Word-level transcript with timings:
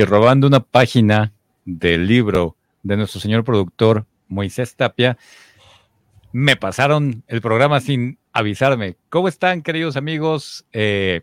y 0.00 0.04
robando 0.04 0.46
una 0.46 0.60
página 0.60 1.34
del 1.66 2.06
libro 2.06 2.56
de 2.82 2.96
nuestro 2.96 3.20
señor 3.20 3.44
productor 3.44 4.06
Moisés 4.28 4.74
Tapia, 4.74 5.18
me 6.32 6.56
pasaron 6.56 7.22
el 7.26 7.42
programa 7.42 7.80
sin 7.80 8.18
avisarme. 8.32 8.96
¿Cómo 9.10 9.28
están, 9.28 9.60
queridos 9.60 9.96
amigos? 9.96 10.64
Eh, 10.72 11.20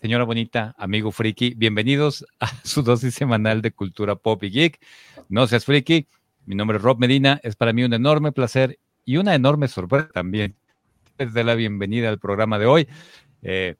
señora 0.00 0.24
bonita, 0.24 0.74
amigo 0.78 1.12
friki, 1.12 1.52
bienvenidos 1.54 2.24
a 2.40 2.46
su 2.64 2.82
dosis 2.82 3.14
semanal 3.14 3.60
de 3.60 3.72
cultura 3.72 4.16
pop 4.16 4.42
y 4.42 4.50
geek. 4.50 4.80
No 5.28 5.46
seas 5.46 5.66
friki, 5.66 6.06
mi 6.46 6.54
nombre 6.54 6.78
es 6.78 6.82
Rob 6.82 6.98
Medina, 6.98 7.40
es 7.42 7.56
para 7.56 7.74
mí 7.74 7.84
un 7.84 7.92
enorme 7.92 8.32
placer 8.32 8.78
y 9.04 9.18
una 9.18 9.34
enorme 9.34 9.68
sorpresa 9.68 10.08
también. 10.14 10.56
Desde 11.18 11.44
la 11.44 11.54
bienvenida 11.56 12.08
al 12.08 12.18
programa 12.18 12.58
de 12.58 12.64
hoy. 12.64 12.88
Eh, 13.42 13.76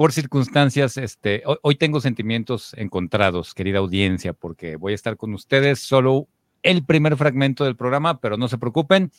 por 0.00 0.12
circunstancias, 0.12 0.96
este, 0.96 1.42
hoy, 1.60 1.74
tengo 1.74 2.00
sentimientos 2.00 2.72
encontrados, 2.78 3.52
querida 3.52 3.80
audiencia, 3.80 4.32
porque 4.32 4.76
voy 4.76 4.92
a 4.92 4.94
estar 4.94 5.18
con 5.18 5.34
ustedes 5.34 5.80
solo 5.80 6.26
el 6.62 6.86
primer 6.86 7.18
fragmento 7.18 7.66
del 7.66 7.76
programa, 7.76 8.18
pero 8.18 8.38
no 8.38 8.48
se 8.48 8.56
preocupen, 8.56 9.12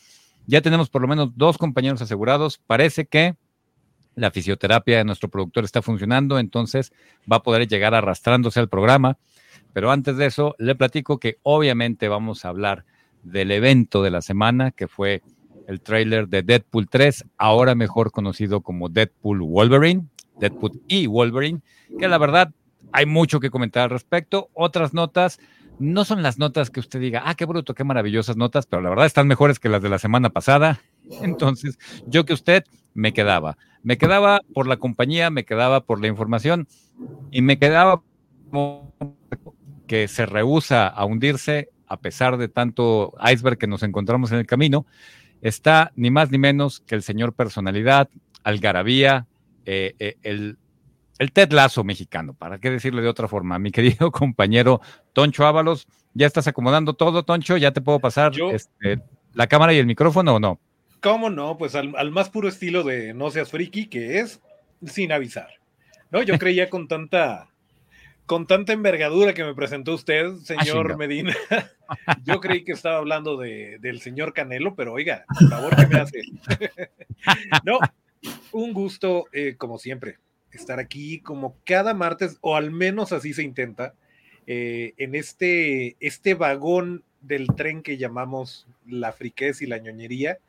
ya 0.48 0.59
tenemos 0.62 0.90
por 0.90 1.04
lo 1.04 1.07
menos 1.07 1.37
dos 1.37 1.59
compañeros 1.59 2.02
asegurados. 2.02 2.57
Parece 2.65 3.05
que 3.05 3.35
la 4.15 4.32
fisioterapia 4.32 4.98
de 4.98 5.04
nuestro 5.04 5.29
productor 5.29 5.65
está 5.65 5.84
funcionando, 5.84 6.40
entonces 6.40 6.91
va 7.32 7.35
a 7.35 7.43
poder 7.43 7.68
llegar 7.68 7.93
arrastrándose 7.93 8.59
al 8.59 8.68
programa. 8.68 9.20
Pero 9.74 9.91
antes 9.91 10.18
de 10.18 10.26
eso, 10.26 10.55
le 10.57 10.74
platico 10.74 11.20
que 11.20 11.37
obviamente 11.43 12.07
vamos 12.07 12.43
a 12.43 12.49
hablar 12.49 12.85
del 13.21 13.52
evento 13.52 14.02
de 14.02 14.09
la 14.09 14.24
semana, 14.24 14.71
que 14.71 14.87
fue 14.87 15.21
el 15.68 15.79
tráiler 15.79 16.27
de 16.27 16.41
Deadpool 16.41 16.90
3, 16.90 17.26
ahora 17.37 17.76
mejor 17.76 18.12
conocido 18.12 18.62
como 18.62 18.90
Deadpool 18.90 19.41
Wolverine. 19.41 20.07
Deadpool 20.40 20.82
y 20.87 21.07
Wolverine, 21.07 21.62
que 21.99 22.07
la 22.07 22.18
verdad 22.18 22.51
hay 22.91 23.05
mucho 23.05 23.40
que 23.40 23.49
comentar 23.49 23.84
al 23.84 23.90
respecto. 23.90 24.49
Otras 24.54 24.93
notas, 24.93 25.40
no 25.79 26.05
son 26.05 26.21
las 26.21 26.37
notas 26.37 26.70
que 26.70 26.79
usted 26.79 26.99
diga, 26.99 27.24
ah, 27.26 27.35
qué 27.35 27.46
bruto, 27.46 27.74
qué 27.74 27.84
maravillosas 27.84 28.37
notas, 28.37 28.65
pero 28.65 28.82
la 28.82 28.90
verdad 28.90 29.05
están 29.05 29.27
mejores 29.27 29.59
que 29.59 29.70
las 29.70 29.82
de 29.82 29.90
la 29.90 29.99
semana 29.99 30.29
pasada. 30.29 30.82
Entonces, 31.21 31.77
yo 32.05 32.26
que 32.26 32.34
usted 32.34 32.63
me 32.93 33.13
quedaba. 33.13 33.57
Me 33.84 33.98
quedaba 33.98 34.41
por 34.54 34.68
la 34.68 34.77
compañía, 34.77 35.29
me 35.29 35.46
quedaba 35.46 35.85
por 35.85 35.99
la 36.02 36.07
información 36.07 36.68
y 37.32 37.41
me 37.41 37.57
quedaba 37.57 38.04
que 39.87 40.07
se 40.07 40.26
rehúsa 40.26 40.87
a 40.87 41.05
hundirse 41.05 41.70
a 41.87 41.98
pesar 41.98 42.37
de 42.37 42.48
tanto 42.48 43.13
iceberg 43.21 43.57
que 43.57 43.68
nos 43.68 43.84
encontramos 43.84 44.32
en 44.32 44.37
el 44.37 44.46
camino. 44.46 44.85
Está 45.41 45.91
ni 45.96 46.12
más 46.12 46.32
ni 46.32 46.37
menos 46.37 46.82
que 46.82 46.96
el 46.96 47.02
señor 47.04 47.34
personalidad, 47.34 48.07
algarabía, 48.43 49.27
eh, 49.65 49.95
eh, 49.99 50.17
el, 50.23 50.57
el 51.20 51.31
Ted 51.31 51.51
Lazo 51.51 51.84
mexicano, 51.84 52.34
para 52.34 52.59
qué 52.59 52.70
decirlo 52.70 53.01
de 53.01 53.07
otra 53.07 53.27
forma. 53.27 53.59
Mi 53.59 53.71
querido 53.71 54.12
compañero 54.12 54.81
Toncho 55.13 55.45
Ábalos, 55.45 55.87
¿ya 56.13 56.27
estás 56.27 56.48
acomodando 56.48 56.93
todo, 56.93 57.23
Toncho? 57.23 57.57
¿Ya 57.57 57.71
te 57.71 57.81
puedo 57.81 57.99
pasar 57.99 58.34
este, 58.53 59.01
la 59.34 59.48
cámara 59.48 59.73
y 59.73 59.77
el 59.77 59.85
micrófono 59.85 60.35
o 60.35 60.40
no? 60.40 60.59
¿Cómo 61.01 61.29
no? 61.29 61.57
Pues 61.57 61.76
al, 61.76 62.12
más 62.12 62.29
puro 62.29 62.48
estilo 62.48 62.84
de 62.84 63.13
No 63.13 63.31
seas 63.31 63.49
friki, 63.49 63.87
que 63.87 64.19
es 64.19 64.41
sin 64.85 65.12
avisar. 65.12 65.50
¿No? 66.12 66.22
Yo 66.22 66.38
creía 66.38 66.69
con 66.69 66.88
tanta 66.88 67.52
con 68.25 68.47
tanta 68.47 68.72
envergadura 68.72 69.34
que 69.34 69.44
me 69.44 69.53
presentó 69.53 69.94
usted, 69.94 70.28
ah, 70.28 70.38
señor 70.44 70.96
Medina, 70.97 71.36
yo 72.24 72.40
creí 72.40 72.63
que 72.63 72.72
estaba 72.72 72.97
hablando 72.97 73.36
de, 73.36 73.78
del 73.81 74.00
señor 74.00 74.31
Canelo, 74.34 74.74
pero 74.74 74.94
oiga, 74.94 75.25
por 75.28 75.50
favor, 75.50 75.75
¿qué 75.75 75.88
me 75.88 76.00
hace? 76.00 76.22
no, 77.66 77.80
un 78.52 78.74
gusto, 78.74 79.26
eh, 79.34 79.56
como 79.58 79.78
siempre, 79.78 80.18
estar 80.52 80.80
aquí 80.80 81.20
como 81.20 81.56
cada 81.66 81.94
martes, 81.94 82.38
o 82.42 82.56
al 82.56 82.72
menos 82.72 83.12
así 83.12 83.34
se 83.34 83.44
intenta, 83.44 83.94
eh, 84.48 84.94
en 84.98 85.16
este, 85.16 85.96
este 86.00 86.34
vagón 86.34 87.04
del 87.22 87.48
tren 87.56 87.84
que 87.84 87.98
llamamos 87.98 88.68
la 88.88 89.14
friquez 89.14 89.62
y 89.62 89.68
la 89.68 89.78
ñoñería. 89.78 90.40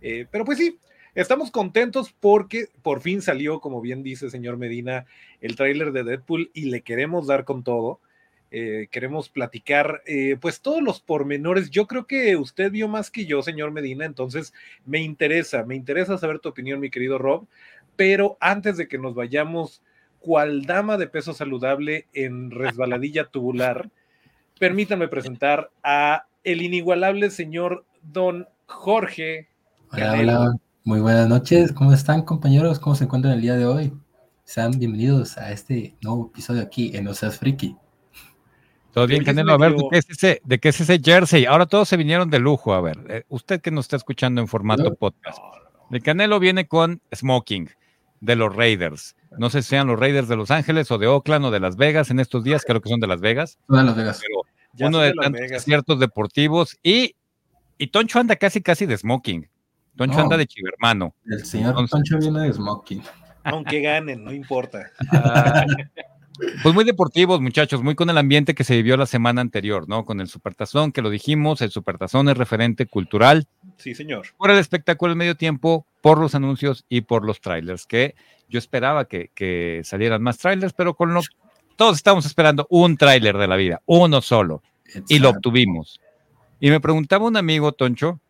Eh, 0.00 0.26
pero 0.30 0.44
pues 0.44 0.58
sí, 0.58 0.78
estamos 1.14 1.50
contentos 1.50 2.14
porque 2.18 2.68
por 2.82 3.00
fin 3.00 3.20
salió, 3.20 3.60
como 3.60 3.80
bien 3.80 4.02
dice 4.02 4.30
señor 4.30 4.56
Medina, 4.56 5.06
el 5.40 5.56
tráiler 5.56 5.92
de 5.92 6.04
Deadpool 6.04 6.50
y 6.54 6.66
le 6.66 6.82
queremos 6.82 7.26
dar 7.26 7.44
con 7.44 7.64
todo. 7.64 8.00
Eh, 8.52 8.88
queremos 8.90 9.28
platicar 9.28 10.02
eh, 10.06 10.36
pues 10.40 10.60
todos 10.60 10.82
los 10.82 11.00
pormenores. 11.00 11.70
Yo 11.70 11.86
creo 11.86 12.06
que 12.06 12.36
usted 12.36 12.72
vio 12.72 12.88
más 12.88 13.10
que 13.10 13.24
yo, 13.24 13.42
señor 13.42 13.70
Medina, 13.70 14.04
entonces 14.04 14.52
me 14.84 15.00
interesa, 15.00 15.64
me 15.64 15.76
interesa 15.76 16.18
saber 16.18 16.40
tu 16.40 16.48
opinión, 16.48 16.80
mi 16.80 16.90
querido 16.90 17.16
Rob, 17.16 17.46
pero 17.94 18.36
antes 18.40 18.76
de 18.76 18.88
que 18.88 18.98
nos 18.98 19.14
vayamos 19.14 19.82
cual 20.18 20.62
dama 20.62 20.96
de 20.96 21.06
peso 21.06 21.32
saludable 21.32 22.08
en 22.12 22.50
resbaladilla 22.50 23.26
tubular, 23.26 23.88
permítanme 24.58 25.06
presentar 25.06 25.70
a 25.84 26.26
el 26.42 26.62
inigualable 26.62 27.30
señor 27.30 27.84
don 28.02 28.48
Jorge. 28.66 29.48
Hola, 29.92 30.12
hola, 30.18 30.56
muy 30.82 30.98
buenas 30.98 31.28
noches, 31.28 31.70
¿cómo 31.72 31.92
están 31.92 32.22
compañeros? 32.22 32.80
¿Cómo 32.80 32.96
se 32.96 33.04
encuentran 33.04 33.34
el 33.34 33.42
día 33.42 33.54
de 33.54 33.66
hoy? 33.66 33.92
Sean 34.42 34.72
bienvenidos 34.76 35.38
a 35.38 35.52
este 35.52 35.94
nuevo 36.02 36.32
episodio 36.32 36.62
aquí 36.62 36.96
en 36.96 37.06
Oseas 37.06 37.38
Friki. 37.38 37.76
Todo 38.92 39.06
bien, 39.06 39.24
Canelo. 39.24 39.52
A 39.52 39.58
ver, 39.58 39.74
¿de 39.74 39.84
qué, 39.90 39.98
es 39.98 40.10
ese, 40.10 40.42
¿de 40.44 40.58
qué 40.58 40.70
es 40.70 40.80
ese 40.80 40.98
jersey? 40.98 41.46
Ahora 41.46 41.66
todos 41.66 41.88
se 41.88 41.96
vinieron 41.96 42.30
de 42.30 42.38
lujo. 42.38 42.74
A 42.74 42.80
ver, 42.80 42.98
eh, 43.08 43.24
usted 43.28 43.60
que 43.60 43.70
nos 43.70 43.84
está 43.84 43.96
escuchando 43.96 44.40
en 44.40 44.48
formato 44.48 44.94
podcast. 44.94 45.38
El 45.90 46.02
Canelo 46.02 46.38
viene 46.40 46.66
con 46.66 47.00
smoking 47.14 47.70
de 48.20 48.36
los 48.36 48.54
Raiders. 48.54 49.16
No 49.38 49.50
sé 49.50 49.62
si 49.62 49.70
sean 49.70 49.86
los 49.86 49.98
Raiders 49.98 50.28
de 50.28 50.36
Los 50.36 50.50
Ángeles 50.50 50.90
o 50.90 50.98
de 50.98 51.06
Oakland 51.06 51.46
o 51.46 51.50
de 51.50 51.60
Las 51.60 51.76
Vegas 51.76 52.10
en 52.10 52.20
estos 52.20 52.44
días, 52.44 52.64
creo 52.66 52.80
que 52.80 52.88
son 52.88 53.00
de 53.00 53.06
Las 53.06 53.20
Vegas. 53.20 53.58
de 53.68 53.82
Las 53.82 53.96
Vegas. 53.96 54.22
uno 54.80 54.98
de, 54.98 55.12
tantos 55.14 55.62
ciertos 55.62 56.00
deportivos 56.00 56.76
y, 56.82 57.14
y 57.78 57.88
Toncho 57.88 58.18
anda 58.18 58.36
casi 58.36 58.60
casi 58.60 58.86
de 58.86 58.96
smoking. 58.96 59.48
Toncho 59.96 60.20
anda 60.20 60.36
de 60.36 60.46
chivermano. 60.46 61.14
El 61.26 61.44
señor 61.44 61.88
Toncho 61.88 62.18
viene 62.18 62.40
de 62.42 62.52
smoking. 62.52 63.02
Aunque 63.44 63.80
ganen, 63.80 64.24
no 64.24 64.32
importa. 64.32 64.90
Pues 66.62 66.74
muy 66.74 66.84
deportivos, 66.84 67.40
muchachos, 67.40 67.82
muy 67.82 67.94
con 67.94 68.10
el 68.10 68.18
ambiente 68.18 68.54
que 68.54 68.64
se 68.64 68.76
vivió 68.76 68.96
la 68.96 69.06
semana 69.06 69.40
anterior, 69.40 69.88
¿no? 69.88 70.04
Con 70.04 70.20
el 70.20 70.28
Supertazón, 70.28 70.92
que 70.92 71.02
lo 71.02 71.10
dijimos, 71.10 71.60
el 71.60 71.70
Supertazón 71.70 72.28
es 72.28 72.36
referente 72.36 72.86
cultural. 72.86 73.46
Sí, 73.76 73.94
señor. 73.94 74.28
Por 74.36 74.50
el 74.50 74.58
espectáculo 74.58 75.10
del 75.10 75.18
medio 75.18 75.36
tiempo, 75.36 75.86
por 76.00 76.18
los 76.18 76.34
anuncios 76.34 76.84
y 76.88 77.02
por 77.02 77.24
los 77.24 77.40
trailers, 77.40 77.86
que 77.86 78.14
yo 78.48 78.58
esperaba 78.58 79.06
que, 79.06 79.82
salieran 79.84 80.22
más 80.22 80.38
trailers, 80.38 80.72
pero 80.72 80.94
con 80.94 81.14
lo 81.14 81.22
todos 81.76 81.96
estamos 81.96 82.26
esperando 82.26 82.66
un 82.68 82.96
trailer 82.98 83.38
de 83.38 83.48
la 83.48 83.56
vida, 83.56 83.80
uno 83.86 84.20
solo, 84.20 84.62
y 85.08 85.18
lo 85.18 85.30
obtuvimos. 85.30 86.00
Y 86.58 86.68
me 86.68 86.80
preguntaba 86.80 87.26
un 87.26 87.38
amigo, 87.38 87.72
Toncho, 87.72 88.20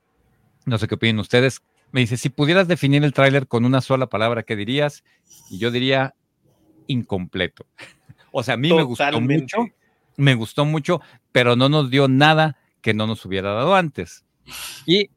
no 0.66 0.78
sé 0.78 0.86
qué 0.86 0.94
opinan 0.94 1.18
ustedes, 1.18 1.60
me 1.90 2.00
dice, 2.00 2.16
si 2.16 2.28
pudieras 2.28 2.68
definir 2.68 3.02
el 3.02 3.12
tráiler 3.12 3.48
con 3.48 3.64
una 3.64 3.80
sola 3.80 4.06
palabra, 4.06 4.44
¿qué 4.44 4.54
dirías? 4.54 5.02
Y 5.50 5.58
yo 5.58 5.72
diría 5.72 6.14
incompleto. 6.86 7.66
O 8.32 8.42
sea, 8.42 8.54
a 8.54 8.56
mí 8.56 8.72
me 8.72 8.82
gustó 8.82 9.20
mucho, 9.20 9.56
me 10.16 10.34
gustó 10.34 10.64
mucho, 10.64 11.00
pero 11.32 11.56
no 11.56 11.68
nos 11.68 11.90
dio 11.90 12.08
nada 12.08 12.56
que 12.80 12.94
no 12.94 13.06
nos 13.06 13.24
hubiera 13.24 13.52
dado 13.52 13.74
antes. 13.74 14.24
Y 14.86 15.10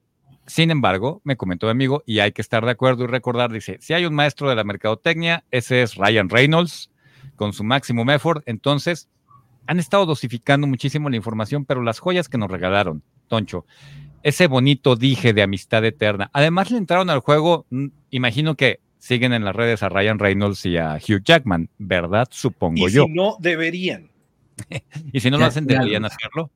sin 0.46 0.72
embargo, 0.72 1.22
me 1.24 1.38
comentó 1.38 1.68
mi 1.68 1.72
amigo, 1.72 2.04
y 2.06 2.20
hay 2.20 2.32
que 2.32 2.42
estar 2.42 2.66
de 2.66 2.72
acuerdo 2.72 3.06
y 3.06 3.08
recordar, 3.08 3.52
dice, 3.52 3.78
si 3.80 3.94
hay 3.94 4.06
un 4.06 4.14
maestro 4.14 4.50
de 4.50 4.56
la 4.56 4.64
mercadotecnia, 4.64 5.44
ese 5.52 5.82
es 5.82 5.96
Ryan 5.96 6.30
Reynolds, 6.30 6.92
con 7.36 7.54
su 7.54 7.64
máximo 7.64 8.10
effort. 8.12 8.44
Entonces, 8.46 9.10
han 9.68 9.80
estado 9.80 10.06
dosificando 10.06 10.68
muchísimo 10.68 11.10
la 11.10 11.16
información, 11.16 11.66
pero 11.66 11.82
las 11.82 12.00
joyas 12.00 12.28
que 12.28 12.38
nos 12.38 12.52
regalaron, 12.52 13.04
Toncho, 13.28 13.66
ese 14.22 14.48
bonito 14.48 14.96
dije 14.96 15.34
de 15.34 15.44
amistad 15.44 15.84
eterna. 15.86 16.30
Además, 16.34 16.72
le 16.72 16.78
entraron 16.78 17.10
al 17.10 17.20
juego, 17.20 17.66
mm, 17.70 17.88
imagino 18.12 18.56
que 18.56 18.80
siguen 19.04 19.34
en 19.34 19.44
las 19.44 19.54
redes 19.54 19.84
a 19.84 19.90
Ryan 19.90 20.18
Reynolds 20.18 20.66
y 20.66 20.78
a 20.78 20.94
Hugh 20.96 21.22
Jackman, 21.26 21.68
¿verdad? 21.78 22.30
Supongo 22.32 22.88
yo. 22.88 23.04
Si 23.04 23.12
no, 23.12 23.36
deberían. 23.38 24.10
y 25.12 25.20
si 25.20 25.30
no 25.30 25.38
lo 25.38 25.44
hacen, 25.44 25.66
deberían 25.68 26.06
hacerlo. 26.06 26.52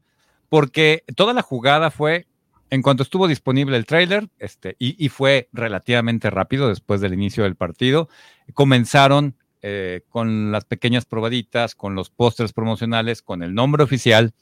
Porque 0.48 1.04
toda 1.18 1.34
la 1.34 1.42
jugada 1.42 1.92
fue, 1.92 2.26
en 2.70 2.82
cuanto 2.82 3.04
estuvo 3.04 3.28
disponible 3.28 3.76
el 3.76 3.86
trailer, 3.86 4.30
este, 4.40 4.78
y, 4.80 5.10
fue 5.10 5.50
relativamente 5.52 6.30
rápido 6.30 6.70
después 6.70 7.02
del 7.02 7.14
inicio 7.14 7.44
del 7.44 7.58
partido, 7.58 8.08
comenzaron 8.54 9.36
eh, 9.62 10.04
con 10.08 10.54
las 10.54 10.64
pequeñas 10.64 11.04
probaditas, 11.04 11.76
con 11.76 11.96
los 11.96 12.10
pósters 12.10 12.54
promocionales, 12.54 13.22
con 13.22 13.44
el 13.44 13.54
nombre 13.54 13.84
oficial, 13.84 14.34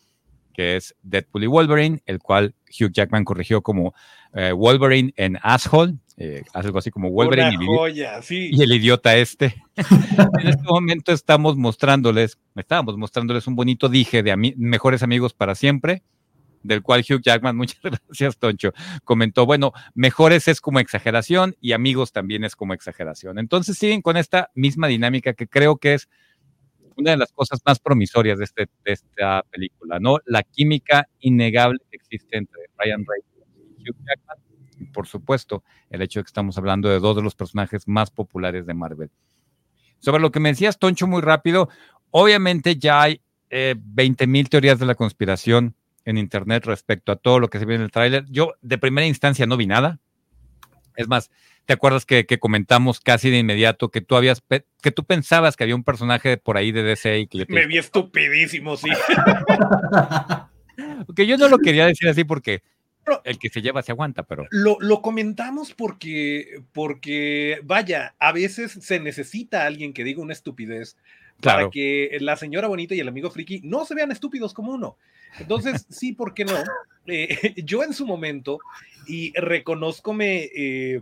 que 0.55 0.77
es 0.77 0.95
Deadpool 1.03 1.43
y 1.43 1.47
Wolverine, 1.47 2.01
el 2.05 2.19
cual 2.19 2.55
Hugh 2.69 2.91
Jackman 2.91 3.25
corrigió 3.25 3.61
como 3.61 3.93
eh, 4.33 4.53
Wolverine 4.53 5.13
en 5.17 5.37
Asshole, 5.41 5.95
eh, 6.17 6.43
algo 6.53 6.79
así 6.79 6.91
como 6.91 7.09
Wolverine 7.09 7.57
y, 8.29 8.61
el 8.61 8.71
idiota 8.71 9.17
este. 9.17 9.61
en 10.39 10.47
este 10.47 10.63
momento 10.63 11.11
estamos 11.11 11.57
mostrándoles, 11.57 12.39
estábamos 12.55 12.97
mostrándoles 12.97 13.47
un 13.47 13.55
bonito 13.57 13.89
dije 13.89 14.23
de 14.23 14.53
mejores 14.55 15.03
amigos 15.03 15.33
para 15.33 15.55
siempre, 15.55 16.03
del 16.63 16.81
cual 16.81 17.01
Hugh 17.01 17.21
Jackman, 17.21 17.57
muchas 17.57 17.81
gracias 17.81 18.37
Toncho, 18.37 18.71
comentó, 19.03 19.45
bueno, 19.45 19.73
mejores 19.93 20.47
es 20.47 20.61
como 20.61 20.79
exageración 20.79 21.57
y 21.59 21.73
amigos 21.73 22.13
también 22.13 22.45
es 22.45 22.55
como 22.55 22.73
exageración. 22.73 23.39
Entonces 23.39 23.77
siguen 23.77 24.01
con 24.01 24.15
esta 24.15 24.51
misma 24.55 24.87
dinámica 24.87 25.33
que 25.33 25.47
creo 25.47 25.75
que 25.75 25.95
es 25.95 26.07
una 26.97 27.11
de 27.11 27.17
las 27.17 27.31
cosas 27.31 27.59
más 27.65 27.79
promisorias 27.79 28.37
de, 28.37 28.45
este, 28.45 28.67
de 28.83 28.91
esta 28.91 29.43
película, 29.49 29.99
¿no? 29.99 30.17
La 30.25 30.43
química 30.43 31.07
innegable 31.19 31.79
que 31.89 31.97
existe 31.97 32.37
entre 32.37 32.61
Ryan 32.77 33.05
Reynolds 33.05 33.77
y 33.77 33.89
Hugh 33.89 33.97
Jackman, 34.05 34.37
y 34.79 34.85
por 34.85 35.07
supuesto, 35.07 35.63
el 35.89 36.01
hecho 36.01 36.19
de 36.19 36.23
que 36.23 36.29
estamos 36.29 36.57
hablando 36.57 36.89
de 36.89 36.99
dos 36.99 37.15
de 37.15 37.21
los 37.21 37.35
personajes 37.35 37.87
más 37.87 38.11
populares 38.11 38.65
de 38.65 38.73
Marvel. 38.73 39.11
Sobre 39.99 40.21
lo 40.21 40.31
que 40.31 40.39
me 40.39 40.49
decías, 40.49 40.77
Toncho, 40.77 41.07
muy 41.07 41.21
rápido, 41.21 41.69
obviamente 42.11 42.75
ya 42.77 43.01
hay 43.01 43.21
eh, 43.49 43.75
20 43.77 44.27
mil 44.27 44.49
teorías 44.49 44.79
de 44.79 44.85
la 44.85 44.95
conspiración 44.95 45.75
en 46.03 46.17
internet 46.17 46.65
respecto 46.65 47.11
a 47.11 47.15
todo 47.15 47.39
lo 47.39 47.49
que 47.49 47.59
se 47.59 47.65
ve 47.65 47.75
en 47.75 47.81
el 47.81 47.91
tráiler. 47.91 48.25
Yo 48.29 48.53
de 48.61 48.77
primera 48.77 49.07
instancia 49.07 49.45
no 49.45 49.57
vi 49.57 49.65
nada. 49.65 49.99
Es 50.95 51.07
más, 51.07 51.29
¿te 51.65 51.73
acuerdas 51.73 52.05
que, 52.05 52.25
comentamos 52.39 52.99
casi 52.99 53.29
de 53.29 53.39
inmediato 53.39 53.89
que 53.89 54.01
tú 54.01 54.15
habías 54.15 54.43
que 54.81 54.91
tú 54.91 55.03
pensabas 55.03 55.55
que 55.55 55.63
había 55.63 55.75
un 55.75 55.83
personaje 55.83 56.37
por 56.37 56.57
ahí 56.57 56.71
de 56.71 56.83
DC 56.83 57.19
y 57.19 57.27
que 57.27 57.45
Me 57.49 57.65
vi 57.65 57.77
estupidísimo, 57.77 58.77
sí. 58.77 58.89
porque 61.05 61.27
yo 61.27 61.37
no 61.37 61.47
lo 61.47 61.59
quería 61.59 61.85
decir 61.85 62.07
así 62.07 62.23
porque 62.23 62.61
el 63.23 63.37
que 63.37 63.49
se 63.49 63.61
lleva 63.61 63.83
se 63.83 63.91
aguanta, 63.91 64.23
pero. 64.23 64.47
Lo, 64.49 64.77
lo, 64.79 65.01
comentamos 65.01 65.73
porque, 65.73 66.61
porque, 66.73 67.59
vaya, 67.63 68.15
a 68.19 68.31
veces 68.31 68.77
se 68.81 68.99
necesita 68.99 69.65
alguien 69.65 69.93
que 69.93 70.03
diga 70.03 70.21
una 70.21 70.33
estupidez 70.33 70.97
para 71.41 71.69
que 71.69 72.17
la 72.21 72.37
señora 72.37 72.67
bonita 72.67 72.95
y 72.95 72.99
el 72.99 73.07
amigo 73.07 73.29
friki 73.29 73.61
no 73.63 73.85
se 73.85 73.95
vean 73.95 74.11
estúpidos 74.11 74.53
como 74.53 74.73
uno. 74.73 74.97
Entonces, 75.39 75.85
sí, 75.89 76.13
¿por 76.13 76.33
qué 76.33 76.45
no? 76.45 76.55
Eh, 77.07 77.53
yo 77.63 77.83
en 77.83 77.93
su 77.93 78.05
momento, 78.05 78.59
y 79.07 79.33
reconozcome 79.33 80.49
eh, 80.55 81.01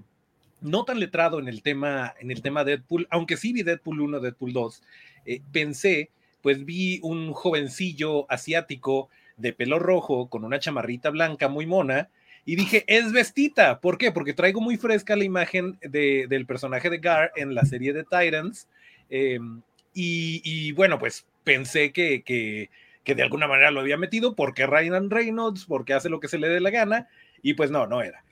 no 0.64 0.86
tan 0.86 1.00
letrado 1.00 1.40
en 1.40 1.48
el 1.48 1.62
tema, 1.62 2.14
en 2.20 2.32
el 2.32 2.42
tema 2.42 2.64
Deadpool, 2.64 3.08
aunque 3.12 3.38
sí 3.38 3.54
vi 3.54 3.64
Deadpool 3.64 4.02
1, 4.02 4.20
Deadpool 4.20 4.54
2, 4.54 4.84
eh, 5.26 5.42
pensé, 5.52 6.10
pues 6.42 6.66
vi 6.66 7.00
un 7.04 7.34
jovencillo 7.34 8.30
asiático 8.32 9.10
de 9.38 9.54
pelo 9.54 9.80
rojo 9.80 10.30
con 10.30 10.44
una 10.44 10.60
chamarrita 10.60 11.10
blanca 11.10 11.48
muy 11.48 11.66
mona, 11.66 12.10
y 12.46 12.56
dije, 12.56 12.84
es 12.88 13.12
vestita. 13.12 13.80
¿Por 13.80 13.98
qué? 13.98 14.12
Porque 14.12 14.34
traigo 14.34 14.60
muy 14.60 14.78
fresca 14.78 15.16
la 15.16 15.24
imagen 15.24 15.78
de, 15.82 16.28
del 16.28 16.46
personaje 16.46 16.90
de 16.90 16.98
Gar 16.98 17.32
en 17.36 17.56
la 17.56 17.64
serie 17.64 17.94
de 17.94 18.04
Titans. 18.04 18.68
Em, 19.10 19.62
y, 19.94 20.72
bueno, 20.74 21.00
pues 21.00 21.26
pensé 21.44 21.94
que, 21.94 22.24
que, 22.24 22.70
que, 23.04 23.16
de 23.16 23.24
alguna 23.24 23.48
manera 23.48 23.72
lo 23.72 23.80
había 23.80 23.98
metido 23.98 24.36
porque 24.36 24.66
Ryan 24.66 25.10
Reynolds, 25.10 25.66
porque 25.66 25.94
hace 25.94 26.10
lo 26.10 26.20
que 26.20 26.28
se 26.28 26.38
le 26.38 26.50
dé 26.50 26.60
la 26.60 26.72
gana, 26.72 27.08
y 27.42 27.54
pues 27.54 27.72
no, 27.72 27.88
no 27.88 28.02
era. 28.02 28.24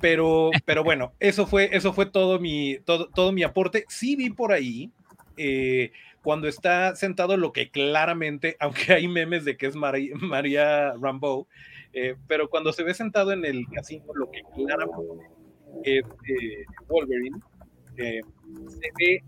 Pero, 0.00 0.50
pero 0.64 0.84
bueno, 0.84 1.12
eso 1.18 1.46
fue, 1.46 1.70
eso 1.72 1.92
fue 1.92 2.06
todo 2.06 2.38
mi, 2.38 2.78
todo, 2.84 3.08
todo 3.08 3.32
mi 3.32 3.42
aporte. 3.42 3.84
Sí 3.88 4.16
vi 4.16 4.30
por 4.30 4.52
ahí, 4.52 4.92
eh, 5.36 5.92
cuando 6.22 6.48
está 6.48 6.94
sentado, 6.94 7.36
lo 7.36 7.52
que 7.52 7.70
claramente, 7.70 8.56
aunque 8.60 8.92
hay 8.92 9.08
memes 9.08 9.44
de 9.44 9.56
que 9.56 9.66
es 9.66 9.76
María, 9.76 10.14
María 10.16 10.92
Rambo, 10.94 11.48
eh, 11.92 12.16
pero 12.26 12.48
cuando 12.48 12.72
se 12.72 12.84
ve 12.84 12.94
sentado 12.94 13.32
en 13.32 13.44
el 13.44 13.66
casino, 13.68 14.04
lo 14.14 14.30
que 14.30 14.42
claramente 14.54 15.24
es 15.84 16.04
eh, 16.04 16.64
Wolverine, 16.88 17.38
se 17.96 18.20
ve 18.98 19.22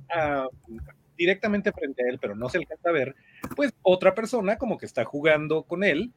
directamente 1.17 1.73
frente 1.73 2.05
a 2.05 2.09
él, 2.09 2.19
pero 2.21 2.37
no 2.37 2.49
se 2.49 2.59
alcanza 2.59 2.89
a 2.89 2.93
ver, 2.93 3.15
pues 3.57 3.75
otra 3.83 4.15
persona 4.15 4.57
como 4.57 4.79
que 4.79 4.87
está 4.87 5.05
jugando 5.05 5.65
con 5.65 5.85
él 5.85 6.13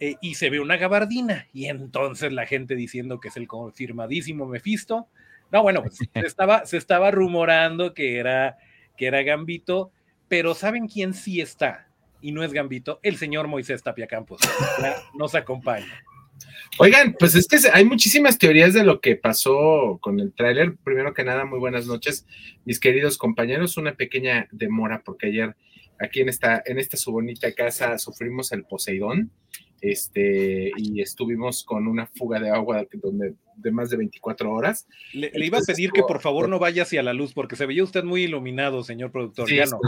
eh, 0.00 0.16
y 0.20 0.34
se 0.34 0.50
ve 0.50 0.58
una 0.58 0.76
gabardina 0.76 1.46
y 1.52 1.66
entonces 1.66 2.32
la 2.32 2.46
gente 2.46 2.74
diciendo 2.74 3.20
que 3.20 3.28
es 3.28 3.36
el 3.36 3.46
confirmadísimo 3.46 4.46
Mephisto. 4.46 5.08
No, 5.52 5.62
bueno, 5.62 5.82
pues 5.82 5.96
se 6.12 6.20
estaba, 6.20 6.66
se 6.66 6.76
estaba 6.76 7.10
rumorando 7.10 7.94
que 7.94 8.18
era, 8.18 8.58
que 8.96 9.06
era 9.06 9.22
Gambito, 9.22 9.92
pero 10.28 10.54
¿saben 10.54 10.88
quién 10.88 11.14
sí 11.14 11.40
está? 11.40 11.88
Y 12.20 12.32
no 12.32 12.42
es 12.42 12.52
Gambito, 12.52 12.98
el 13.02 13.16
señor 13.16 13.46
Moisés 13.46 13.82
Tapia 13.82 14.06
Campos. 14.06 14.40
nos 15.14 15.34
acompaña. 15.34 16.02
Oigan, 16.78 17.14
pues 17.18 17.36
es 17.36 17.46
que 17.46 17.58
hay 17.72 17.84
muchísimas 17.84 18.36
teorías 18.36 18.74
de 18.74 18.82
lo 18.82 19.00
que 19.00 19.14
pasó 19.14 19.98
con 20.00 20.18
el 20.18 20.32
tráiler. 20.32 20.74
Primero 20.82 21.14
que 21.14 21.22
nada, 21.22 21.44
muy 21.44 21.60
buenas 21.60 21.86
noches, 21.86 22.26
mis 22.64 22.80
queridos 22.80 23.16
compañeros. 23.16 23.76
Una 23.76 23.94
pequeña 23.94 24.48
demora 24.50 25.02
porque 25.04 25.28
ayer 25.28 25.54
aquí 26.00 26.20
en 26.20 26.28
esta, 26.28 26.62
en 26.66 26.80
esta 26.80 26.96
su 26.96 27.12
bonita 27.12 27.52
casa 27.52 27.96
sufrimos 27.98 28.50
el 28.50 28.64
Poseidón 28.64 29.30
este, 29.84 30.72
y 30.78 31.02
estuvimos 31.02 31.62
con 31.62 31.86
una 31.86 32.06
fuga 32.06 32.40
de 32.40 32.48
agua 32.48 32.86
donde, 32.94 33.34
de 33.56 33.70
más 33.70 33.90
de 33.90 33.98
24 33.98 34.50
horas. 34.50 34.88
Le, 35.12 35.30
iba 35.34 35.58
a 35.58 35.60
pedir 35.60 35.92
que 35.92 36.02
por 36.02 36.22
favor 36.22 36.48
no 36.48 36.58
vaya 36.58 36.84
hacia 36.84 37.02
la 37.02 37.12
luz, 37.12 37.34
porque 37.34 37.54
se 37.54 37.66
veía 37.66 37.84
usted 37.84 38.02
muy 38.02 38.22
iluminado, 38.22 38.82
señor 38.82 39.12
productor. 39.12 39.52
ya 39.52 39.66
no. 39.66 39.78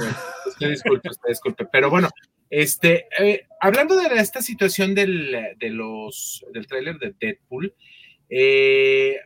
Usted 0.46 0.68
disculpe, 0.68 1.08
usted 1.08 1.28
disculpe. 1.30 1.64
Pero 1.72 1.88
bueno, 1.88 2.10
este, 2.50 3.06
eh, 3.18 3.46
hablando 3.58 3.96
de 3.96 4.14
esta 4.16 4.42
situación 4.42 4.94
del, 4.94 5.34
de 5.58 5.70
los, 5.70 6.44
del 6.52 6.66
tráiler 6.66 6.98
de 6.98 7.14
Deadpool, 7.18 7.74
eh, 8.28 9.16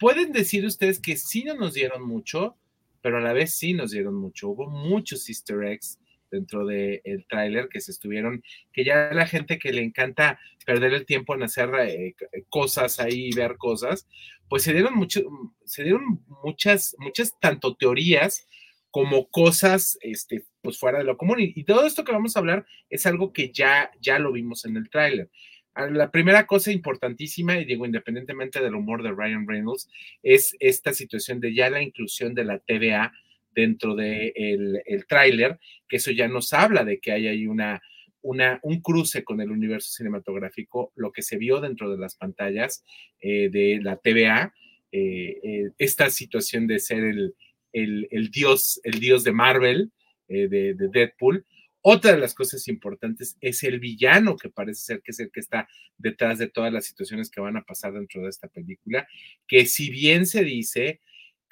pueden 0.00 0.32
decir 0.32 0.66
ustedes 0.66 0.98
que 0.98 1.16
sí 1.16 1.44
no 1.44 1.54
nos 1.54 1.74
dieron 1.74 2.02
mucho, 2.02 2.56
pero 3.02 3.18
a 3.18 3.20
la 3.20 3.32
vez 3.32 3.54
sí 3.54 3.72
nos 3.72 3.92
dieron 3.92 4.16
mucho. 4.16 4.48
Hubo 4.48 4.68
muchos 4.68 5.28
easter 5.28 5.62
eggs 5.62 6.00
dentro 6.32 6.66
del 6.66 7.00
el 7.04 7.26
tráiler 7.26 7.68
que 7.68 7.80
se 7.80 7.92
estuvieron, 7.92 8.42
que 8.72 8.84
ya 8.84 9.10
la 9.12 9.26
gente 9.26 9.58
que 9.58 9.72
le 9.72 9.82
encanta 9.82 10.40
perder 10.66 10.94
el 10.94 11.06
tiempo 11.06 11.34
en 11.34 11.44
hacer 11.44 11.70
eh, 11.80 12.14
cosas 12.48 12.98
ahí, 12.98 13.30
ver 13.32 13.56
cosas, 13.58 14.08
pues 14.48 14.64
se 14.64 14.72
dieron, 14.72 14.94
mucho, 14.94 15.20
se 15.64 15.84
dieron 15.84 16.24
muchas, 16.42 16.96
muchas 16.98 17.38
tanto 17.38 17.76
teorías 17.76 18.48
como 18.90 19.28
cosas 19.30 19.96
este, 20.00 20.44
pues 20.60 20.78
fuera 20.78 20.98
de 20.98 21.04
lo 21.04 21.16
común. 21.16 21.36
Y, 21.40 21.64
todo 21.64 21.86
esto 21.86 22.04
que 22.04 22.12
vamos 22.12 22.36
a 22.36 22.40
hablar 22.40 22.66
es 22.90 23.06
algo 23.06 23.32
que 23.32 23.50
ya, 23.52 23.90
ya 24.00 24.18
lo 24.18 24.32
vimos 24.32 24.64
en 24.64 24.76
el 24.76 24.90
tráiler. 24.90 25.30
Ah, 25.74 25.86
la 25.86 26.10
primera 26.10 26.46
cosa 26.46 26.70
importantísima, 26.70 27.58
y 27.58 27.64
digo 27.64 27.86
independientemente 27.86 28.60
del 28.60 28.74
humor 28.74 29.02
de 29.02 29.12
Ryan 29.12 29.48
Reynolds, 29.48 29.88
es 30.22 30.54
esta 30.60 30.92
situación 30.92 31.40
de 31.40 31.54
ya 31.54 31.70
la 31.70 31.82
inclusión 31.82 32.34
de 32.34 32.44
la 32.44 32.58
TVA 32.58 33.12
dentro 33.54 33.94
del 33.94 34.32
de 34.34 34.82
el 34.86 35.06
tráiler, 35.06 35.58
que 35.88 35.96
eso 35.96 36.10
ya 36.10 36.28
nos 36.28 36.52
habla 36.52 36.84
de 36.84 36.98
que 36.98 37.12
hay 37.12 37.28
ahí 37.28 37.46
una, 37.46 37.80
una, 38.22 38.60
un 38.62 38.80
cruce 38.80 39.24
con 39.24 39.40
el 39.40 39.50
universo 39.50 39.90
cinematográfico, 39.92 40.92
lo 40.94 41.12
que 41.12 41.22
se 41.22 41.36
vio 41.36 41.60
dentro 41.60 41.90
de 41.90 41.98
las 41.98 42.14
pantallas 42.14 42.84
eh, 43.20 43.50
de 43.50 43.80
la 43.82 43.96
TVA, 43.96 44.54
eh, 44.92 45.40
eh, 45.42 45.70
esta 45.78 46.08
situación 46.10 46.66
de 46.66 46.78
ser 46.78 47.04
el, 47.04 47.34
el, 47.72 48.08
el, 48.10 48.30
dios, 48.30 48.80
el 48.84 49.00
dios 49.00 49.24
de 49.24 49.32
Marvel, 49.32 49.92
de, 50.28 50.48
de, 50.48 50.88
Deadpool. 50.88 51.44
Otra 51.82 52.12
de 52.12 52.18
las 52.18 52.32
cosas 52.32 52.66
importantes 52.68 53.36
es 53.42 53.62
el 53.64 53.80
villano, 53.80 54.36
que 54.36 54.48
parece 54.48 54.80
ser 54.80 55.02
que 55.02 55.10
es 55.10 55.20
el 55.20 55.30
que 55.30 55.40
está 55.40 55.68
detrás 55.98 56.38
de 56.38 56.48
todas 56.48 56.72
las 56.72 56.86
situaciones 56.86 57.28
que 57.28 57.40
van 57.40 57.56
a 57.58 57.64
pasar 57.64 57.92
dentro 57.92 58.22
de 58.22 58.30
esta 58.30 58.48
película, 58.48 59.06
que 59.46 59.66
si 59.66 59.90
bien 59.90 60.26
se 60.26 60.42
dice 60.42 61.00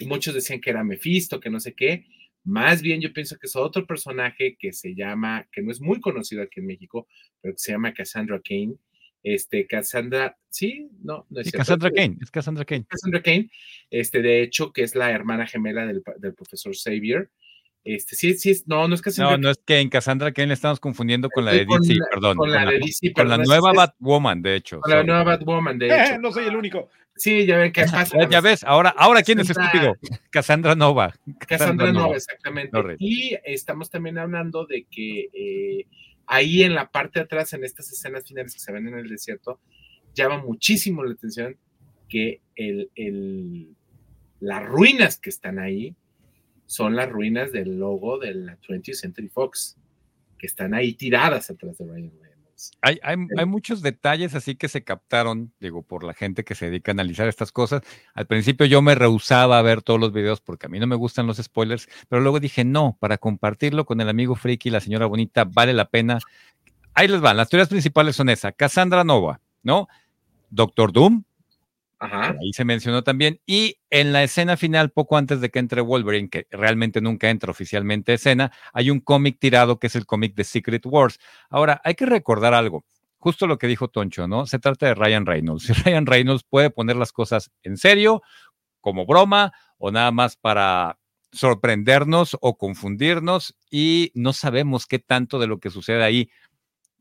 muchos 0.06 0.34
decían 0.34 0.60
que 0.60 0.70
era 0.70 0.84
Mephisto, 0.84 1.40
que 1.40 1.50
no 1.50 1.60
sé 1.60 1.74
qué. 1.74 2.06
Más 2.44 2.82
bien 2.82 3.00
yo 3.00 3.12
pienso 3.12 3.36
que 3.38 3.46
es 3.46 3.56
otro 3.56 3.86
personaje 3.86 4.56
que 4.58 4.72
se 4.72 4.94
llama, 4.94 5.46
que 5.52 5.62
no 5.62 5.70
es 5.70 5.80
muy 5.80 6.00
conocido 6.00 6.42
aquí 6.42 6.60
en 6.60 6.66
México, 6.66 7.06
pero 7.40 7.54
que 7.54 7.58
se 7.58 7.72
llama 7.72 7.92
Cassandra 7.92 8.40
Kane. 8.42 8.76
Este, 9.22 9.66
Cassandra, 9.66 10.38
sí, 10.48 10.88
no, 11.02 11.26
no 11.28 11.40
es 11.40 11.52
Cassandra 11.52 11.90
Kane, 11.90 12.16
es 12.22 12.30
Cassandra 12.30 12.64
Kane. 12.64 12.86
Cassandra 12.88 13.22
Kane, 13.22 13.50
este, 13.90 14.22
de 14.22 14.42
hecho, 14.42 14.72
que 14.72 14.82
es 14.82 14.94
la 14.94 15.10
hermana 15.10 15.46
gemela 15.46 15.86
del, 15.86 16.02
del 16.18 16.34
profesor 16.34 16.74
Xavier. 16.74 17.30
Este, 17.82 18.14
sí, 18.14 18.34
sí, 18.34 18.62
no, 18.66 18.86
no 18.88 18.94
es 18.94 19.00
Cassandra. 19.00 19.36
No, 19.36 19.42
no 19.44 19.50
es 19.50 19.58
que 19.64 19.80
en 19.80 19.88
Cassandra 19.88 20.32
Kane 20.32 20.48
le 20.48 20.54
estamos 20.54 20.80
confundiendo 20.80 21.30
con 21.30 21.46
la 21.46 21.52
de 21.52 21.64
DC, 21.64 21.94
perdón. 22.10 22.36
Con 22.36 22.50
la, 22.50 22.66
de 22.66 22.78
DC, 22.78 23.12
Con 23.12 23.28
la 23.28 23.38
nueva 23.38 23.72
Batwoman, 23.72 24.42
de 24.42 24.56
hecho. 24.56 24.80
Con 24.80 24.92
la 24.92 25.02
nueva 25.02 25.24
Batwoman, 25.24 25.78
de 25.78 25.86
hecho. 25.86 26.18
no 26.20 26.30
soy 26.30 26.46
el 26.46 26.56
único. 26.56 26.90
Sí, 27.16 27.46
ya 27.46 27.56
ven 27.56 27.72
qué 27.72 27.84
pasa. 27.90 28.28
Ya, 28.28 28.40
ves, 28.40 28.64
ahora, 28.64 28.90
ahora 28.90 29.22
quién 29.22 29.40
es 29.40 29.50
estúpido. 29.50 29.94
Cassandra 30.30 30.74
Nova. 30.74 31.14
Cassandra, 31.46 31.92
Nova, 31.92 32.16
exactamente. 32.16 32.96
Y 32.98 33.36
estamos 33.44 33.90
también 33.90 34.18
hablando 34.18 34.66
de 34.66 34.86
que 34.90 35.28
eh, 35.32 35.86
ahí 36.26 36.62
en 36.62 36.74
la 36.74 36.90
parte 36.90 37.18
de 37.18 37.24
atrás, 37.24 37.52
en 37.54 37.64
estas 37.64 37.90
escenas 37.90 38.26
finales 38.26 38.52
que 38.52 38.60
se 38.60 38.72
ven 38.72 38.88
en 38.88 38.98
el 38.98 39.08
desierto, 39.08 39.58
llama 40.14 40.38
muchísimo 40.38 41.02
la 41.02 41.12
atención 41.12 41.56
que 42.08 42.42
el, 42.56 42.90
el, 42.94 43.74
las 44.40 44.64
ruinas 44.66 45.18
que 45.18 45.30
están 45.30 45.58
ahí 45.58 45.96
son 46.70 46.94
las 46.94 47.10
ruinas 47.10 47.50
del 47.50 47.80
logo 47.80 48.16
de 48.16 48.32
la 48.32 48.56
20th 48.60 48.94
Century 48.94 49.28
Fox, 49.28 49.76
que 50.38 50.46
están 50.46 50.72
ahí 50.72 50.94
tiradas 50.94 51.50
atrás 51.50 51.76
de 51.78 51.84
Ryan 51.84 52.12
hay, 52.82 53.00
hay, 53.02 53.46
muchos 53.46 53.82
detalles 53.82 54.34
así 54.34 54.54
que 54.54 54.68
se 54.68 54.84
captaron, 54.84 55.52
digo, 55.58 55.82
por 55.82 56.04
la 56.04 56.14
gente 56.14 56.44
que 56.44 56.54
se 56.54 56.66
dedica 56.66 56.92
a 56.92 56.94
analizar 56.94 57.26
estas 57.26 57.50
cosas. 57.50 57.82
Al 58.14 58.26
principio 58.26 58.66
yo 58.66 58.82
me 58.82 58.94
rehusaba 58.94 59.58
a 59.58 59.62
ver 59.62 59.82
todos 59.82 59.98
los 59.98 60.12
videos 60.12 60.40
porque 60.40 60.66
a 60.66 60.68
mí 60.68 60.78
no 60.78 60.86
me 60.86 60.94
gustan 60.94 61.26
los 61.26 61.38
spoilers, 61.38 61.88
pero 62.08 62.22
luego 62.22 62.38
dije, 62.38 62.64
no, 62.64 62.96
para 63.00 63.18
compartirlo 63.18 63.84
con 63.84 64.00
el 64.00 64.08
amigo 64.08 64.36
Friki 64.36 64.68
y 64.68 64.72
la 64.72 64.80
señora 64.80 65.06
Bonita 65.06 65.44
vale 65.44 65.72
la 65.72 65.88
pena. 65.88 66.18
Ahí 66.94 67.08
les 67.08 67.20
van, 67.20 67.36
las 67.36 67.48
teorías 67.48 67.68
principales 67.68 68.14
son 68.14 68.28
esas, 68.28 68.54
Cassandra 68.54 69.02
Nova, 69.02 69.40
¿no? 69.62 69.88
Doctor 70.50 70.92
Doom, 70.92 71.24
Ahí 72.00 72.52
se 72.52 72.64
mencionó 72.64 73.02
también. 73.02 73.40
Y 73.46 73.76
en 73.90 74.12
la 74.12 74.22
escena 74.22 74.56
final, 74.56 74.90
poco 74.90 75.16
antes 75.18 75.40
de 75.40 75.50
que 75.50 75.58
entre 75.58 75.82
Wolverine, 75.82 76.30
que 76.30 76.46
realmente 76.50 77.00
nunca 77.00 77.28
entra 77.28 77.50
oficialmente 77.50 78.12
a 78.12 78.14
escena, 78.14 78.52
hay 78.72 78.90
un 78.90 79.00
cómic 79.00 79.38
tirado 79.38 79.78
que 79.78 79.88
es 79.88 79.96
el 79.96 80.06
cómic 80.06 80.34
de 80.34 80.44
Secret 80.44 80.84
Wars. 80.86 81.18
Ahora, 81.50 81.80
hay 81.84 81.94
que 81.94 82.06
recordar 82.06 82.54
algo. 82.54 82.84
Justo 83.18 83.46
lo 83.46 83.58
que 83.58 83.66
dijo 83.66 83.88
Toncho, 83.88 84.26
¿no? 84.26 84.46
Se 84.46 84.58
trata 84.58 84.86
de 84.86 84.94
Ryan 84.94 85.26
Reynolds. 85.26 85.68
Y 85.70 85.72
Ryan 85.74 86.06
Reynolds 86.06 86.44
puede 86.48 86.70
poner 86.70 86.96
las 86.96 87.12
cosas 87.12 87.50
en 87.62 87.76
serio, 87.76 88.22
como 88.80 89.04
broma, 89.04 89.52
o 89.76 89.90
nada 89.90 90.10
más 90.10 90.36
para 90.36 90.98
sorprendernos 91.32 92.36
o 92.40 92.56
confundirnos 92.58 93.54
y 93.70 94.10
no 94.14 94.32
sabemos 94.32 94.86
qué 94.86 94.98
tanto 94.98 95.38
de 95.38 95.46
lo 95.46 95.60
que 95.60 95.70
sucede 95.70 96.02
ahí 96.02 96.30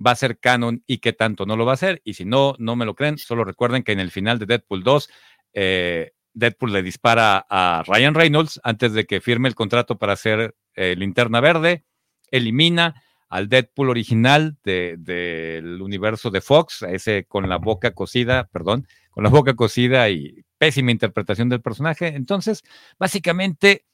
va 0.06 0.12
a 0.12 0.16
ser 0.16 0.40
canon 0.40 0.84
y 0.88 1.00
qué 1.00 1.14
tanto 1.14 1.46
no 1.46 1.56
lo 1.58 1.66
va 1.66 1.74
a 1.74 1.78
ser. 1.78 2.02
Y 2.04 2.14
si 2.14 2.26
no, 2.26 2.56
no 2.58 2.76
me 2.76 2.86
lo 2.86 2.96
creen, 2.96 3.18
solo 3.18 3.44
recuerden 3.44 3.84
que 3.84 3.92
en 3.92 4.00
el 4.00 4.12
final 4.12 4.40
de 4.40 4.46
Deadpool 4.46 4.84
2, 4.84 5.10
eh, 5.54 6.12
Deadpool 6.34 6.74
le 6.74 6.84
dispara 6.84 7.46
a 7.50 7.84
Ryan 7.86 8.16
Reynolds 8.16 8.60
antes 8.64 8.94
de 8.94 9.06
que 9.06 9.22
firme 9.22 9.50
el 9.50 9.56
contrato 9.56 9.98
para 9.98 10.14
hacer 10.14 10.56
eh, 10.76 10.96
linterna 10.98 11.42
verde, 11.42 11.86
elimina 12.32 13.04
al 13.30 13.48
Deadpool 13.48 13.90
original 13.90 14.58
del 14.64 15.82
universo 15.82 16.32
de 16.32 16.42
Fox, 16.42 16.82
ese 16.82 17.26
con 17.26 17.48
la 17.48 17.58
boca 17.58 17.92
cocida, 17.92 18.50
perdón, 18.52 18.88
con 19.12 19.24
la 19.24 19.30
boca 19.30 19.54
cocida 19.54 20.10
y 20.10 20.44
pésima 20.58 20.92
interpretación 20.92 21.48
del 21.48 21.62
personaje. 21.62 22.08
Entonces, 22.08 22.64
básicamente 22.98 23.86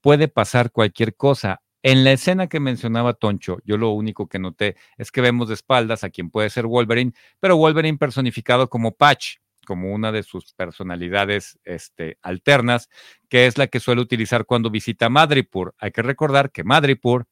puede 0.00 0.28
pasar 0.28 0.70
cualquier 0.70 1.16
cosa. 1.16 1.62
En 1.82 2.04
la 2.04 2.12
escena 2.12 2.46
que 2.46 2.60
mencionaba 2.60 3.14
Toncho, 3.14 3.58
yo 3.64 3.78
lo 3.78 3.90
único 3.90 4.28
que 4.28 4.38
noté 4.38 4.76
es 4.98 5.10
que 5.10 5.22
vemos 5.22 5.48
de 5.48 5.54
espaldas 5.54 6.04
a 6.04 6.10
quien 6.10 6.30
puede 6.30 6.50
ser 6.50 6.66
Wolverine, 6.66 7.12
pero 7.40 7.56
Wolverine 7.56 7.96
personificado 7.96 8.68
como 8.68 8.92
Patch, 8.92 9.36
como 9.66 9.94
una 9.94 10.12
de 10.12 10.22
sus 10.22 10.52
personalidades 10.52 11.58
este, 11.64 12.18
alternas, 12.20 12.90
que 13.30 13.46
es 13.46 13.56
la 13.56 13.66
que 13.68 13.80
suele 13.80 14.02
utilizar 14.02 14.44
cuando 14.44 14.68
visita 14.68 15.08
Madripur. 15.08 15.74
Hay 15.78 15.90
que 15.90 16.02
recordar 16.02 16.50
que 16.50 16.64
Madripur, 16.64 17.26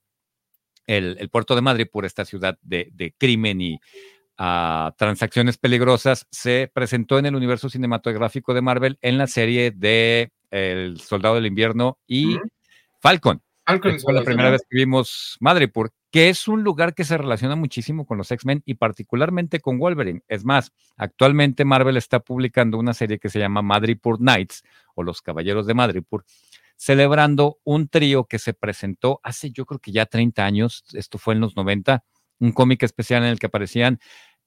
el, 0.87 1.29
puerto 1.29 1.55
de 1.55 1.61
Madripur, 1.61 2.07
esta 2.07 2.25
ciudad 2.25 2.59
de, 2.63 3.15
crimen 3.19 3.61
y 3.61 3.79
ah, 4.39 4.95
transacciones 4.97 5.59
peligrosas, 5.59 6.27
se 6.31 6.71
presentó 6.73 7.19
en 7.19 7.27
el 7.27 7.37
universo 7.37 7.69
cinematográfico 7.69 8.55
de 8.55 8.63
Marvel 8.63 8.99
en 9.03 9.19
la 9.19 9.27
serie 9.27 9.73
de 9.73 10.33
El 10.51 10.99
Soldado 11.01 11.35
del 11.35 11.47
Invierno 11.47 11.99
y 12.07 12.39
Falcon 13.01 13.43
fue 14.03 14.15
la 14.15 14.23
primera 14.23 14.51
vez 14.51 14.63
que 14.69 14.77
vimos 14.77 15.37
Madripoor, 15.41 15.91
que 16.11 16.31
es 16.31 16.49
un 16.49 16.63
lugar 16.63 16.95
que 16.95 17.05
se 17.05 17.19
relaciona 17.19 17.55
muchísimo 17.55 18.07
con 18.07 18.17
los 18.17 18.31
X-Men 18.31 18.63
y 18.65 18.75
particularmente 18.75 19.61
con 19.61 19.79
Wolverine. 19.79 20.23
Es 20.27 20.45
más, 20.45 20.73
actualmente 20.97 21.65
Marvel 21.65 21.99
está 21.99 22.21
publicando 22.21 22.79
una 22.79 22.95
serie 22.95 23.19
que 23.19 23.29
se 23.29 23.39
llama 23.39 23.61
Madripoor 23.61 24.19
Knights 24.19 24.63
o 24.95 25.03
Los 25.03 25.21
Caballeros 25.21 25.67
de 25.67 25.75
Madripoor, 25.75 26.25
celebrando 26.77 27.59
un 27.63 27.89
trío 27.89 28.25
que 28.25 28.39
se 28.39 28.55
presentó 28.55 29.21
hace 29.23 29.51
yo 29.51 29.67
creo 29.67 29.81
que 29.81 29.93
ya 29.93 30.07
30 30.07 30.45
años, 30.45 30.85
esto 30.95 31.19
fue 31.19 31.35
en 31.35 31.41
los 31.41 31.55
90, 31.55 32.05
un 32.41 32.53
cómic 32.53 32.83
especial 32.85 33.23
en 33.23 33.29
el 33.29 33.39
que 33.39 33.47
aparecían 33.47 33.99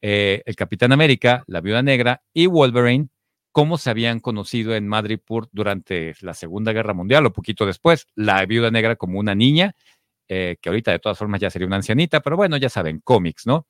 eh, 0.01 0.41
el 0.45 0.55
Capitán 0.55 0.93
América, 0.93 1.43
la 1.45 1.61
Viuda 1.61 1.83
Negra 1.83 2.23
y 2.33 2.47
Wolverine 2.47 3.09
cómo 3.51 3.77
se 3.77 3.89
habían 3.89 4.19
conocido 4.19 4.75
en 4.75 4.87
Madripoor 4.87 5.49
durante 5.51 6.15
la 6.21 6.33
Segunda 6.33 6.71
Guerra 6.71 6.93
Mundial 6.93 7.25
o 7.25 7.33
poquito 7.33 7.65
después. 7.65 8.07
La 8.15 8.45
viuda 8.45 8.71
negra 8.71 8.95
como 8.95 9.19
una 9.19 9.35
niña, 9.35 9.75
eh, 10.27 10.57
que 10.61 10.69
ahorita 10.69 10.91
de 10.91 10.99
todas 10.99 11.17
formas 11.17 11.41
ya 11.41 11.49
sería 11.49 11.67
una 11.67 11.77
ancianita, 11.77 12.21
pero 12.21 12.37
bueno, 12.37 12.57
ya 12.57 12.69
saben, 12.69 12.99
cómics, 13.03 13.45
¿no? 13.45 13.67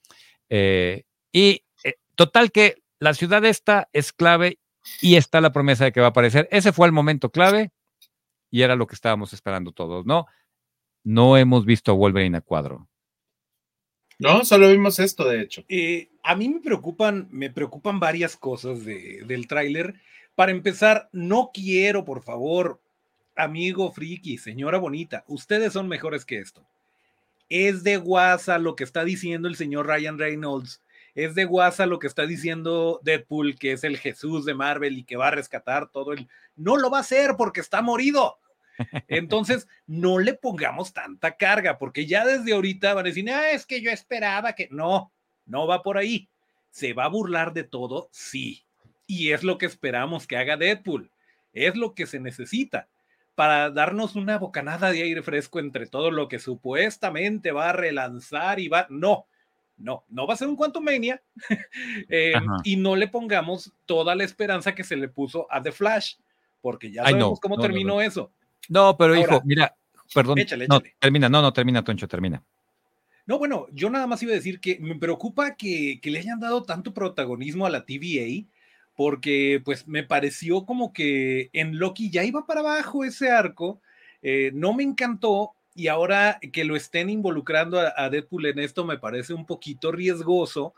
Eh, 0.50 1.04
y 1.32 1.64
eh, 1.84 1.96
total 2.16 2.52
que 2.52 2.84
la 3.00 3.14
ciudad 3.14 3.44
esta 3.46 3.90
es 3.94 4.14
clave 4.14 4.60
y 5.02 5.16
está 5.16 5.42
la 5.42 5.52
promesa 5.52 5.86
de 5.86 5.92
que 5.92 6.02
va 6.02 6.08
a 6.08 6.10
aparecer. 6.10 6.48
Ese 6.52 6.72
fue 6.72 6.88
el 6.88 6.94
momento 6.94 7.32
clave 7.32 7.72
y 8.52 8.62
era 8.62 8.76
lo 8.76 8.88
que 8.88 8.96
estábamos 8.96 9.34
esperando 9.34 9.72
todos, 9.72 10.06
¿no? 10.06 10.28
No 11.04 11.38
hemos 11.38 11.66
visto 11.66 11.92
a 11.92 11.96
Wolverine 11.96 12.38
a 12.38 12.42
cuadro. 12.42 12.91
No, 14.22 14.46
solo 14.46 14.70
vimos 14.70 15.00
esto, 15.00 15.28
de 15.28 15.42
hecho. 15.42 15.66
Eh, 15.68 16.12
a 16.22 16.36
mí 16.36 16.48
me 16.48 16.60
preocupan, 16.60 17.28
me 17.32 17.50
preocupan 17.50 18.00
varias 18.00 18.38
cosas 18.38 18.86
del 18.86 19.48
tráiler. 19.48 19.96
Para 20.36 20.52
empezar, 20.52 21.10
no 21.12 21.50
quiero, 21.52 22.06
por 22.06 22.22
favor, 22.22 22.80
amigo 23.36 23.92
friki, 23.92 24.38
señora 24.38 24.78
bonita, 24.78 25.24
ustedes 25.28 25.74
son 25.74 25.88
mejores 25.88 26.24
que 26.24 26.38
esto. 26.38 26.64
Es 27.50 27.84
de 27.84 27.98
guasa 27.98 28.60
lo 28.60 28.76
que 28.76 28.84
está 28.84 29.04
diciendo 29.04 29.48
el 29.48 29.56
señor 29.56 29.88
Ryan 29.88 30.20
Reynolds. 30.20 30.84
Es 31.16 31.34
de 31.34 31.46
guasa 31.46 31.88
lo 31.88 31.98
que 31.98 32.06
está 32.06 32.28
diciendo 32.28 33.00
Deadpool, 33.04 33.58
que 33.58 33.72
es 33.72 33.84
el 33.84 33.98
Jesús 33.98 34.46
de 34.46 34.54
Marvel 34.54 35.00
y 35.00 35.04
que 35.04 35.18
va 35.18 35.30
a 35.30 35.32
rescatar 35.32 35.90
todo 35.90 36.14
el... 36.14 36.28
No 36.56 36.78
lo 36.78 36.92
va 36.92 37.00
a 37.00 37.02
hacer 37.02 37.32
porque 37.40 37.60
está 37.60 37.82
morido. 37.82 38.38
Entonces, 39.08 39.68
no 39.88 40.20
le 40.20 40.34
pongamos 40.34 40.94
tanta 40.94 41.38
carga, 41.38 41.78
porque 41.78 42.06
ya 42.06 42.26
desde 42.26 42.54
ahorita 42.54 42.94
van 42.94 43.06
a 43.06 43.10
decir, 43.10 43.30
ah, 43.30 43.52
es 43.52 43.66
que 43.66 43.82
yo 43.82 43.92
esperaba 43.92 44.54
que 44.54 44.68
no, 44.72 45.12
no 45.46 45.68
va 45.68 45.82
por 45.82 45.98
ahí. 45.98 46.30
¿Se 46.70 46.94
va 46.94 47.06
a 47.06 47.10
burlar 47.10 47.54
de 47.54 47.64
todo? 47.64 48.10
Sí. 48.12 48.64
Y 49.08 49.32
es 49.32 49.44
lo 49.44 49.58
que 49.58 49.66
esperamos 49.66 50.26
que 50.26 50.38
haga 50.38 50.58
Deadpool. 50.58 51.12
Es 51.54 51.76
lo 51.76 51.94
que 51.94 52.08
se 52.08 52.20
necesita 52.20 52.88
para 53.36 53.70
darnos 53.72 54.16
una 54.16 54.38
bocanada 54.38 54.92
de 54.92 55.04
aire 55.04 55.22
fresco 55.22 55.60
entre 55.60 55.88
todo 55.88 56.12
lo 56.12 56.28
que 56.28 56.40
supuestamente 56.40 57.52
va 57.52 57.70
a 57.70 57.74
relanzar 57.74 58.60
y 58.60 58.68
va. 58.68 58.88
No, 58.90 59.26
no, 59.78 60.06
no 60.10 60.28
va 60.28 60.34
a 60.34 60.38
ser 60.38 60.48
un 60.48 60.56
Quantum 60.56 60.84
Mania. 60.84 61.22
Eh, 62.10 62.34
y 62.64 62.76
no 62.76 62.96
le 62.96 63.08
pongamos 63.08 63.74
toda 63.86 64.16
la 64.16 64.24
esperanza 64.24 64.76
que 64.76 64.84
se 64.84 64.96
le 64.96 65.08
puso 65.08 65.48
a 65.50 65.62
The 65.62 65.72
Flash, 65.72 66.16
porque 66.62 66.92
ya 66.92 67.04
sabemos 67.04 67.40
cómo 67.40 67.58
terminó 67.58 68.02
eso. 68.02 68.32
No, 68.70 68.98
pero 68.98 69.16
hijo, 69.16 69.42
mira, 69.44 69.76
perdón. 70.14 70.40
No, 70.68 70.82
termina, 71.00 71.30
no, 71.30 71.42
no, 71.42 71.54
termina, 71.54 71.84
Toncho, 71.84 72.08
termina. 72.08 72.44
No, 73.26 73.38
bueno, 73.38 73.68
yo 73.72 73.90
nada 73.90 74.08
más 74.08 74.22
iba 74.24 74.32
a 74.32 74.36
decir 74.36 74.60
que 74.60 74.80
me 74.80 74.96
preocupa 74.96 75.56
que, 75.56 76.00
le 76.04 76.20
hayan 76.20 76.40
dado 76.40 76.64
tanto 76.64 76.94
protagonismo 76.94 77.66
a 77.66 77.70
la 77.70 77.86
TVA, 77.86 78.46
porque 78.96 79.62
pues 79.64 79.88
me 79.88 80.04
pareció 80.04 80.66
como 80.66 80.92
que 80.92 81.50
en 81.54 81.78
Loki 81.78 82.10
ya 82.10 82.24
iba 82.24 82.46
para 82.46 82.62
abajo 82.62 83.06
ese 83.06 83.30
arco, 83.30 83.82
eh, 84.22 84.52
no 84.54 84.74
me 84.74 84.84
encantó 84.84 85.54
y 85.74 85.88
ahora 85.88 86.40
que 86.52 86.66
lo 86.66 86.76
estén 86.76 87.10
involucrando 87.10 87.80
a, 87.80 88.10
Deadpool 88.10 88.48
en 88.48 88.60
esto 88.60 88.86
me 88.86 88.98
parece 88.98 89.34
un 89.34 89.46
poquito 89.46 89.92
riesgoso, 89.92 90.74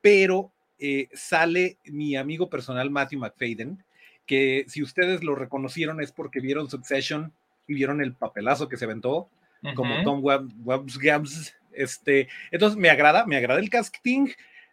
pero 0.00 0.52
eh, 0.78 1.08
sale 1.14 1.78
mi 1.86 2.16
amigo 2.16 2.50
personal 2.50 2.90
Matthew 2.90 3.20
McFadden, 3.20 3.82
que 4.26 4.64
si 4.68 4.82
ustedes 4.82 5.22
lo 5.22 5.34
reconocieron 5.34 6.00
es 6.00 6.12
porque 6.12 6.40
vieron 6.40 6.70
Succession 6.70 7.32
y 7.66 7.74
vieron 7.74 8.00
el 8.00 8.14
papelazo 8.14 8.68
que 8.68 8.76
se 8.76 8.84
aventó, 8.84 9.28
como 9.74 10.02
Tom 10.02 10.22
Gams. 11.00 11.54
Este, 11.72 12.28
entonces 12.50 12.78
me 12.78 12.90
agrada, 12.90 13.26
me 13.26 13.36
agrada 13.36 13.60
el 13.60 13.70
casting. 13.70 14.28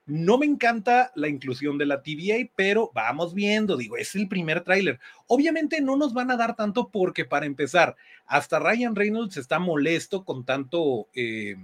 No 0.05 0.37
me 0.37 0.45
encanta 0.45 1.11
la 1.15 1.29
inclusión 1.29 1.77
de 1.77 1.85
la 1.85 2.01
TVA, 2.01 2.49
pero 2.55 2.91
vamos 2.93 3.33
viendo, 3.33 3.77
digo, 3.77 3.97
es 3.97 4.15
el 4.15 4.27
primer 4.27 4.61
tráiler. 4.61 4.99
Obviamente 5.27 5.79
no 5.79 5.95
nos 5.95 6.13
van 6.13 6.31
a 6.31 6.37
dar 6.37 6.55
tanto 6.55 6.89
porque 6.89 7.23
para 7.23 7.45
empezar, 7.45 7.95
hasta 8.25 8.59
Ryan 8.59 8.95
Reynolds 8.95 9.37
está 9.37 9.59
molesto 9.59 10.25
con 10.25 10.43
tanto, 10.43 11.07
eh, 11.13 11.55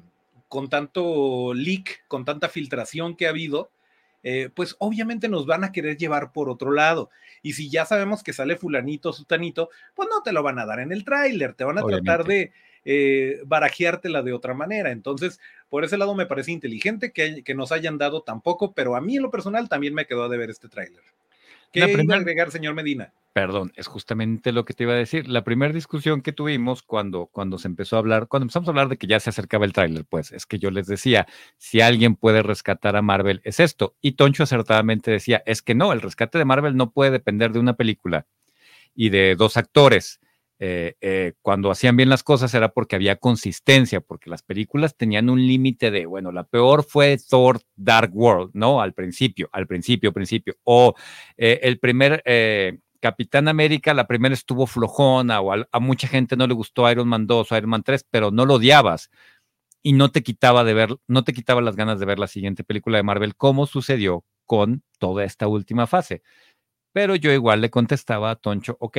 con 0.48 0.70
tanto 0.70 1.54
leak, 1.54 2.08
con 2.08 2.26
tanta 2.26 2.48
filtración 2.48 3.16
que 3.16 3.26
ha 3.26 3.32
habido 3.32 3.70
eh, 4.24 4.50
pues 4.54 4.76
obviamente 4.80 5.30
nos 5.30 5.46
van 5.46 5.64
a 5.64 5.72
querer 5.72 5.98
llevar 5.98 6.32
por 6.32 6.50
otro 6.50 6.72
lado. 6.72 7.10
Y 7.42 7.54
si 7.54 7.70
ya 7.70 7.86
sabemos 7.86 8.24
que 8.24 8.34
sale 8.34 8.58
fulanito, 8.58 9.14
sutanito, 9.14 9.70
pues 9.96 10.10
no 10.12 10.22
te 10.24 10.32
lo 10.32 10.44
van 10.44 10.60
a 10.60 10.66
dar 10.66 10.80
en 10.80 10.92
el 10.92 11.04
tráiler, 11.06 11.54
te 11.54 11.64
van 11.64 11.78
a 11.78 11.84
tratar 11.84 12.26
de 12.26 12.52
eh, 12.86 13.42
barajeártela 13.46 14.22
de 14.22 14.34
otra 14.34 14.54
manera. 14.54 14.92
Entonces, 14.92 15.40
por 15.70 15.84
ese 15.84 15.98
lado 15.98 16.16
me 16.16 16.26
parece 16.26 16.52
inteligente 16.52 17.12
que, 17.12 17.44
que, 17.44 17.56
nos 17.56 17.72
hayan 17.72 17.98
dado 17.98 18.22
tampoco, 18.22 18.74
pero 18.74 18.96
a 18.96 19.02
mí 19.02 19.18
en 19.18 19.24
lo 19.24 19.32
personal 19.32 19.70
también 19.70 19.94
me 19.94 20.06
quedó 20.06 20.30
de 20.30 20.38
ver 20.38 20.50
este 20.50 20.70
tráiler. 20.70 21.04
¿Qué 21.72 21.80
iba 21.88 22.16
a 22.16 22.18
agregar, 22.18 22.52
señor 22.52 22.74
Medina? 22.74 23.14
Perdón, 23.38 23.72
es 23.76 23.86
justamente 23.86 24.52
lo 24.52 24.66
que 24.66 24.74
te 24.74 24.84
iba 24.84 24.94
a 24.94 24.96
decir. 24.96 25.28
La 25.28 25.44
primera 25.44 25.72
discusión 25.72 26.24
que 26.24 26.32
tuvimos 26.32 26.82
cuando, 26.82 27.28
cuando 27.28 27.60
se 27.60 27.68
empezó 27.68 27.96
a 27.96 28.00
hablar, 28.00 28.28
cuando 28.28 28.46
empezamos 28.46 28.68
a 28.68 28.72
hablar 28.72 28.90
de 28.90 28.98
que 28.98 29.06
ya 29.06 29.20
se 29.20 29.30
acercaba 29.30 29.64
el 29.64 29.74
tráiler, 29.74 30.06
pues 30.06 30.32
es 30.32 30.48
que 30.48 30.58
yo 30.58 30.72
les 30.72 30.88
decía, 30.88 31.28
si 31.58 31.80
alguien 31.82 32.16
puede 32.16 32.42
rescatar 32.42 32.96
a 32.96 33.04
Marvel 33.04 33.42
es 33.44 33.60
esto. 33.60 33.96
Y 34.02 34.14
Toncho 34.14 34.42
acertadamente 34.42 35.12
decía, 35.12 35.44
es 35.46 35.62
que 35.62 35.76
no, 35.76 35.94
el 35.94 36.02
rescate 36.02 36.40
de 36.40 36.46
Marvel 36.46 36.76
no 36.76 36.92
puede 36.92 37.12
depender 37.12 37.52
de 37.52 37.60
una 37.60 37.76
película 37.76 38.26
y 38.96 39.10
de 39.10 39.36
dos 39.36 39.56
actores. 39.56 40.20
Eh, 40.60 40.96
eh, 41.02 41.34
cuando 41.44 41.70
hacían 41.70 41.96
bien 41.96 42.10
las 42.10 42.24
cosas 42.24 42.54
era 42.54 42.70
porque 42.70 42.96
había 42.96 43.18
consistencia, 43.18 44.02
porque 44.02 44.30
las 44.30 44.42
películas 44.42 44.96
tenían 44.98 45.30
un 45.30 45.40
límite 45.46 45.92
de, 45.92 46.06
bueno, 46.08 46.32
la 46.32 46.46
peor 46.46 46.84
fue 46.84 47.18
Thor 47.18 47.62
Dark 47.76 48.12
World, 48.14 48.52
¿no? 48.54 48.82
Al 48.82 48.94
principio, 48.94 49.50
al 49.52 49.68
principio, 49.68 50.12
principio. 50.12 50.56
O 50.64 50.96
eh, 51.38 51.60
el 51.64 51.80
primer 51.80 52.24
Capitán 53.00 53.48
América, 53.48 53.94
la 53.94 54.08
primera 54.08 54.34
estuvo 54.34 54.66
flojona 54.66 55.42
o 55.42 55.54
a, 55.54 55.80
mucha 55.80 56.08
gente 56.08 56.36
no 56.36 56.48
le 56.48 56.54
gustó 56.54 56.90
Iron 56.92 57.08
Man 57.08 57.28
2 57.28 57.52
o 57.52 57.58
Iron 57.58 57.70
Man 57.70 57.84
3, 57.84 58.06
pero 58.10 58.32
no 58.32 58.46
lo 58.46 58.56
odiabas 58.56 59.12
y 59.84 59.94
no 59.94 60.12
te 60.12 60.24
quitaba 60.24 60.64
de 60.64 60.74
ver, 60.74 60.98
no 61.08 61.24
te 61.24 61.34
quitaba 61.34 61.62
las 61.62 61.76
ganas 61.76 62.00
de 62.00 62.06
ver 62.06 62.20
la 62.20 62.28
siguiente 62.28 62.64
película 62.64 62.98
de 62.98 63.04
Marvel, 63.04 63.36
como 63.36 63.68
sucedió 63.68 64.26
con 64.46 64.84
toda 65.00 65.24
esta 65.24 65.48
última 65.48 65.88
fase. 65.88 66.24
Pero 66.94 67.16
yo 67.16 67.32
igual 67.32 67.62
le 67.62 67.70
contestaba 67.70 68.32
a 68.32 68.36
Toncho, 68.36 68.78
ok, 68.80 68.98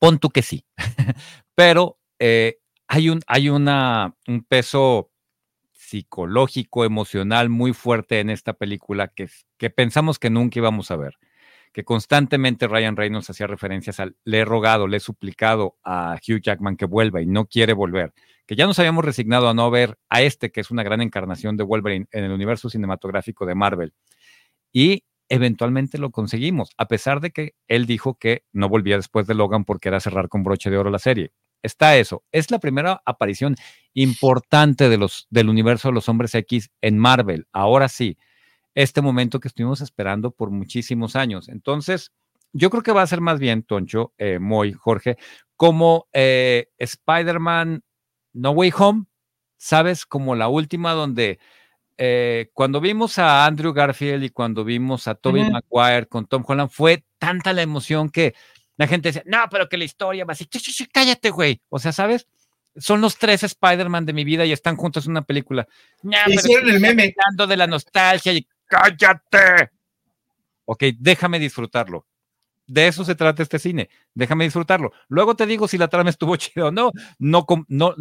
pon 0.00 0.18
tú 0.18 0.30
que 0.30 0.42
sí, 0.42 0.66
pero 1.54 2.00
eh, 2.18 2.58
hay, 2.88 3.08
un, 3.10 3.20
hay 3.28 3.48
una, 3.48 4.16
un 4.26 4.42
peso 4.42 5.12
psicológico, 5.70 6.84
emocional 6.84 7.48
muy 7.48 7.72
fuerte 7.72 8.18
en 8.18 8.30
esta 8.30 8.54
película 8.54 9.08
que, 9.08 9.28
que 9.58 9.70
pensamos 9.70 10.18
que 10.18 10.30
nunca 10.30 10.58
íbamos 10.58 10.90
a 10.90 10.96
ver 10.96 11.16
que 11.72 11.84
constantemente 11.84 12.66
Ryan 12.66 12.96
Reynolds 12.96 13.30
hacía 13.30 13.46
referencias 13.46 14.00
al 14.00 14.16
le 14.24 14.40
he 14.40 14.44
rogado, 14.44 14.88
le 14.88 14.96
he 14.96 15.00
suplicado 15.00 15.76
a 15.84 16.16
Hugh 16.16 16.40
Jackman 16.40 16.76
que 16.76 16.84
vuelva 16.84 17.20
y 17.22 17.26
no 17.26 17.46
quiere 17.46 17.72
volver, 17.72 18.12
que 18.46 18.56
ya 18.56 18.66
nos 18.66 18.78
habíamos 18.78 19.04
resignado 19.04 19.48
a 19.48 19.54
no 19.54 19.70
ver 19.70 19.98
a 20.08 20.22
este 20.22 20.50
que 20.50 20.60
es 20.60 20.70
una 20.70 20.82
gran 20.82 21.00
encarnación 21.00 21.56
de 21.56 21.64
Wolverine 21.64 22.06
en 22.10 22.24
el 22.24 22.32
universo 22.32 22.68
cinematográfico 22.68 23.46
de 23.46 23.54
Marvel. 23.54 23.94
Y 24.72 25.04
eventualmente 25.30 25.96
lo 25.96 26.10
conseguimos, 26.10 26.70
a 26.76 26.86
pesar 26.86 27.20
de 27.20 27.30
que 27.30 27.54
él 27.68 27.86
dijo 27.86 28.18
que 28.18 28.44
no 28.52 28.68
volvía 28.68 28.96
después 28.96 29.26
de 29.26 29.34
Logan 29.34 29.64
porque 29.64 29.88
era 29.88 30.00
cerrar 30.00 30.28
con 30.28 30.42
broche 30.42 30.68
de 30.70 30.76
oro 30.76 30.90
la 30.90 30.98
serie. 30.98 31.32
Está 31.62 31.96
eso. 31.96 32.24
Es 32.32 32.50
la 32.50 32.58
primera 32.58 33.00
aparición 33.06 33.54
importante 33.94 34.88
de 34.88 34.98
los, 34.98 35.26
del 35.30 35.48
universo 35.48 35.88
de 35.88 35.94
los 35.94 36.08
hombres 36.08 36.34
X 36.34 36.70
en 36.80 36.98
Marvel. 36.98 37.46
Ahora 37.52 37.88
sí, 37.88 38.18
este 38.74 39.02
momento 39.02 39.40
que 39.40 39.48
estuvimos 39.48 39.80
esperando 39.80 40.32
por 40.32 40.50
muchísimos 40.50 41.16
años. 41.16 41.48
Entonces, 41.48 42.12
yo 42.52 42.70
creo 42.70 42.82
que 42.82 42.92
va 42.92 43.02
a 43.02 43.06
ser 43.06 43.20
más 43.20 43.38
bien, 43.38 43.62
Toncho, 43.62 44.12
eh, 44.18 44.38
Moy, 44.40 44.72
Jorge, 44.72 45.16
como 45.56 46.08
eh, 46.12 46.70
Spider-Man 46.78 47.84
No 48.32 48.50
Way 48.50 48.72
Home, 48.78 49.04
¿sabes? 49.58 50.06
Como 50.06 50.34
la 50.34 50.48
última 50.48 50.92
donde 50.92 51.38
eh, 52.02 52.48
cuando 52.54 52.80
vimos 52.80 53.18
a 53.18 53.44
Andrew 53.44 53.74
Garfield 53.74 54.24
y 54.24 54.30
cuando 54.30 54.64
vimos 54.64 55.06
a 55.06 55.14
Tobey 55.14 55.50
Maguire 55.50 56.06
con 56.06 56.26
Tom 56.26 56.42
Holland, 56.46 56.70
fue 56.70 57.04
tanta 57.18 57.52
la 57.52 57.60
emoción 57.60 58.08
que 58.08 58.34
la 58.78 58.86
gente 58.86 59.10
decía, 59.10 59.22
no, 59.26 59.44
pero 59.50 59.68
que 59.68 59.76
la 59.76 59.84
historia 59.84 60.24
va 60.24 60.32
así, 60.32 60.48
cállate, 60.90 61.28
güey. 61.28 61.60
O 61.68 61.78
sea, 61.78 61.92
¿sabes? 61.92 62.26
son 62.76 63.02
los 63.02 63.18
tres 63.18 63.42
Spider-Man 63.42 64.06
de 64.06 64.12
mi 64.12 64.24
vida 64.24 64.46
y 64.46 64.52
están 64.52 64.76
juntos 64.76 65.04
en 65.04 65.10
una 65.10 65.22
película. 65.22 65.68
Hicieron 66.26 66.70
el 66.70 66.80
meme. 66.80 67.14
Hablando 67.18 67.46
de 67.46 67.56
la 67.56 67.66
nostalgia 67.66 68.32
y 68.32 68.46
cállate. 68.66 69.70
Ok, 70.64 70.84
déjame 70.98 71.38
disfrutarlo. 71.38 72.06
De 72.70 72.86
eso 72.86 73.04
se 73.04 73.16
trata 73.16 73.42
este 73.42 73.58
cine. 73.58 73.90
Déjame 74.14 74.44
disfrutarlo. 74.44 74.92
Luego 75.08 75.34
te 75.34 75.44
digo 75.44 75.66
si 75.66 75.76
la 75.76 75.88
trama 75.88 76.08
estuvo 76.08 76.36
chida 76.36 76.66
o 76.66 76.70
no. 76.70 76.92
No, 77.18 77.44
no, 77.66 77.94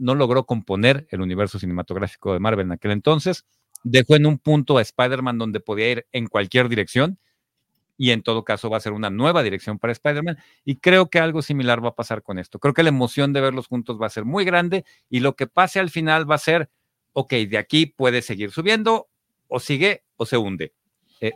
no, 0.00 0.14
logró 0.16 0.44
componer 0.44 1.06
el 1.10 1.20
universo 1.20 1.60
cinematográfico 1.60 2.32
de 2.32 2.40
Marvel 2.40 2.66
en 2.66 2.72
aquel 2.72 2.90
entonces. 2.90 3.46
Dejó 3.84 4.16
en 4.16 4.26
un 4.26 4.38
punto 4.38 4.76
a 4.76 4.82
Spider-Man 4.82 5.38
donde 5.38 5.60
podía 5.60 5.92
ir 5.92 6.06
en 6.10 6.26
cualquier 6.26 6.68
dirección. 6.68 7.20
Y 7.96 8.10
en 8.10 8.22
todo 8.22 8.42
caso 8.42 8.68
va 8.68 8.78
a 8.78 8.80
ser 8.80 8.92
una 8.92 9.08
nueva 9.08 9.44
dirección 9.44 9.78
para 9.78 9.92
Spider-Man. 9.92 10.36
Y 10.64 10.78
creo 10.78 11.10
que 11.10 11.20
algo 11.20 11.40
similar 11.40 11.84
va 11.84 11.90
a 11.90 11.94
pasar 11.94 12.24
con 12.24 12.40
esto. 12.40 12.58
Creo 12.58 12.74
que 12.74 12.82
la 12.82 12.88
emoción 12.88 13.32
de 13.32 13.40
verlos 13.40 13.68
juntos 13.68 14.02
va 14.02 14.06
a 14.06 14.10
ser 14.10 14.24
muy 14.24 14.44
grande. 14.44 14.84
Y 15.08 15.20
lo 15.20 15.36
que 15.36 15.46
pase 15.46 15.78
al 15.78 15.90
final 15.90 16.28
va 16.28 16.34
a 16.34 16.38
ser, 16.38 16.70
ok, 17.12 17.34
de 17.34 17.58
aquí 17.58 17.86
puede 17.86 18.22
seguir 18.22 18.50
subiendo 18.50 19.06
o 19.46 19.60
sigue 19.60 20.02
o 20.16 20.26
se 20.26 20.38
hunde. 20.38 20.72
Eh, 21.20 21.30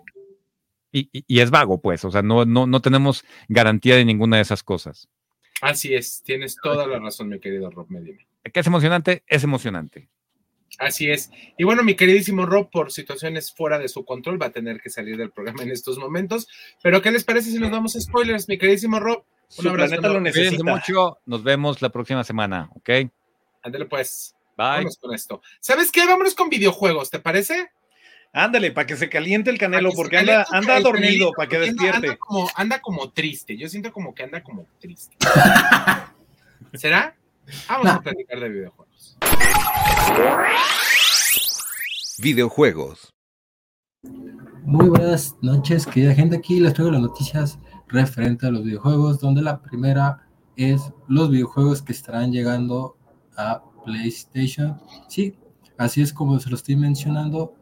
y, 0.93 1.41
es 1.41 1.51
vago, 1.51 1.81
pues, 1.81 2.05
o 2.05 2.11
sea, 2.11 2.23
no, 2.23 2.45
no, 2.45 2.67
no 2.67 2.81
tenemos 2.81 3.25
garantía 3.49 3.97
de 3.97 4.05
ninguna 4.05 4.37
de 4.37 4.43
esas 4.43 4.63
cosas. 4.63 5.09
Así 5.61 5.95
es, 5.95 6.23
tienes 6.23 6.57
toda 6.63 6.87
la 6.87 6.99
razón, 6.99 7.29
mi 7.29 7.41
querido 7.41 7.71
Rob 7.71 7.89
Medina. 7.89 8.19
¿Qué 8.53 8.61
es 8.61 8.67
emocionante? 8.67 9.23
Es 9.27 9.45
emocionante. 9.45 10.09
Así 10.79 11.11
es. 11.11 11.31
Y 11.59 11.65
bueno, 11.65 11.83
mi 11.83 11.95
queridísimo 11.95 12.47
Rob, 12.47 12.71
por 12.71 12.91
situaciones 12.91 13.53
fuera 13.53 13.79
de 13.79 13.89
su 13.89 14.05
control, 14.05 14.41
va 14.41 14.47
a 14.47 14.53
tener 14.53 14.81
que 14.81 14.91
salir 14.91 15.17
del 15.17 15.31
programa 15.31 15.63
en 15.63 15.71
estos 15.71 15.99
momentos. 15.99 16.49
Pero, 16.83 17.03
¿qué 17.03 17.11
les 17.11 17.25
parece 17.25 17.51
si 17.51 17.59
nos 17.59 17.71
damos 17.71 17.93
spoilers, 17.93 18.49
mi 18.49 18.59
queridísimo 18.59 18.99
Rob? 18.99 19.25
Un 19.59 19.69
abrazo. 19.69 20.01
lo 20.01 20.21
necesita. 20.21 20.65
mucho. 20.65 21.19
Nos 21.27 21.43
vemos 21.43 21.83
la 21.83 21.91
próxima 21.91 22.25
semana, 22.25 22.71
¿ok? 22.75 22.91
Ándale, 23.63 23.87
pues. 23.87 24.35
Bye. 24.57 24.67
Vámonos 24.67 24.99
con 24.99 25.15
esto. 25.15 25.43
¿Sabes 25.61 25.93
qué? 25.93 26.07
Vámonos 26.07 26.35
con 26.35 26.49
videojuegos, 26.49 27.11
¿te 27.11 27.19
parece? 27.19 27.71
Ándale, 28.35 28.73
para 28.73 28.87
que 28.87 28.97
se 28.97 29.11
caliente 29.11 29.51
el 29.51 29.59
canelo, 29.59 29.93
porque 29.93 30.17
anda, 30.17 30.47
anda 30.51 30.81
dormido, 30.81 31.33
para 31.37 31.51
que 31.51 31.59
despierte. 31.59 32.07
Anda 32.07 32.17
como, 32.17 32.49
anda 32.55 32.81
como 32.81 33.11
triste, 33.11 33.59
yo 33.59 33.69
siento 33.69 33.93
como 33.93 34.15
que 34.15 34.23
anda 34.23 34.43
como 34.43 34.67
triste. 34.81 35.15
¿Será? 36.73 37.15
Vamos 37.69 37.89
a 37.89 38.01
platicar 38.01 38.41
de 38.41 38.49
videojuegos. 38.49 39.19
Videojuegos. 42.19 43.13
Muy 44.63 44.89
buenas 44.89 45.37
noches, 45.43 45.87
querida 45.87 46.15
gente. 46.15 46.37
Aquí 46.37 46.59
les 46.59 46.73
traigo 46.73 46.91
las 46.91 47.03
noticias 47.03 47.59
referente 47.89 48.47
a 48.47 48.51
los 48.51 48.65
videojuegos, 48.65 49.21
donde 49.21 49.43
la 49.43 49.61
primera 49.61 50.27
es 50.57 50.81
los 51.07 51.31
videojuegos 51.31 51.83
que 51.83 51.93
estarán 51.93 52.33
llegando 52.33 52.97
a 53.37 53.63
PlayStation. 53.85 54.81
Sí, 55.09 55.37
así 55.77 56.01
es 56.01 56.15
como 56.15 56.41
se 56.41 56.49
lo 56.49 56.57
estoy 56.57 56.77
mencionando 56.77 57.55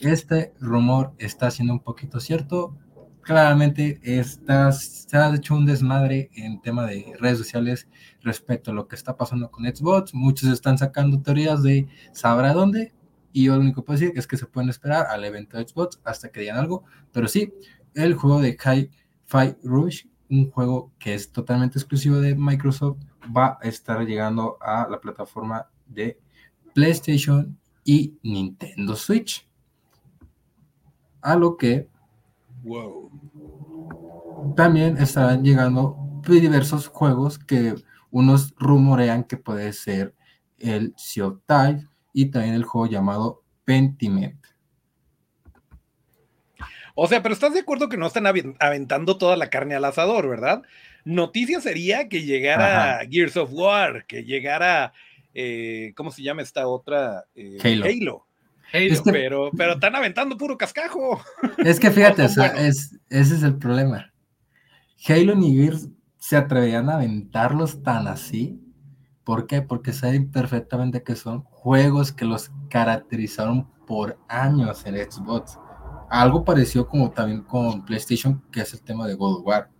este 0.00 0.52
rumor 0.60 1.12
está 1.18 1.50
siendo 1.50 1.72
un 1.72 1.80
poquito 1.80 2.20
cierto. 2.20 2.76
Claramente 3.22 4.00
está, 4.02 4.70
se 4.72 5.16
ha 5.16 5.34
hecho 5.34 5.54
un 5.54 5.64
desmadre 5.64 6.30
en 6.34 6.60
tema 6.60 6.86
de 6.86 7.14
redes 7.18 7.38
sociales 7.38 7.88
respecto 8.20 8.70
a 8.70 8.74
lo 8.74 8.86
que 8.86 8.96
está 8.96 9.16
pasando 9.16 9.50
con 9.50 9.64
Xbox. 9.64 10.12
Muchos 10.12 10.50
están 10.50 10.76
sacando 10.76 11.22
teorías 11.22 11.62
de 11.62 11.88
sabrá 12.12 12.52
dónde. 12.52 12.92
Y 13.32 13.44
yo 13.44 13.54
lo 13.54 13.62
único 13.62 13.80
que 13.80 13.86
puedo 13.86 13.98
decir 13.98 14.12
es 14.16 14.26
que 14.26 14.36
se 14.36 14.46
pueden 14.46 14.68
esperar 14.68 15.06
al 15.06 15.24
evento 15.24 15.56
de 15.56 15.66
Xbox 15.66 16.00
hasta 16.04 16.30
que 16.30 16.40
digan 16.40 16.58
algo. 16.58 16.84
Pero 17.12 17.26
sí, 17.26 17.52
el 17.94 18.14
juego 18.14 18.40
de 18.40 18.56
Hi-Fi 18.62 19.56
Rush, 19.62 20.06
un 20.28 20.50
juego 20.50 20.92
que 20.98 21.14
es 21.14 21.32
totalmente 21.32 21.78
exclusivo 21.78 22.16
de 22.16 22.34
Microsoft, 22.36 22.98
va 23.34 23.58
a 23.60 23.68
estar 23.68 24.04
llegando 24.06 24.58
a 24.60 24.86
la 24.88 25.00
plataforma 25.00 25.68
de 25.86 26.20
PlayStation 26.74 27.58
y 27.84 28.18
Nintendo 28.22 28.96
Switch 28.96 29.48
a 31.24 31.36
lo 31.36 31.56
que 31.56 31.88
también 34.54 34.98
estarán 34.98 35.42
llegando 35.42 35.96
diversos 36.26 36.86
juegos 36.86 37.38
que 37.38 37.74
unos 38.10 38.54
rumorean 38.58 39.24
que 39.24 39.38
puede 39.38 39.72
ser 39.72 40.14
el 40.58 40.94
Sea 40.96 41.26
of 41.26 41.40
y 42.12 42.26
también 42.26 42.54
el 42.54 42.64
juego 42.64 42.86
llamado 42.86 43.42
Pentiment. 43.64 44.38
O 46.94 47.08
sea, 47.08 47.22
pero 47.22 47.32
estás 47.32 47.54
de 47.54 47.60
acuerdo 47.60 47.88
que 47.88 47.96
no 47.96 48.06
están 48.06 48.26
aventando 48.26 49.18
toda 49.18 49.36
la 49.36 49.50
carne 49.50 49.74
al 49.74 49.84
asador, 49.84 50.28
¿verdad? 50.28 50.62
Noticia 51.04 51.60
sería 51.60 52.08
que 52.08 52.22
llegara 52.22 53.00
Gears 53.10 53.36
of 53.36 53.50
War, 53.52 54.06
que 54.06 54.24
llegara, 54.24 54.92
eh, 55.32 55.92
¿cómo 55.96 56.12
se 56.12 56.22
llama 56.22 56.42
esta 56.42 56.68
otra? 56.68 57.24
Eh, 57.34 57.58
Halo 57.64 58.26
pero, 59.04 59.50
pero 59.56 59.74
están 59.74 59.94
aventando 59.94 60.36
puro 60.36 60.58
cascajo. 60.58 61.20
Es 61.58 61.78
que 61.78 61.90
fíjate, 61.90 62.24
ese 62.24 62.98
es 63.08 63.42
el 63.42 63.56
problema. 63.56 64.12
Halo 65.06 65.34
ni 65.34 65.54
Gears 65.54 65.88
se 66.18 66.36
atreverían 66.36 66.88
a 66.88 66.94
aventarlos 66.94 67.82
tan 67.82 68.08
así. 68.08 68.60
¿Por 69.22 69.46
qué? 69.46 69.62
Porque 69.62 69.92
saben 69.92 70.30
perfectamente 70.30 71.02
que 71.02 71.16
son 71.16 71.42
juegos 71.44 72.12
que 72.12 72.24
los 72.24 72.50
caracterizaron 72.68 73.70
por 73.86 74.18
años 74.28 74.84
en 74.86 74.96
Xbox. 74.96 75.58
Algo 76.10 76.44
parecido 76.44 76.86
como 76.86 77.10
también 77.10 77.42
con 77.42 77.84
PlayStation, 77.84 78.42
que 78.50 78.60
es 78.60 78.72
el 78.74 78.82
tema 78.82 79.06
de 79.06 79.14
God 79.14 79.40
of 79.40 79.46
War. 79.46 79.70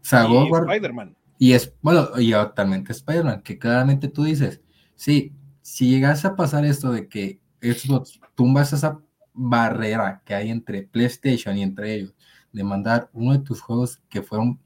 O 0.00 0.04
sea, 0.04 0.24
God 0.24 0.44
of 0.44 0.50
War. 0.50 0.62
Spider-Man. 0.64 1.16
Y 1.38 1.52
es, 1.52 1.74
bueno, 1.82 2.08
y 2.18 2.32
actualmente 2.32 2.92
Spider-Man, 2.92 3.42
que 3.42 3.58
claramente 3.58 4.08
tú 4.08 4.24
dices, 4.24 4.60
sí, 4.94 5.32
si 5.62 5.88
llegase 5.90 6.26
a 6.26 6.36
pasar 6.36 6.64
esto 6.64 6.92
de 6.92 7.08
que 7.08 7.40
Xbox 7.72 8.20
tumbas 8.34 8.72
esa 8.72 9.00
barrera 9.32 10.22
que 10.24 10.34
hay 10.34 10.50
entre 10.50 10.82
PlayStation 10.82 11.56
y 11.56 11.62
entre 11.62 11.94
ellos 11.94 12.14
de 12.52 12.64
mandar 12.64 13.10
uno 13.12 13.32
de 13.32 13.40
tus 13.40 13.60
juegos 13.60 14.00
que 14.08 14.22
fueron 14.22 14.60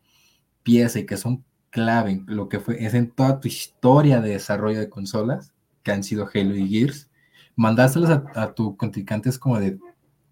pieza 0.62 0.98
y 0.98 1.06
que 1.06 1.16
son 1.16 1.44
clave, 1.70 2.22
lo 2.26 2.48
que 2.48 2.60
fue, 2.60 2.84
es 2.84 2.94
en 2.94 3.10
toda 3.10 3.40
tu 3.40 3.48
historia 3.48 4.20
de 4.20 4.30
desarrollo 4.30 4.78
de 4.78 4.90
consolas, 4.90 5.52
que 5.82 5.92
han 5.92 6.04
sido 6.04 6.28
Halo 6.32 6.54
y 6.54 6.68
Gears, 6.68 7.08
mandárselos 7.56 8.10
a, 8.10 8.24
a 8.34 8.54
tu 8.54 8.76
contrincante 8.76 9.28
es 9.28 9.38
como 9.38 9.58
de, 9.58 9.78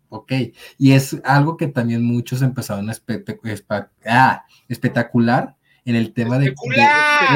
ok, 0.08 0.32
y 0.78 0.92
es 0.92 1.16
algo 1.24 1.56
que 1.56 1.68
también 1.68 2.04
muchos 2.04 2.42
empezaron 2.42 2.88
a 2.90 2.92
ah, 4.06 4.44
espectacular 4.68 5.56
en 5.84 5.94
el 5.94 6.12
tema 6.12 6.38
de, 6.38 6.54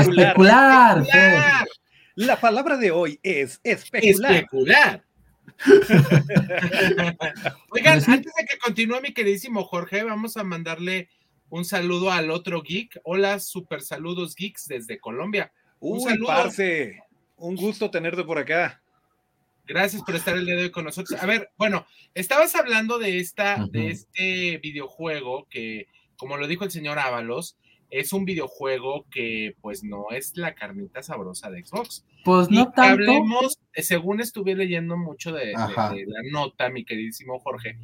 especular. 0.00 1.04
La 2.16 2.38
palabra 2.38 2.76
de 2.76 2.90
hoy 2.90 3.18
es 3.22 3.60
especular. 3.62 4.32
especular. 4.32 5.04
Oigan, 7.70 8.02
antes 8.06 8.32
de 8.34 8.46
que 8.48 8.58
continúe 8.58 9.00
mi 9.00 9.12
queridísimo 9.12 9.64
Jorge, 9.64 10.04
vamos 10.04 10.36
a 10.36 10.44
mandarle 10.44 11.08
un 11.50 11.64
saludo 11.64 12.10
al 12.10 12.30
otro 12.30 12.62
geek. 12.62 13.00
Hola, 13.04 13.40
super 13.40 13.82
saludos 13.82 14.34
geeks 14.34 14.68
desde 14.68 14.98
Colombia. 14.98 15.52
Un 15.80 16.00
saludo. 16.00 16.32
un 17.36 17.56
gusto 17.56 17.90
tenerte 17.90 18.24
por 18.24 18.38
acá. 18.38 18.80
Gracias 19.66 20.02
por 20.02 20.16
estar 20.16 20.36
el 20.36 20.46
día 20.46 20.56
de 20.56 20.64
hoy 20.64 20.70
con 20.70 20.84
nosotros. 20.84 21.22
A 21.22 21.26
ver, 21.26 21.50
bueno, 21.56 21.86
estabas 22.14 22.54
hablando 22.56 22.98
de 22.98 23.20
esta, 23.20 23.64
de 23.70 23.90
este 23.90 24.58
videojuego 24.58 25.46
que, 25.48 25.86
como 26.16 26.36
lo 26.36 26.48
dijo 26.48 26.64
el 26.64 26.72
señor 26.72 26.98
Ábalos, 26.98 27.56
es 27.90 28.12
un 28.12 28.24
videojuego 28.24 29.06
que 29.10 29.56
pues 29.60 29.82
no 29.82 30.06
es 30.10 30.36
la 30.36 30.54
carnita 30.54 31.02
sabrosa 31.02 31.50
de 31.50 31.64
Xbox. 31.64 32.06
Pues 32.24 32.50
no 32.50 32.70
tanto. 32.72 33.02
Hablemos, 33.02 33.58
según 33.74 34.20
estuve 34.20 34.54
leyendo 34.54 34.96
mucho 34.96 35.32
de, 35.32 35.52
la 35.52 36.22
nota, 36.30 36.70
mi 36.70 36.84
queridísimo 36.84 37.38
Jorge, 37.40 37.78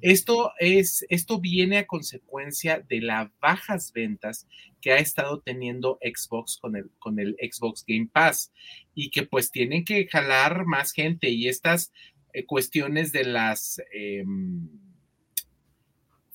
esto 0.00 0.52
es, 0.58 1.04
esto 1.10 1.40
viene 1.40 1.78
a 1.78 1.86
consecuencia 1.86 2.84
de 2.88 3.02
las 3.02 3.28
bajas 3.38 3.92
ventas 3.92 4.46
que 4.80 4.92
ha 4.92 4.96
estado 4.96 5.40
teniendo 5.40 5.98
Xbox 6.02 6.58
con 6.58 6.76
el, 6.76 6.90
con 6.98 7.18
el 7.18 7.36
Xbox 7.38 7.84
Game 7.86 8.08
Pass 8.10 8.50
y 8.94 9.10
que 9.10 9.24
pues 9.24 9.50
tienen 9.50 9.84
que 9.84 10.06
jalar 10.06 10.64
más 10.64 10.92
gente 10.92 11.28
y 11.28 11.48
estas 11.48 11.92
eh, 12.32 12.46
cuestiones 12.46 13.12
de 13.12 13.24
las 13.24 13.82
em, 13.92 14.70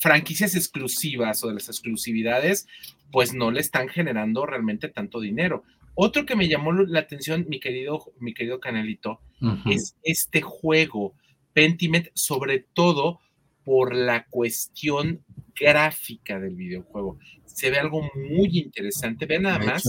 franquicias 0.06 0.56
exclusivas 0.56 1.44
o 1.44 1.48
de 1.48 1.56
las 1.56 1.68
exclusividades 1.68 2.68
pues 3.12 3.34
no 3.34 3.50
le 3.50 3.60
están 3.60 3.88
generando 3.88 4.46
realmente 4.46 4.88
tanto 4.88 5.20
dinero. 5.20 5.64
Otro 5.96 6.28
que 6.28 6.36
me 6.36 6.48
llamó 6.48 6.74
la 6.74 7.00
atención, 7.00 7.48
mi 7.50 7.60
querido, 7.60 8.14
mi 8.20 8.36
querido 8.36 8.60
Canelito, 8.60 9.20
es 9.66 9.96
este 10.04 10.44
juego, 10.44 11.16
Pentiment, 11.54 12.10
sobre 12.14 12.60
todo 12.60 13.20
por 13.64 13.96
la 13.96 14.28
cuestión 14.28 15.24
gráfica 15.60 16.40
del 16.40 16.56
videojuego. 16.56 17.18
Se 17.46 17.72
ve 17.72 17.80
algo 17.80 18.08
muy 18.14 18.60
interesante. 18.60 19.26
Vean 19.26 19.44
nada 19.44 19.58
más, 19.58 19.86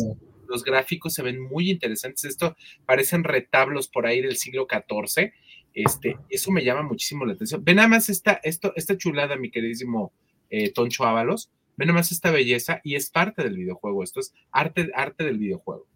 los 0.49 0.65
gráficos 0.65 1.13
se 1.13 1.23
ven 1.23 1.43
muy 1.43 1.71
interesantes. 1.71 2.25
Esto 2.25 2.57
parecen 2.87 3.23
retablos 3.23 3.89
por 3.89 4.07
ahí 4.07 4.23
del 4.23 4.37
siglo 4.37 4.67
XIV. 4.67 5.31
Este, 5.77 6.17
eso 6.31 6.51
me 6.51 6.65
llama 6.65 6.83
muchísimo 6.83 7.27
la 7.27 7.35
atención. 7.35 7.63
Ven 7.63 7.77
nada 7.77 7.87
más 7.87 8.09
esta, 8.09 8.41
esto, 8.43 8.73
esta 8.77 8.97
chulada, 8.97 9.37
mi 9.37 9.51
queridísimo 9.51 10.11
eh, 10.49 10.73
Toncho 10.73 11.05
Ábalos. 11.05 11.51
Ven 11.77 11.89
nada 11.89 11.99
más 12.01 12.11
esta 12.11 12.31
belleza 12.31 12.81
y 12.83 12.95
es 12.95 13.11
parte 13.11 13.45
del 13.45 13.59
videojuego. 13.59 14.03
Esto 14.03 14.21
es 14.21 14.33
arte, 14.51 14.91
arte 14.95 15.25
del 15.25 15.37
videojuego. 15.37 15.87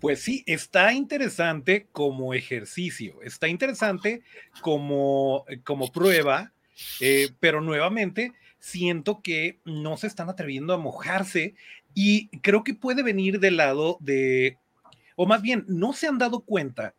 Pues 0.00 0.22
sí, 0.22 0.42
está 0.46 0.94
interesante 0.94 1.86
como 1.92 2.32
ejercicio, 2.32 3.20
está 3.22 3.46
interesante 3.46 4.22
como, 4.62 5.44
como 5.62 5.92
prueba, 5.92 6.54
eh, 7.00 7.28
pero 7.40 7.60
nuevamente 7.60 8.32
siento 8.58 9.20
que 9.20 9.58
no 9.66 9.98
se 9.98 10.06
están 10.06 10.30
atreviendo 10.30 10.72
a 10.72 10.78
mojarse 10.78 11.56
y 11.92 12.28
creo 12.38 12.64
que 12.64 12.72
puede 12.72 13.02
venir 13.02 13.38
del 13.38 13.58
lado 13.58 13.98
de, 14.00 14.56
o 15.14 15.26
más 15.26 15.42
bien, 15.42 15.66
no 15.68 15.92
se 15.92 16.06
han 16.06 16.16
dado 16.16 16.40
cuenta 16.40 16.94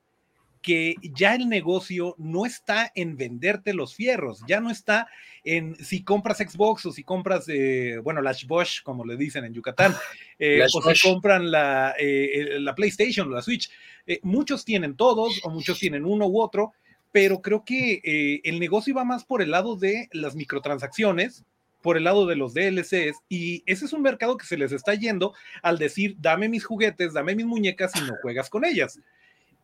que 0.68 0.96
ya 1.02 1.34
el 1.34 1.48
negocio 1.48 2.14
no 2.18 2.46
está 2.46 2.92
en 2.94 3.16
venderte 3.16 3.74
los 3.74 3.96
fierros, 3.96 4.44
ya 4.50 4.60
no 4.60 4.70
está 4.70 5.08
en 5.46 5.78
si 5.78 6.04
compras 6.04 6.40
Xbox 6.40 6.86
o 6.88 6.92
si 6.92 7.06
compras, 7.06 7.46
eh, 7.48 8.02
bueno, 8.04 8.22
la 8.22 8.36
Bosch, 8.46 8.84
como 8.84 9.06
le 9.06 9.16
dicen 9.16 9.46
en 9.46 9.54
Yucatán, 9.54 9.96
eh, 10.40 10.66
o 10.74 10.94
si 10.94 11.08
compran 11.08 11.50
la, 11.50 11.96
eh, 11.98 12.58
la 12.60 12.76
PlayStation 12.76 13.30
o 13.30 13.32
la 13.32 13.42
Switch. 13.42 13.72
muchos 14.24 14.66
tienen 14.66 14.98
todos 14.98 15.40
o 15.44 15.52
muchos 15.52 15.80
tienen 15.80 16.04
uno 16.04 16.28
u 16.28 16.42
otro, 16.42 16.74
pero 17.14 17.42
creo 17.42 17.64
que 17.64 18.42
el 18.44 18.60
negocio 18.60 18.94
va 18.94 19.06
más 19.06 19.24
por 19.24 19.42
el 19.42 19.52
lado 19.52 19.78
de 19.78 20.10
las 20.12 20.36
microtransacciones, 20.36 21.46
por 21.82 21.96
el 21.96 22.04
lado 22.04 22.26
de 22.26 22.36
los 22.36 22.54
DLCs 22.54 23.22
y 23.30 23.64
ese 23.68 23.86
es 23.86 23.94
un 23.94 24.02
mercado 24.02 24.36
que 24.36 24.46
se 24.46 24.58
les 24.58 24.74
está 24.74 24.96
yendo 24.96 25.34
al 25.62 25.78
decir, 25.78 26.18
dame 26.20 26.50
mis 26.50 26.66
juguetes, 26.66 27.14
dame 27.14 27.36
mis 27.36 27.46
muñecas 27.46 27.94
y 27.96 28.02
no 28.02 28.16
juegas 28.22 28.50
con 28.50 28.66
ellas. 28.66 29.00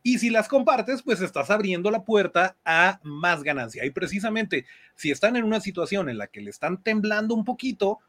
Y 0.06 0.18
si 0.18 0.28
las 0.28 0.48
compartes, 0.48 1.02
pues 1.02 1.22
estás 1.22 1.50
abriendo 1.50 1.90
la 1.90 2.04
puerta 2.04 2.58
a 2.62 3.00
más 3.02 3.42
ganancia. 3.42 3.86
Y 3.86 3.90
precisamente, 3.90 4.66
si 4.94 5.10
están 5.10 5.34
en 5.34 5.44
una 5.44 5.60
situación 5.60 6.10
en 6.10 6.18
la 6.18 6.26
que 6.26 6.42
le 6.42 6.50
están 6.50 6.82
temblando 6.82 7.34
un 7.34 7.42
poquito, 7.42 8.00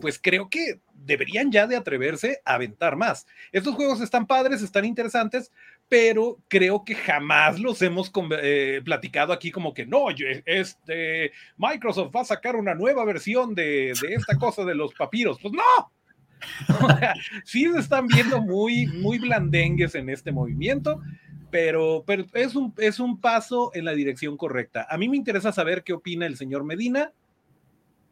pues 0.00 0.18
creo 0.20 0.50
que 0.50 0.80
deberían 0.92 1.52
ya 1.52 1.68
de 1.68 1.76
atreverse 1.76 2.40
a 2.44 2.54
aventar 2.54 2.96
más. 2.96 3.28
Estos 3.52 3.76
juegos 3.76 4.00
están 4.00 4.26
padres, 4.26 4.62
están 4.62 4.84
interesantes, 4.84 5.52
pero 5.88 6.40
creo 6.48 6.84
que 6.84 6.96
jamás 6.96 7.60
los 7.60 7.80
hemos 7.82 8.10
eh, 8.42 8.82
platicado 8.84 9.32
aquí 9.32 9.52
como 9.52 9.72
que 9.72 9.86
no, 9.86 10.06
este, 10.46 11.30
Microsoft 11.56 12.16
va 12.16 12.22
a 12.22 12.24
sacar 12.24 12.56
una 12.56 12.74
nueva 12.74 13.04
versión 13.04 13.54
de, 13.54 13.92
de 14.02 14.14
esta 14.14 14.36
cosa 14.40 14.64
de 14.64 14.74
los 14.74 14.92
papiros. 14.92 15.38
Pues 15.40 15.54
no, 15.54 15.92
sí 17.44 17.70
se 17.72 17.78
están 17.78 18.08
viendo 18.08 18.40
muy, 18.40 18.86
muy 18.86 19.20
blandengues 19.20 19.94
en 19.94 20.08
este 20.08 20.32
movimiento 20.32 21.00
pero, 21.54 22.02
pero 22.04 22.24
es, 22.32 22.56
un, 22.56 22.74
es 22.78 22.98
un 22.98 23.20
paso 23.20 23.70
en 23.74 23.84
la 23.84 23.92
dirección 23.92 24.36
correcta. 24.36 24.88
A 24.90 24.98
mí 24.98 25.08
me 25.08 25.16
interesa 25.16 25.52
saber 25.52 25.84
qué 25.84 25.92
opina 25.92 26.26
el 26.26 26.36
señor 26.36 26.64
Medina. 26.64 27.12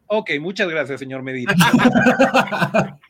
Ok, 0.07 0.31
muchas 0.41 0.69
gracias, 0.69 1.01
señor 1.01 1.25
Medina. 1.25 1.53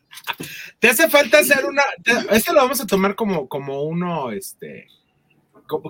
Te 0.79 0.88
hace 0.88 1.11
falta 1.11 1.40
hacer 1.40 1.66
una. 1.66 1.83
esto 2.31 2.55
lo 2.55 2.62
vamos 2.62 2.81
a 2.81 2.87
tomar 2.87 3.14
como, 3.14 3.47
como 3.47 3.83
uno, 3.83 4.31
este. 4.31 4.87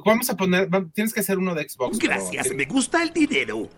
Vamos 0.05 0.29
a 0.29 0.37
poner. 0.37 0.69
Tienes 0.93 1.15
que 1.15 1.21
hacer 1.21 1.39
uno 1.39 1.55
de 1.55 1.69
Xbox. 1.69 2.01
Gracias, 2.01 2.53
me 2.53 2.65
gusta 2.65 3.01
el 3.01 3.13
dinero. 3.13 3.69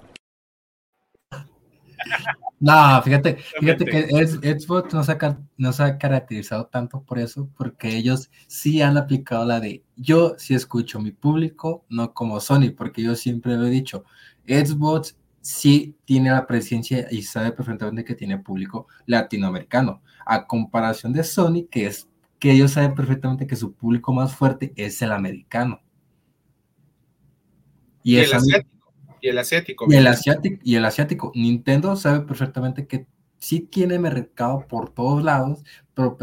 No, 2.61 3.03
fíjate, 3.03 3.39
fíjate 3.61 3.85
que 3.85 4.59
Xbox 4.59 4.95
no 4.95 5.05
se, 5.05 5.13
ha, 5.13 5.39
no 5.59 5.73
se 5.73 5.83
ha 5.83 5.99
caracterizado 5.99 6.67
tanto 6.67 7.03
por 7.03 7.19
eso, 7.19 7.51
porque 7.57 7.97
ellos 7.97 8.31
sí 8.47 8.81
han 8.81 8.97
aplicado 8.97 9.45
la 9.45 9.61
de 9.61 9.85
yo 9.97 10.35
sí 10.39 10.55
escucho 10.55 11.01
mi 11.01 11.11
público, 11.11 11.85
no 11.89 12.15
como 12.15 12.41
Sony, 12.41 12.71
porque 12.77 13.03
yo 13.03 13.17
siempre 13.17 13.57
lo 13.57 13.67
he 13.67 13.71
dicho, 13.71 14.05
Xbox 14.47 15.17
sí 15.41 15.95
tiene 16.07 16.31
la 16.31 16.47
presencia 16.47 17.07
y 17.11 17.23
sabe 17.23 17.53
perfectamente 17.53 18.05
que 18.05 18.15
tiene 18.15 18.39
público 18.39 18.87
latinoamericano, 19.05 20.03
a 20.25 20.47
comparación 20.47 21.13
de 21.13 21.23
Sony, 21.23 21.67
que 21.71 21.87
es 21.87 22.09
que 22.39 22.53
ellos 22.53 22.73
saben 22.73 22.95
perfectamente 22.95 23.47
que 23.47 23.57
su 23.57 23.75
público 23.75 24.13
más 24.13 24.35
fuerte 24.35 24.73
es 24.77 25.03
el 25.03 25.13
americano. 25.13 25.81
Y, 28.03 28.17
el 28.17 28.31
y 29.25 29.29
el 29.31 29.39
asiático. 29.39 29.87
Y 29.89 29.97
el 29.97 30.07
asiático, 30.07 30.61
y 30.63 30.75
el 30.75 30.85
asiático. 30.85 31.33
Nintendo 31.35 31.97
sabe 31.97 32.27
perfectamente 32.27 32.87
que 32.87 33.07
sí 33.39 33.61
tiene 33.61 33.99
mercado 33.99 34.67
por 34.69 34.91
todos 34.91 35.25
lados, 35.25 35.65
pero, 35.95 36.19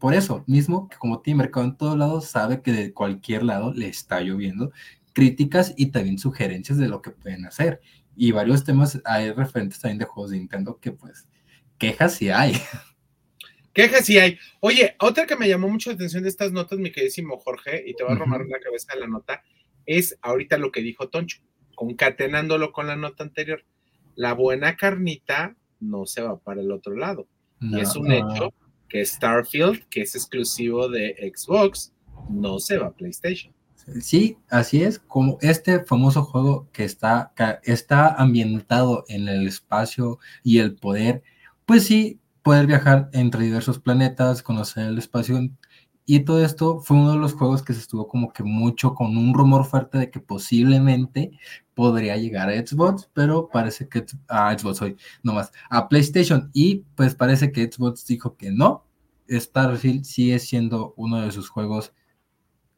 por 0.00 0.12
eso 0.12 0.42
mismo, 0.48 0.88
que 0.88 0.96
como 0.96 1.20
tiene 1.20 1.38
mercado 1.38 1.64
en 1.64 1.76
todos 1.76 1.96
lados, 1.96 2.24
sabe 2.24 2.60
que 2.60 2.72
de 2.72 2.92
cualquier 2.92 3.44
lado 3.44 3.72
le 3.72 3.86
está 3.86 4.20
lloviendo 4.20 4.72
críticas 5.12 5.74
y 5.76 5.92
también 5.92 6.18
sugerencias 6.18 6.76
de 6.76 6.88
lo 6.88 7.02
que 7.02 7.12
pueden 7.12 7.46
hacer. 7.46 7.80
Y 8.16 8.32
varios 8.32 8.64
temas 8.64 9.00
hay 9.04 9.30
referentes 9.30 9.78
también 9.78 9.98
de 9.98 10.06
juegos 10.06 10.32
de 10.32 10.38
Nintendo 10.38 10.80
que 10.80 10.90
pues 10.90 11.28
quejas 11.78 12.14
sí 12.14 12.30
hay. 12.30 12.54
Quejas 13.74 14.04
sí 14.04 14.18
hay. 14.18 14.40
Oye, 14.58 14.96
otra 14.98 15.24
que 15.24 15.36
me 15.36 15.48
llamó 15.48 15.68
mucho 15.68 15.90
la 15.90 15.94
atención 15.94 16.24
de 16.24 16.30
estas 16.30 16.50
notas, 16.50 16.80
mi 16.80 16.90
queridísimo 16.90 17.38
Jorge, 17.38 17.84
y 17.86 17.94
te 17.94 18.02
va 18.02 18.12
a 18.12 18.16
romar 18.16 18.44
la 18.46 18.58
cabeza 18.58 18.96
la 18.96 19.06
nota, 19.06 19.44
es 19.86 20.18
ahorita 20.20 20.58
lo 20.58 20.72
que 20.72 20.82
dijo 20.82 21.08
Toncho 21.08 21.40
concatenándolo 21.82 22.72
con 22.72 22.86
la 22.86 22.94
nota 22.94 23.24
anterior, 23.24 23.64
la 24.14 24.34
buena 24.34 24.76
carnita 24.76 25.56
no 25.80 26.06
se 26.06 26.22
va 26.22 26.38
para 26.38 26.60
el 26.60 26.70
otro 26.70 26.94
lado. 26.94 27.26
y 27.60 27.80
es 27.80 27.96
un 27.96 28.12
hecho 28.12 28.52
que 28.88 29.04
Starfield, 29.04 29.88
que 29.88 30.02
es 30.02 30.14
exclusivo 30.14 30.88
de 30.88 31.32
Xbox, 31.34 31.92
no 32.28 32.60
se 32.60 32.78
va 32.78 32.88
a 32.88 32.92
PlayStation. 32.92 33.52
Sí, 34.00 34.38
así 34.48 34.84
es, 34.84 35.00
como 35.00 35.38
este 35.40 35.80
famoso 35.80 36.22
juego 36.22 36.68
que 36.72 36.84
está, 36.84 37.32
está 37.64 38.14
ambientado 38.14 39.04
en 39.08 39.26
el 39.26 39.48
espacio 39.48 40.20
y 40.44 40.58
el 40.58 40.76
poder, 40.76 41.24
pues 41.66 41.84
sí, 41.84 42.20
poder 42.42 42.68
viajar 42.68 43.10
entre 43.12 43.42
diversos 43.42 43.80
planetas, 43.80 44.44
conocer 44.44 44.86
el 44.86 44.98
espacio 44.98 45.36
y 46.04 46.20
todo 46.20 46.44
esto 46.44 46.80
fue 46.80 46.96
uno 46.96 47.12
de 47.12 47.18
los 47.18 47.34
juegos 47.34 47.62
que 47.62 47.72
se 47.72 47.80
estuvo 47.80 48.08
como 48.08 48.32
que 48.32 48.42
mucho 48.42 48.94
con 48.94 49.16
un 49.16 49.34
rumor 49.34 49.64
fuerte 49.64 49.98
de 49.98 50.10
que 50.10 50.20
posiblemente 50.20 51.30
podría 51.74 52.16
llegar 52.16 52.48
a 52.48 52.66
Xbox, 52.66 53.10
pero 53.12 53.48
parece 53.52 53.88
que 53.88 54.04
a 54.28 54.56
Xbox 54.56 54.82
hoy, 54.82 54.96
más 55.22 55.52
a 55.70 55.88
PlayStation. 55.88 56.50
Y 56.52 56.84
pues 56.96 57.14
parece 57.14 57.52
que 57.52 57.70
Xbox 57.70 58.06
dijo 58.06 58.36
que 58.36 58.50
no. 58.50 58.86
Starfield 59.30 60.04
sigue 60.04 60.38
siendo 60.38 60.94
uno 60.96 61.22
de 61.22 61.32
sus 61.32 61.48
juegos 61.48 61.92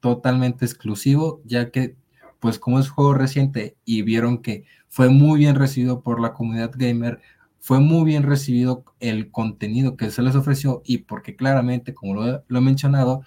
totalmente 0.01 0.65
exclusivo, 0.65 1.41
ya 1.45 1.71
que 1.71 1.97
pues 2.39 2.59
como 2.59 2.79
es 2.79 2.91
juego 2.91 3.15
reciente 3.15 3.79
y 3.87 4.03
vieron 4.03 4.43
que 4.43 4.65
fue 4.89 5.09
muy 5.09 5.39
bien 5.39 5.55
recibido 5.57 6.03
por 6.03 6.21
la 6.21 6.35
comunidad 6.35 6.73
gamer, 6.77 7.21
fue 7.59 7.81
muy 7.81 8.05
bien 8.05 8.25
recibido 8.25 8.85
el 9.01 9.31
contenido 9.31 9.97
que 9.97 10.11
se 10.11 10.21
les 10.21 10.35
ofreció 10.35 10.83
y 10.85 10.99
porque 10.99 11.37
claramente, 11.37 11.95
como 11.95 12.15
lo, 12.15 12.45
he 12.47 12.61
mencionado, 12.61 13.23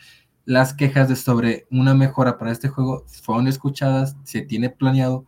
las 0.46 0.76
quejas 0.76 1.10
de 1.10 1.16
sobre 1.16 1.66
una 1.72 1.96
mejora 1.96 2.38
para 2.38 2.52
este 2.52 2.70
juego 2.70 3.06
fueron 3.08 3.48
escuchadas, 3.48 4.16
se 4.24 4.44
tiene 4.44 4.70
planeado 4.70 5.26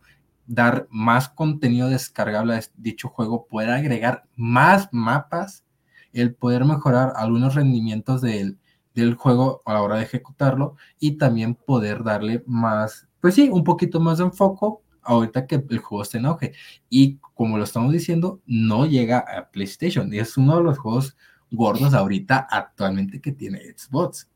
dar 0.52 0.86
más 0.90 1.28
contenido 1.28 1.88
descargable 1.88 2.54
a 2.54 2.60
dicho 2.76 3.08
juego, 3.08 3.46
poder 3.46 3.70
agregar 3.70 4.24
más 4.36 4.88
mapas, 4.92 5.64
el 6.12 6.34
poder 6.34 6.64
mejorar 6.64 7.12
algunos 7.16 7.54
rendimientos 7.54 8.20
del, 8.20 8.58
del 8.94 9.14
juego 9.14 9.62
a 9.64 9.74
la 9.74 9.82
hora 9.82 9.96
de 9.96 10.04
ejecutarlo 10.04 10.76
y 10.98 11.12
también 11.18 11.54
poder 11.54 12.02
darle 12.02 12.42
más 12.46 13.06
pues 13.20 13.34
sí, 13.34 13.48
un 13.50 13.64
poquito 13.64 14.00
más 14.00 14.18
de 14.18 14.24
enfoco 14.24 14.82
ahorita 15.02 15.46
que 15.46 15.56
el 15.56 15.78
juego 15.78 16.02
está 16.02 16.18
en 16.18 16.26
auge. 16.26 16.52
Y 16.88 17.18
como 17.34 17.58
lo 17.58 17.64
estamos 17.64 17.92
diciendo, 17.92 18.40
no 18.46 18.86
llega 18.86 19.18
a 19.18 19.50
PlayStation. 19.50 20.12
Y 20.12 20.18
es 20.18 20.36
uno 20.36 20.56
de 20.56 20.64
los 20.64 20.78
juegos 20.78 21.16
gordos 21.50 21.94
ahorita 21.94 22.46
actualmente 22.50 23.20
que 23.20 23.32
tiene 23.32 23.60
Xbox. 23.76 24.28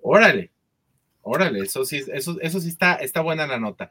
Órale, 0.00 0.52
órale, 1.22 1.60
eso 1.60 1.84
sí, 1.84 2.02
eso, 2.12 2.40
eso 2.40 2.60
sí 2.60 2.68
está, 2.68 2.94
está 2.94 3.20
buena 3.20 3.46
la 3.46 3.58
nota. 3.58 3.90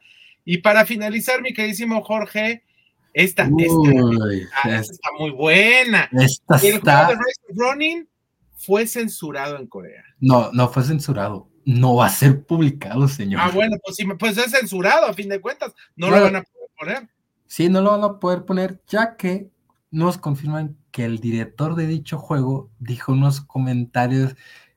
Y 0.50 0.62
para 0.62 0.86
finalizar, 0.86 1.42
mi 1.42 1.52
queridísimo 1.52 2.02
Jorge, 2.02 2.64
esta, 3.12 3.50
esta, 3.58 4.80
está 4.80 5.10
muy 5.18 5.30
buena. 5.30 6.08
Esta 6.10 6.56
el 6.56 6.76
está... 6.76 7.04
juego 7.04 7.10
de 7.10 7.26
Rise 7.26 7.40
of 7.50 7.58
Running 7.58 8.08
fue 8.56 8.86
censurado 8.86 9.58
en 9.58 9.66
Corea. 9.66 10.02
No, 10.20 10.50
no 10.54 10.70
fue 10.70 10.84
censurado. 10.84 11.50
No 11.66 11.96
va 11.96 12.06
a 12.06 12.08
ser 12.08 12.46
publicado, 12.46 13.08
señor. 13.08 13.42
Ah, 13.44 13.50
bueno, 13.52 13.76
pues 13.84 13.96
sí, 13.96 14.06
pues 14.18 14.38
es 14.38 14.52
censurado 14.52 15.04
a 15.04 15.12
fin 15.12 15.28
de 15.28 15.38
cuentas. 15.38 15.74
No 15.96 16.08
lo 16.08 16.18
van 16.18 16.36
a 16.36 16.42
poder 16.42 16.70
poner. 16.78 17.08
Sí, 17.46 17.68
no 17.68 17.82
lo 17.82 17.90
van 17.90 18.04
a 18.04 18.18
poder 18.18 18.46
poner, 18.46 18.80
ya 18.88 19.18
que 19.18 19.50
nos 19.90 20.16
confirman 20.16 20.78
que 20.92 21.04
el 21.04 21.18
director 21.18 21.74
de 21.74 21.86
dicho 21.86 22.16
juego 22.16 22.70
dijo 22.78 23.12
unos 23.12 23.42
comentarios 23.42 24.34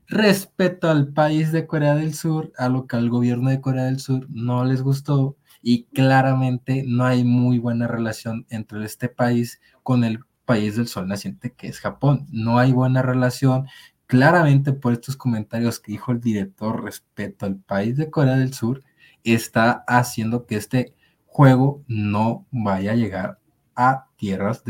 respecto 0.08 0.90
al 0.90 1.14
país 1.14 1.54
de 1.54 1.66
Corea 1.66 1.96
del 1.96 2.14
Sur, 2.14 2.52
a 2.58 2.68
lo 2.68 2.88
que 2.88 2.98
al 2.98 3.10
gobierno 3.10 3.50
de 3.50 3.62
Corea 3.62 3.86
del 3.86 4.02
Sur 4.02 4.28
no 4.30 4.66
les 4.66 4.82
gustó 4.82 5.38
y 5.62 5.84
claramente 5.86 6.84
no 6.88 7.06
hay 7.06 7.24
muy 7.24 7.60
buena 7.60 7.88
relación 7.88 8.46
entre 8.50 8.84
este 8.86 9.10
país 9.10 9.62
con 9.84 10.04
el 10.04 10.20
país 10.46 10.76
del 10.76 10.88
sol 10.88 11.08
naciente 11.08 11.54
que 11.54 11.68
es 11.68 11.80
Japón. 11.80 12.28
No 12.32 12.60
hay 12.60 12.72
buena 12.72 13.02
relación. 13.02 13.68
Claramente 14.08 14.74
por 14.74 14.94
estos 14.94 15.16
comentarios 15.16 15.80
que 15.80 15.94
dijo 15.94 16.12
el 16.12 16.20
director 16.20 16.84
respecto 16.84 17.46
al 17.46 17.58
país 17.58 17.96
de 17.96 18.10
Corea 18.10 18.36
del 18.36 18.54
Sur, 18.54 18.84
está 19.24 19.84
haciendo 19.88 20.46
que 20.46 20.56
este 20.58 20.94
juego 21.26 21.84
no 21.88 22.46
vaya 22.52 22.92
a 22.92 22.96
llegar 22.96 23.40
a 23.76 24.08
tierras 24.18 24.64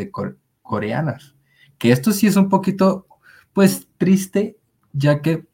coreanas. 0.62 1.36
Que 1.78 1.92
esto 1.92 2.12
sí 2.12 2.28
es 2.28 2.36
un 2.36 2.50
poquito, 2.50 3.08
pues, 3.54 3.88
triste, 3.98 4.58
ya 4.94 5.22
que 5.22 5.48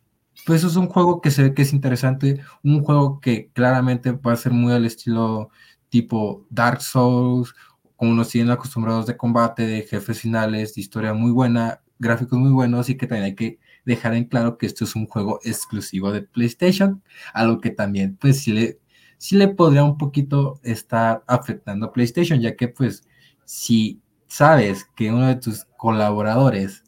pues 0.46 0.64
es 0.64 0.76
un 0.76 0.88
juego 0.88 1.22
que 1.22 1.32
se 1.32 1.44
ve 1.44 1.54
que 1.54 1.64
es 1.64 1.74
interesante, 1.74 2.42
un 2.64 2.84
juego 2.84 3.20
que 3.20 3.50
claramente 3.54 4.12
va 4.12 4.34
a 4.34 4.38
ser 4.38 4.54
muy 4.54 4.74
al 4.74 4.86
estilo 4.86 5.50
tipo 5.90 6.46
Dark 6.50 6.82
Souls, 6.82 7.54
como 7.96 8.14
nos 8.14 8.30
tienen 8.30 8.52
acostumbrados 8.52 9.08
de 9.08 9.18
combate, 9.18 9.66
de 9.66 9.82
jefes 9.84 10.22
finales, 10.22 10.76
de 10.76 10.82
historia 10.82 11.14
muy 11.14 11.32
buena, 11.32 11.82
gráficos 12.00 12.40
muy 12.40 12.52
buenos 12.52 12.90
y 12.90 12.96
que 12.96 13.08
también 13.08 13.26
hay 13.26 13.36
que 13.36 13.60
dejar 13.86 14.14
en 14.14 14.26
claro 14.26 14.58
que 14.58 14.66
esto 14.66 14.84
es 14.84 14.96
un 14.96 15.08
juego 15.08 15.40
exclusivo 15.44 16.12
de 16.12 16.22
PlayStation, 16.22 17.02
algo 17.34 17.60
que 17.60 17.72
también 17.72 18.18
pues 18.18 18.42
sí 18.42 18.52
le, 18.52 18.80
sí 19.18 19.36
le 19.36 19.48
podría 19.48 19.84
un 19.84 19.98
poquito 19.98 20.60
estar 20.64 21.24
afectando 21.28 21.88
a 21.88 21.94
PlayStation, 21.94 22.40
ya 22.40 22.56
que 22.56 22.68
pues 22.68 23.04
si 23.46 24.02
sabes 24.28 24.86
que 24.96 25.12
uno 25.12 25.28
de 25.28 25.36
tus 25.36 25.66
colaboradores 25.78 26.84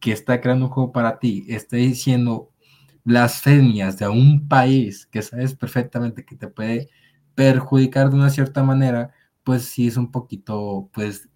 que 0.00 0.12
está 0.12 0.40
creando 0.40 0.66
un 0.66 0.72
juego 0.72 0.92
para 0.92 1.18
ti 1.18 1.46
está 1.48 1.76
diciendo 1.76 2.50
blasfemias 3.04 3.98
de 3.98 4.08
un 4.08 4.48
país 4.48 5.06
que 5.06 5.22
sabes 5.22 5.54
perfectamente 5.54 6.24
que 6.24 6.36
te 6.36 6.48
puede 6.48 6.88
perjudicar 7.34 8.10
de 8.10 8.16
una 8.16 8.30
cierta 8.30 8.62
manera, 8.62 9.12
pues 9.44 9.64
sí 9.66 9.88
es 9.88 9.96
un 9.96 10.10
poquito, 10.10 10.88
pues, 10.92 11.28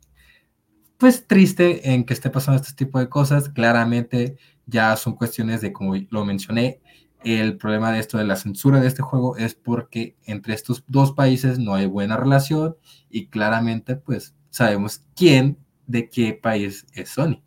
pues 0.97 1.27
triste 1.27 1.93
en 1.93 2.05
que 2.05 2.15
esté 2.15 2.31
pasando 2.31 2.61
este 2.61 2.75
tipo 2.75 2.99
de 2.99 3.09
cosas. 3.09 3.49
Claramente 3.51 4.37
ya 4.67 4.97
son 4.97 5.15
cuestiones 5.15 5.61
de, 5.61 5.73
como 5.73 5.95
lo 6.11 6.25
mencioné, 6.25 6.81
el 7.25 7.57
problema 7.59 7.93
de 7.93 7.99
esto 8.01 8.19
de 8.19 8.25
la 8.25 8.37
censura 8.37 8.81
de 8.81 8.89
este 8.89 9.03
juego 9.03 9.37
es 9.37 9.55
porque 9.55 10.17
entre 10.25 10.55
estos 10.55 10.85
dos 10.87 11.13
países 11.13 11.59
no 11.59 11.75
hay 11.75 11.87
buena 11.87 12.17
relación 12.17 12.77
y 13.11 13.27
claramente 13.27 13.97
pues 13.97 14.37
sabemos 14.51 15.05
quién 15.17 15.59
de 15.87 16.09
qué 16.09 16.35
país 16.35 16.87
es 16.95 17.11
Sony. 17.11 17.43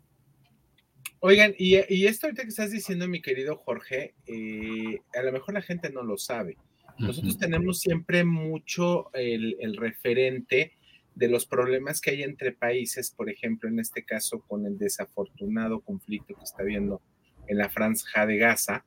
Oigan, 1.24 1.54
y, 1.56 1.76
esto 2.06 2.26
ahorita 2.26 2.42
que 2.42 2.48
estás 2.48 2.72
diciendo, 2.72 3.06
mi 3.06 3.22
querido 3.22 3.54
Jorge, 3.54 4.12
eh, 4.26 5.02
a 5.14 5.22
lo 5.22 5.30
mejor 5.30 5.54
la 5.54 5.62
gente 5.62 5.88
no 5.88 6.02
lo 6.02 6.18
sabe. 6.18 6.56
Nosotros 6.98 7.38
tenemos 7.38 7.78
siempre 7.78 8.24
mucho 8.24 9.08
el, 9.14 9.76
referente 9.76 10.72
de 11.14 11.28
los 11.28 11.46
problemas 11.46 12.00
que 12.00 12.10
hay 12.10 12.24
entre 12.24 12.50
países, 12.50 13.12
por 13.12 13.30
ejemplo, 13.30 13.68
en 13.68 13.78
este 13.78 14.04
caso 14.04 14.40
con 14.40 14.66
el 14.66 14.78
desafortunado 14.78 15.80
conflicto 15.80 16.34
que 16.34 16.42
está 16.42 16.62
habiendo 16.62 17.00
en 17.46 17.58
la 17.58 17.70
franja 17.70 18.26
de 18.26 18.38
Gaza, 18.38 18.84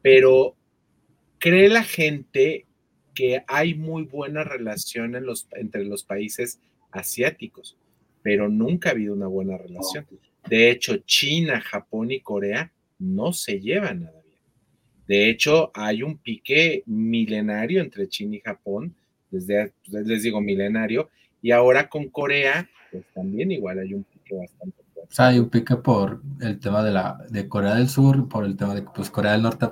pero 0.00 0.54
cree 1.40 1.68
la 1.68 1.82
gente 1.82 2.66
que 3.16 3.42
hay 3.48 3.74
muy 3.74 4.04
buena 4.04 4.44
relación 4.44 5.16
entre 5.16 5.84
los 5.84 6.04
países 6.04 6.60
asiáticos, 6.92 7.76
pero 8.22 8.48
nunca 8.48 8.90
ha 8.90 8.92
habido 8.92 9.12
una 9.12 9.26
buena 9.26 9.58
relación. 9.58 10.06
De 10.48 10.70
hecho, 10.70 10.96
China, 10.98 11.60
Japón 11.60 12.10
y 12.10 12.20
Corea 12.20 12.72
no 12.98 13.32
se 13.32 13.60
llevan 13.60 14.04
nada 14.04 14.20
bien. 14.24 14.38
De 15.06 15.30
hecho, 15.30 15.70
hay 15.74 16.02
un 16.02 16.18
pique 16.18 16.82
milenario 16.86 17.80
entre 17.80 18.08
China 18.08 18.36
y 18.36 18.40
Japón, 18.40 18.94
desde, 19.30 19.72
les 19.86 20.22
digo 20.22 20.40
milenario, 20.40 21.10
y 21.40 21.50
ahora 21.50 21.88
con 21.88 22.08
Corea, 22.08 22.68
pues 22.90 23.04
también 23.14 23.50
igual 23.52 23.78
hay 23.78 23.94
un 23.94 24.04
pique 24.04 24.34
bastante 24.34 24.82
fuerte. 24.92 25.12
O 25.12 25.14
sea, 25.14 25.28
hay 25.28 25.38
un 25.38 25.48
pique 25.48 25.76
por 25.76 26.22
el 26.40 26.58
tema 26.58 26.82
de, 26.82 26.90
la, 26.90 27.18
de 27.30 27.48
Corea 27.48 27.74
del 27.74 27.88
Sur, 27.88 28.28
por 28.28 28.44
el 28.44 28.56
tema 28.56 28.74
de 28.74 28.82
pues, 28.82 29.10
Corea 29.10 29.32
del 29.32 29.42
Norte 29.42 29.66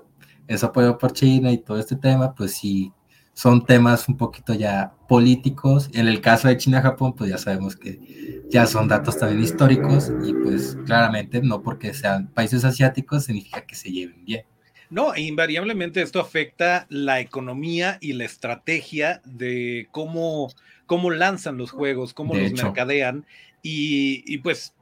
es 0.47 0.63
apoyado 0.65 0.99
por 0.99 1.13
China 1.13 1.51
y 1.53 1.59
todo 1.59 1.79
este 1.79 1.97
tema, 1.97 2.35
pues 2.35 2.53
sí, 2.53 2.93
son 3.37 3.67
temas 3.67 4.09
un 4.09 4.17
poquito 4.17 4.55
ya 4.55 4.95
políticos. 5.09 5.91
En 5.93 6.09
el 6.09 6.23
caso 6.23 6.49
de 6.49 6.57
China-Japón, 6.57 7.15
pues 7.15 7.29
ya 7.29 7.37
sabemos 7.37 7.77
que 7.77 8.43
ya 8.49 8.67
son 8.67 8.89
datos 8.89 9.19
también 9.19 9.43
históricos 9.43 10.11
y 10.25 10.33
pues 10.33 10.79
claramente 10.87 11.43
no 11.43 11.63
porque 11.63 11.93
sean 11.93 12.29
países 12.29 12.65
asiáticos 12.65 13.25
significa 13.25 13.61
que 13.67 13.75
se 13.75 13.91
lleven 13.93 14.25
bien. 14.25 14.47
No, 14.89 15.15
invariablemente 15.15 16.01
esto 16.01 16.19
afecta 16.19 16.87
la 16.89 17.21
economía 17.21 17.99
y 18.01 18.15
la 18.15 18.25
estrategia 18.25 19.21
de 19.27 19.87
cómo, 19.91 20.51
cómo 20.87 21.11
lanzan 21.11 21.59
los 21.59 21.73
juegos, 21.73 22.15
cómo 22.15 22.35
los 22.35 22.53
mercadean 22.53 23.27
y, 23.63 24.23
y, 24.33 24.39
pues 24.39 24.73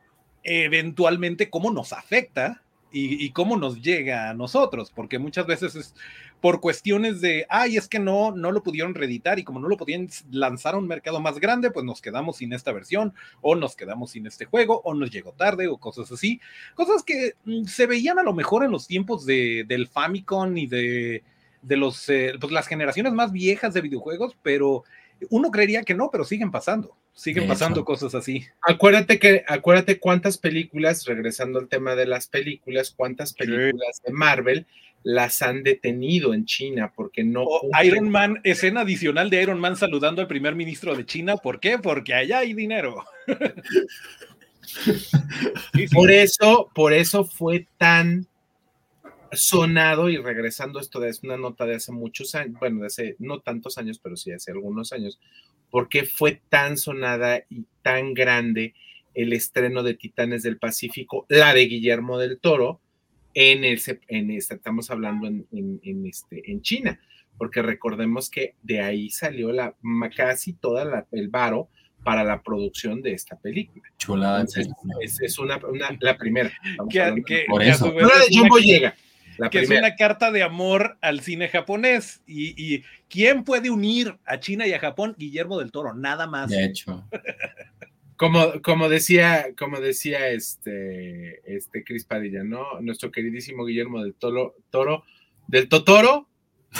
eventualmente 0.44 1.50
cómo 1.50 1.72
nos 1.72 1.92
afecta 1.92 2.62
y, 2.92 3.24
y, 3.24 3.30
cómo 3.30 3.56
nos 3.56 3.82
llega 3.82 4.30
a 4.30 4.34
nosotros, 4.34 4.92
porque 4.94 5.18
muchas 5.18 5.46
veces 5.46 5.74
es 5.74 5.94
por 6.44 6.60
cuestiones 6.60 7.22
de, 7.22 7.46
ay, 7.48 7.78
es 7.78 7.88
que 7.88 7.98
no, 7.98 8.30
no 8.30 8.52
lo 8.52 8.62
pudieron 8.62 8.94
reeditar 8.94 9.38
y 9.38 9.44
como 9.44 9.60
no 9.60 9.66
lo 9.66 9.78
podían 9.78 10.10
lanzar 10.30 10.74
a 10.74 10.76
un 10.76 10.86
mercado 10.86 11.18
más 11.18 11.40
grande, 11.40 11.70
pues 11.70 11.86
nos 11.86 12.02
quedamos 12.02 12.36
sin 12.36 12.52
esta 12.52 12.70
versión 12.70 13.14
o 13.40 13.56
nos 13.56 13.74
quedamos 13.76 14.10
sin 14.10 14.26
este 14.26 14.44
juego 14.44 14.82
o 14.84 14.92
nos 14.92 15.10
llegó 15.10 15.32
tarde 15.32 15.68
o 15.68 15.78
cosas 15.78 16.12
así. 16.12 16.42
Cosas 16.74 17.02
que 17.02 17.32
mm, 17.46 17.64
se 17.64 17.86
veían 17.86 18.18
a 18.18 18.22
lo 18.22 18.34
mejor 18.34 18.62
en 18.62 18.72
los 18.72 18.86
tiempos 18.86 19.24
de, 19.24 19.64
del 19.66 19.88
Famicom 19.88 20.54
y 20.58 20.66
de, 20.66 21.24
de 21.62 21.76
los, 21.78 22.10
eh, 22.10 22.34
pues 22.38 22.52
las 22.52 22.66
generaciones 22.66 23.14
más 23.14 23.32
viejas 23.32 23.72
de 23.72 23.80
videojuegos, 23.80 24.36
pero 24.42 24.84
uno 25.30 25.50
creería 25.50 25.82
que 25.82 25.94
no, 25.94 26.10
pero 26.10 26.24
siguen 26.24 26.50
pasando, 26.50 26.94
siguen 27.14 27.48
pasando 27.48 27.86
cosas 27.86 28.14
así. 28.14 28.44
Acuérdate 28.60 29.18
que, 29.18 29.44
acuérdate 29.48 29.98
cuántas 29.98 30.36
películas, 30.36 31.06
regresando 31.06 31.58
al 31.58 31.68
tema 31.68 31.94
de 31.94 32.04
las 32.04 32.28
películas, 32.28 32.92
cuántas 32.94 33.32
películas 33.32 34.02
de 34.04 34.12
Marvel 34.12 34.66
las 35.04 35.42
han 35.42 35.62
detenido 35.62 36.34
en 36.34 36.46
China 36.46 36.92
porque 36.96 37.22
no. 37.22 37.46
Iron 37.84 38.08
Man, 38.08 38.40
escena 38.42 38.80
adicional 38.80 39.30
de 39.30 39.42
Iron 39.42 39.60
Man 39.60 39.76
saludando 39.76 40.22
al 40.22 40.28
primer 40.28 40.56
ministro 40.56 40.96
de 40.96 41.06
China. 41.06 41.36
¿Por 41.36 41.60
qué? 41.60 41.78
Porque 41.78 42.14
allá 42.14 42.38
hay 42.38 42.54
dinero. 42.54 43.04
Por 45.92 46.10
eso, 46.10 46.70
por 46.74 46.94
eso 46.94 47.24
fue 47.24 47.68
tan 47.76 48.26
sonado 49.32 50.08
y 50.08 50.16
regresando 50.16 50.80
esto 50.80 51.00
de 51.00 51.12
una 51.22 51.36
nota 51.36 51.66
de 51.66 51.76
hace 51.76 51.92
muchos 51.92 52.34
años, 52.34 52.58
bueno, 52.58 52.80
de 52.80 52.86
hace 52.86 53.16
no 53.18 53.40
tantos 53.40 53.78
años, 53.78 53.98
pero 54.02 54.16
sí 54.16 54.32
hace 54.32 54.52
algunos 54.52 54.92
años, 54.92 55.20
porque 55.70 56.04
fue 56.04 56.40
tan 56.48 56.78
sonada 56.78 57.44
y 57.50 57.66
tan 57.82 58.14
grande 58.14 58.74
el 59.14 59.32
estreno 59.32 59.82
de 59.82 59.94
Titanes 59.94 60.42
del 60.42 60.58
Pacífico, 60.58 61.26
la 61.28 61.54
de 61.54 61.66
Guillermo 61.66 62.18
del 62.18 62.38
Toro, 62.38 62.80
en, 63.34 63.64
el, 63.64 63.80
en 64.08 64.30
estamos 64.30 64.90
hablando 64.90 65.26
en, 65.26 66.06
este, 66.06 66.50
en 66.50 66.62
China, 66.62 67.00
porque 67.36 67.62
recordemos 67.62 68.30
que 68.30 68.54
de 68.62 68.80
ahí 68.80 69.10
salió 69.10 69.52
la, 69.52 69.74
casi 70.16 70.52
toda 70.54 71.06
el 71.10 71.28
varo 71.28 71.68
para 72.04 72.22
la 72.22 72.42
producción 72.42 73.02
de 73.02 73.12
esta 73.12 73.36
película. 73.36 73.82
Chulada. 73.98 74.44
es, 75.00 75.38
una, 75.38 75.58
la 76.00 76.16
primera. 76.16 76.52
Que, 76.88 77.46
Por 77.48 77.62
eso. 77.62 77.90
de 77.90 78.04
Jumbo 78.30 78.58
llega. 78.58 78.94
que 79.50 79.60
es 79.60 79.70
una 79.70 79.96
carta 79.96 80.30
de 80.30 80.42
amor 80.42 80.98
al 81.00 81.20
cine 81.20 81.48
japonés. 81.48 82.22
Y, 82.26 82.54
y, 82.56 82.84
¿quién 83.08 83.42
puede 83.42 83.70
unir 83.70 84.16
a 84.26 84.38
China 84.38 84.66
y 84.66 84.74
a 84.74 84.78
Japón? 84.78 85.16
Guillermo 85.18 85.58
del 85.58 85.72
Toro, 85.72 85.94
nada 85.94 86.26
más. 86.26 86.50
De 86.50 86.64
hecho. 86.64 87.04
Como, 88.16 88.62
como 88.62 88.88
decía, 88.88 89.46
como 89.58 89.80
decía 89.80 90.28
este, 90.28 91.40
este 91.56 91.82
Cris 91.82 92.04
Padilla, 92.04 92.44
¿no? 92.44 92.80
Nuestro 92.80 93.10
queridísimo 93.10 93.64
Guillermo 93.64 94.02
del 94.02 94.14
Toro, 94.14 94.54
Toro, 94.70 95.04
del 95.48 95.68
Totoro, 95.68 96.28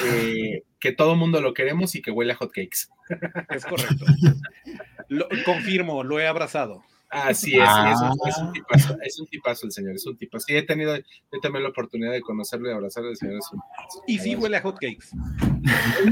eh, 0.05 0.63
que 0.81 0.93
todo 0.93 1.13
el 1.13 1.19
mundo 1.19 1.41
lo 1.41 1.55
queremos 1.55 1.95
y 1.95 2.03
que 2.03 2.11
huele 2.11 2.33
a 2.33 2.37
hotcakes. 2.37 2.89
Es 3.51 3.65
correcto. 3.65 4.05
Lo, 5.09 5.29
confirmo, 5.45 6.05
lo 6.05 6.21
he 6.21 6.27
abrazado. 6.27 6.83
Así 7.15 7.57
es, 7.57 7.63
es, 7.63 8.01
un, 8.01 8.29
es, 8.29 8.39
un 8.39 8.53
tipazo, 8.53 8.97
es, 9.01 9.21
un, 9.21 9.27
tipazo, 9.29 9.67
el 9.67 9.73
señor, 9.73 9.95
es 9.95 10.05
un 10.05 10.17
tipazo. 10.17 10.47
Sí, 10.49 10.57
he 10.57 10.63
tenido 10.63 10.97
he 10.97 11.41
también 11.41 11.63
la 11.63 11.69
oportunidad 11.69 12.11
de 12.11 12.21
conocerlo 12.21 12.69
y 12.69 12.73
abrazarlo, 12.73 13.11
el 13.11 13.17
señor 13.17 13.37
es 13.37 13.53
un 13.53 13.61
Y 14.09 14.19
sí 14.19 14.35
huele 14.35 14.57
a 14.57 14.63
hotcakes. 14.63 15.07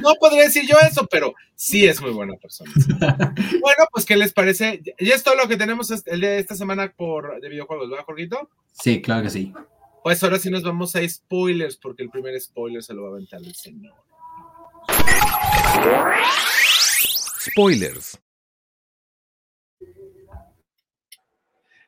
No 0.01 0.15
podría 0.21 0.43
decir 0.45 0.65
yo 0.65 0.77
eso, 0.89 1.09
pero 1.11 1.35
sí 1.57 1.87
es 1.87 2.01
muy 2.01 2.13
buena 2.13 2.37
persona. 2.37 2.71
bueno, 3.61 3.85
pues, 3.91 4.07
¿qué 4.07 4.17
les 4.17 4.33
parece? 4.33 4.81
Y 4.97 5.11
es 5.11 5.25
todo 5.25 5.35
lo 5.35 5.49
que 5.49 5.57
tenemos 5.57 5.91
el 5.91 6.21
día 6.21 6.31
de 6.31 6.39
esta 6.39 6.55
semana 6.55 6.93
por 6.97 7.41
de 7.41 7.49
videojuegos, 7.49 7.91
¿verdad, 7.91 8.05
Jorgito? 8.05 8.49
Sí, 8.73 9.03
claro 9.03 9.25
que 9.25 9.31
sí. 9.31 9.53
Pues 10.05 10.23
ahora 10.23 10.39
sí 10.39 10.51
nos 10.51 10.63
vamos 10.63 10.95
a 10.95 11.09
spoilers, 11.09 11.77
porque 11.77 12.05
el 12.05 12.11
primer 12.11 12.41
spoiler 12.41 12.81
se 12.81 12.95
lo 12.95 13.03
va 13.03 13.09
a 13.09 13.13
aventar 13.13 13.41
el 13.41 13.55
señor. 13.57 13.95
Spoilers. 17.41 18.22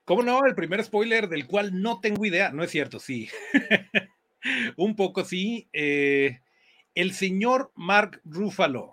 ¿Cómo 0.04 0.22
no? 0.22 0.44
El 0.44 0.54
primer 0.54 0.84
spoiler 0.84 1.28
del 1.28 1.46
cual 1.46 1.80
no 1.80 2.00
tengo 2.00 2.26
idea. 2.26 2.50
No 2.50 2.62
es 2.62 2.70
cierto, 2.70 2.98
sí. 2.98 3.30
Un 4.76 4.96
poco 4.96 5.24
sí. 5.24 5.66
Eh, 5.72 6.40
el 6.94 7.12
señor 7.12 7.72
Mark 7.74 8.20
Ruffalo, 8.24 8.92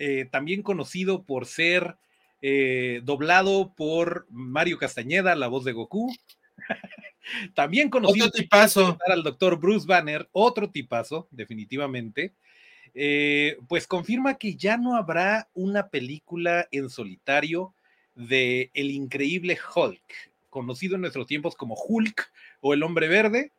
eh, 0.00 0.26
también 0.30 0.62
conocido 0.62 1.22
por 1.22 1.46
ser 1.46 1.96
eh, 2.42 3.02
doblado 3.04 3.72
por 3.76 4.26
Mario 4.30 4.78
Castañeda, 4.78 5.36
la 5.36 5.46
voz 5.46 5.64
de 5.64 5.72
Goku. 5.72 6.12
también 7.54 7.88
conocido 7.88 8.26
otro 8.26 8.40
tipazo. 8.40 8.98
al 9.06 9.22
doctor 9.22 9.60
Bruce 9.60 9.86
Banner, 9.86 10.28
otro 10.32 10.70
tipazo, 10.70 11.28
definitivamente. 11.30 12.34
Pues 13.68 13.86
confirma 13.86 14.38
que 14.38 14.56
ya 14.56 14.76
no 14.76 14.96
habrá 14.96 15.48
una 15.54 15.88
película 15.88 16.66
en 16.72 16.90
solitario 16.90 17.72
de 18.16 18.72
El 18.74 18.90
Increíble 18.90 19.56
Hulk, 19.72 20.02
conocido 20.58 20.96
en 20.96 21.02
nuestros 21.02 21.28
tiempos 21.28 21.54
como 21.54 21.76
Hulk 21.76 22.32
o 22.60 22.74
el 22.74 22.82
Hombre 22.82 23.06
Verde. 23.06 23.52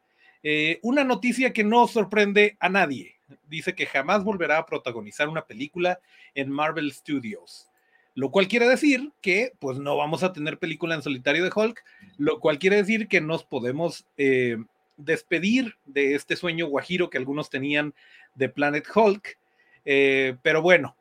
Eh, 0.44 0.80
una 0.82 1.06
noticia 1.06 1.54
que 1.54 1.64
no 1.64 1.88
sorprende 1.88 2.58
a 2.60 2.68
nadie. 2.68 3.16
Dice 3.48 3.74
que 3.74 3.86
jamás 3.86 4.26
volverá 4.26 4.58
a 4.58 4.66
protagonizar 4.66 5.30
una 5.30 5.46
película 5.46 6.02
en 6.36 6.52
Marvel 6.52 6.92
Studios. 6.92 7.70
Lo 8.16 8.32
cual 8.32 8.50
quiere 8.50 8.68
decir 8.68 9.14
que 9.22 9.54
pues 9.60 9.78
no 9.78 9.96
vamos 9.96 10.24
a 10.24 10.34
tener 10.34 10.60
película 10.60 10.94
en 10.94 11.02
solitario 11.02 11.42
de 11.42 11.52
Hulk, 11.56 11.82
lo 12.18 12.42
cual 12.42 12.60
quiere 12.60 12.76
decir 12.76 13.08
que 13.08 13.22
nos 13.22 13.46
podemos 13.46 14.06
eh, 14.18 14.58
despedir 14.98 15.78
de 15.86 16.16
este 16.16 16.36
sueño 16.36 16.68
guajiro 16.68 17.10
que 17.10 17.18
algunos 17.18 17.50
tenían 17.50 17.94
de 18.36 18.50
Planet 18.50 18.86
Hulk. 18.94 19.38
Eh, 19.86 20.36
pero 20.42 20.62
bueno, 20.62 20.98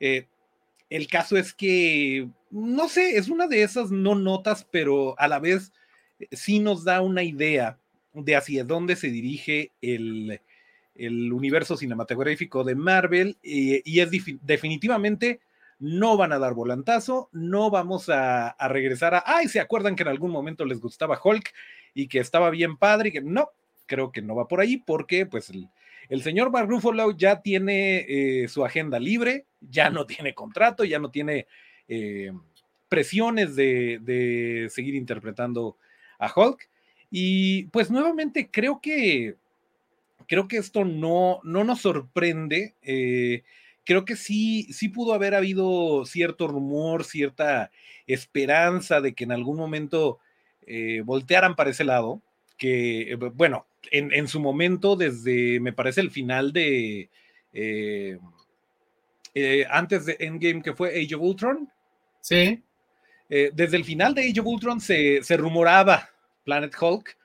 eh, 0.00 0.26
el 0.90 1.08
caso 1.08 1.36
es 1.36 1.52
que, 1.52 2.28
no 2.50 2.88
sé, 2.88 3.16
es 3.16 3.28
una 3.28 3.46
de 3.46 3.62
esas 3.62 3.90
no 3.90 4.14
notas, 4.14 4.66
pero 4.70 5.18
a 5.18 5.28
la 5.28 5.38
vez 5.38 5.72
eh, 6.18 6.28
sí 6.32 6.58
nos 6.58 6.84
da 6.84 7.00
una 7.00 7.22
idea 7.22 7.78
de 8.12 8.36
hacia 8.36 8.64
dónde 8.64 8.96
se 8.96 9.08
dirige 9.08 9.72
el, 9.82 10.40
el 10.94 11.32
universo 11.32 11.76
cinematográfico 11.76 12.64
de 12.64 12.74
Marvel 12.74 13.36
y 13.42 14.00
es 14.00 14.10
definitivamente 14.42 15.40
no 15.78 16.16
van 16.16 16.32
a 16.32 16.38
dar 16.38 16.54
volantazo, 16.54 17.28
no 17.32 17.70
vamos 17.70 18.08
a, 18.08 18.48
a, 18.48 18.68
regresar 18.68 19.14
a, 19.14 19.22
ay, 19.26 19.48
se 19.48 19.60
acuerdan 19.60 19.94
que 19.94 20.02
en 20.02 20.08
algún 20.08 20.30
momento 20.30 20.64
les 20.64 20.80
gustaba 20.80 21.20
Hulk 21.22 21.52
y 21.92 22.08
que 22.08 22.18
estaba 22.18 22.48
bien 22.50 22.78
padre 22.78 23.10
y 23.10 23.12
que 23.12 23.20
no, 23.20 23.50
creo 23.86 24.10
que 24.10 24.22
no 24.22 24.34
va 24.34 24.48
por 24.48 24.60
ahí 24.60 24.78
porque 24.78 25.26
pues 25.26 25.50
el, 25.50 25.68
el 26.08 26.22
señor 26.22 26.50
Mark 26.50 26.68
Ruffalo 26.68 27.12
ya 27.12 27.40
tiene 27.40 28.04
eh, 28.08 28.48
su 28.48 28.64
agenda 28.64 28.98
libre, 28.98 29.46
ya 29.60 29.90
no 29.90 30.06
tiene 30.06 30.34
contrato, 30.34 30.84
ya 30.84 30.98
no 30.98 31.10
tiene 31.10 31.46
eh, 31.88 32.32
presiones 32.88 33.56
de, 33.56 34.68
seguir 34.70 34.94
interpretando 34.94 35.76
a 36.18 36.32
Hulk. 36.34 36.68
Y 37.10 37.64
pues 37.64 37.90
nuevamente 37.90 38.50
creo 38.50 38.80
que 38.80 39.36
creo 40.28 40.48
que 40.48 40.56
esto 40.56 40.84
no, 40.84 41.40
no 41.44 41.64
nos 41.64 41.82
sorprende. 41.82 42.74
Eh, 42.82 43.42
creo 43.84 44.04
que 44.04 44.16
sí, 44.16 44.72
sí 44.72 44.88
pudo 44.88 45.14
haber 45.14 45.34
habido 45.34 46.04
cierto 46.04 46.48
rumor, 46.48 47.04
cierta 47.04 47.70
esperanza 48.06 49.00
de 49.00 49.14
que 49.14 49.24
en 49.24 49.32
algún 49.32 49.56
momento 49.56 50.18
voltearan 51.04 51.54
para 51.54 51.70
ese 51.70 51.84
lado. 51.84 52.20
Que, 52.58 53.16
bueno, 53.34 53.66
en, 53.90 54.12
en, 54.12 54.28
su 54.28 54.40
momento, 54.40 54.96
desde 54.96 55.60
me 55.60 55.72
parece 55.72 56.00
el 56.00 56.10
final 56.10 56.52
de. 56.52 57.10
Eh, 57.52 58.18
eh, 59.34 59.66
antes 59.70 60.06
de 60.06 60.16
Endgame, 60.20 60.62
que 60.62 60.72
fue 60.72 60.90
Age 60.90 61.14
of 61.14 61.22
Ultron. 61.22 61.70
Sí. 62.20 62.62
Eh, 63.28 63.50
desde 63.52 63.76
el 63.76 63.84
final 63.84 64.14
de 64.14 64.28
Age 64.28 64.40
of 64.40 64.46
Ultron 64.46 64.80
se, 64.80 65.22
se, 65.22 65.36
rumoraba 65.36 66.08
Planet 66.44 66.74
Hulk, 66.80 67.16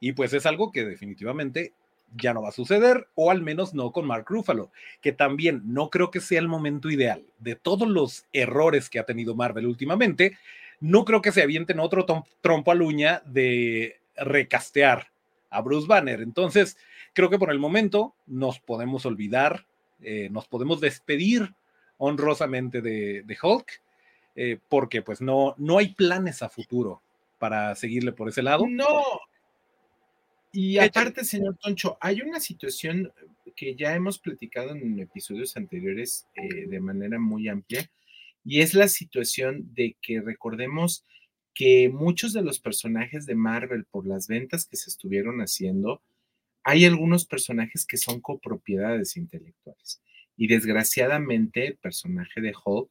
y 0.00 0.12
pues 0.12 0.32
es 0.32 0.46
algo 0.46 0.72
que 0.72 0.84
definitivamente 0.84 1.72
ya 2.16 2.34
no 2.34 2.42
va 2.42 2.48
a 2.48 2.52
suceder, 2.52 3.06
o 3.14 3.30
al 3.30 3.42
menos 3.42 3.74
no 3.74 3.92
con 3.92 4.06
Mark 4.06 4.26
Ruffalo, 4.28 4.70
que 5.00 5.12
también 5.12 5.62
no 5.64 5.88
creo 5.88 6.10
que 6.10 6.20
sea 6.20 6.40
el 6.40 6.48
momento 6.48 6.90
ideal. 6.90 7.24
De 7.38 7.54
todos 7.54 7.88
los 7.88 8.26
errores 8.32 8.90
que 8.90 8.98
ha 8.98 9.04
tenido 9.04 9.34
Marvel 9.34 9.66
últimamente, 9.66 10.36
no 10.80 11.04
creo 11.04 11.22
que 11.22 11.32
se 11.32 11.42
avienten 11.42 11.78
otro 11.78 12.04
trompo 12.40 12.72
a 12.72 12.74
uña 12.74 13.22
de 13.24 14.00
recastear 14.16 15.11
a 15.52 15.60
Bruce 15.60 15.86
Banner. 15.86 16.20
Entonces, 16.20 16.76
creo 17.12 17.30
que 17.30 17.38
por 17.38 17.50
el 17.50 17.58
momento 17.58 18.14
nos 18.26 18.58
podemos 18.58 19.06
olvidar, 19.06 19.66
eh, 20.00 20.28
nos 20.30 20.48
podemos 20.48 20.80
despedir 20.80 21.54
honrosamente 21.98 22.80
de, 22.80 23.22
de 23.22 23.38
Hulk, 23.40 23.82
eh, 24.34 24.58
porque 24.68 25.02
pues 25.02 25.20
no, 25.20 25.54
no 25.58 25.78
hay 25.78 25.94
planes 25.94 26.42
a 26.42 26.48
futuro 26.48 27.02
para 27.38 27.74
seguirle 27.74 28.12
por 28.12 28.28
ese 28.28 28.42
lado. 28.42 28.66
No. 28.68 29.02
Y 30.52 30.78
aparte, 30.78 31.24
señor 31.24 31.56
Toncho, 31.56 31.96
hay 32.00 32.20
una 32.22 32.40
situación 32.40 33.12
que 33.56 33.74
ya 33.74 33.94
hemos 33.94 34.18
platicado 34.18 34.70
en 34.70 34.98
episodios 35.00 35.56
anteriores 35.56 36.26
eh, 36.34 36.66
de 36.66 36.80
manera 36.80 37.18
muy 37.18 37.48
amplia, 37.48 37.90
y 38.44 38.60
es 38.60 38.74
la 38.74 38.88
situación 38.88 39.72
de 39.74 39.96
que 40.02 40.20
recordemos 40.20 41.04
que 41.54 41.88
muchos 41.88 42.32
de 42.32 42.42
los 42.42 42.58
personajes 42.60 43.26
de 43.26 43.34
Marvel, 43.34 43.84
por 43.84 44.06
las 44.06 44.26
ventas 44.26 44.64
que 44.64 44.76
se 44.76 44.90
estuvieron 44.90 45.40
haciendo, 45.40 46.02
hay 46.64 46.84
algunos 46.84 47.26
personajes 47.26 47.84
que 47.84 47.96
son 47.96 48.20
copropiedades 48.20 49.16
intelectuales. 49.16 50.00
Y 50.36 50.46
desgraciadamente 50.46 51.66
el 51.66 51.76
personaje 51.76 52.40
de 52.40 52.54
Hulk 52.64 52.90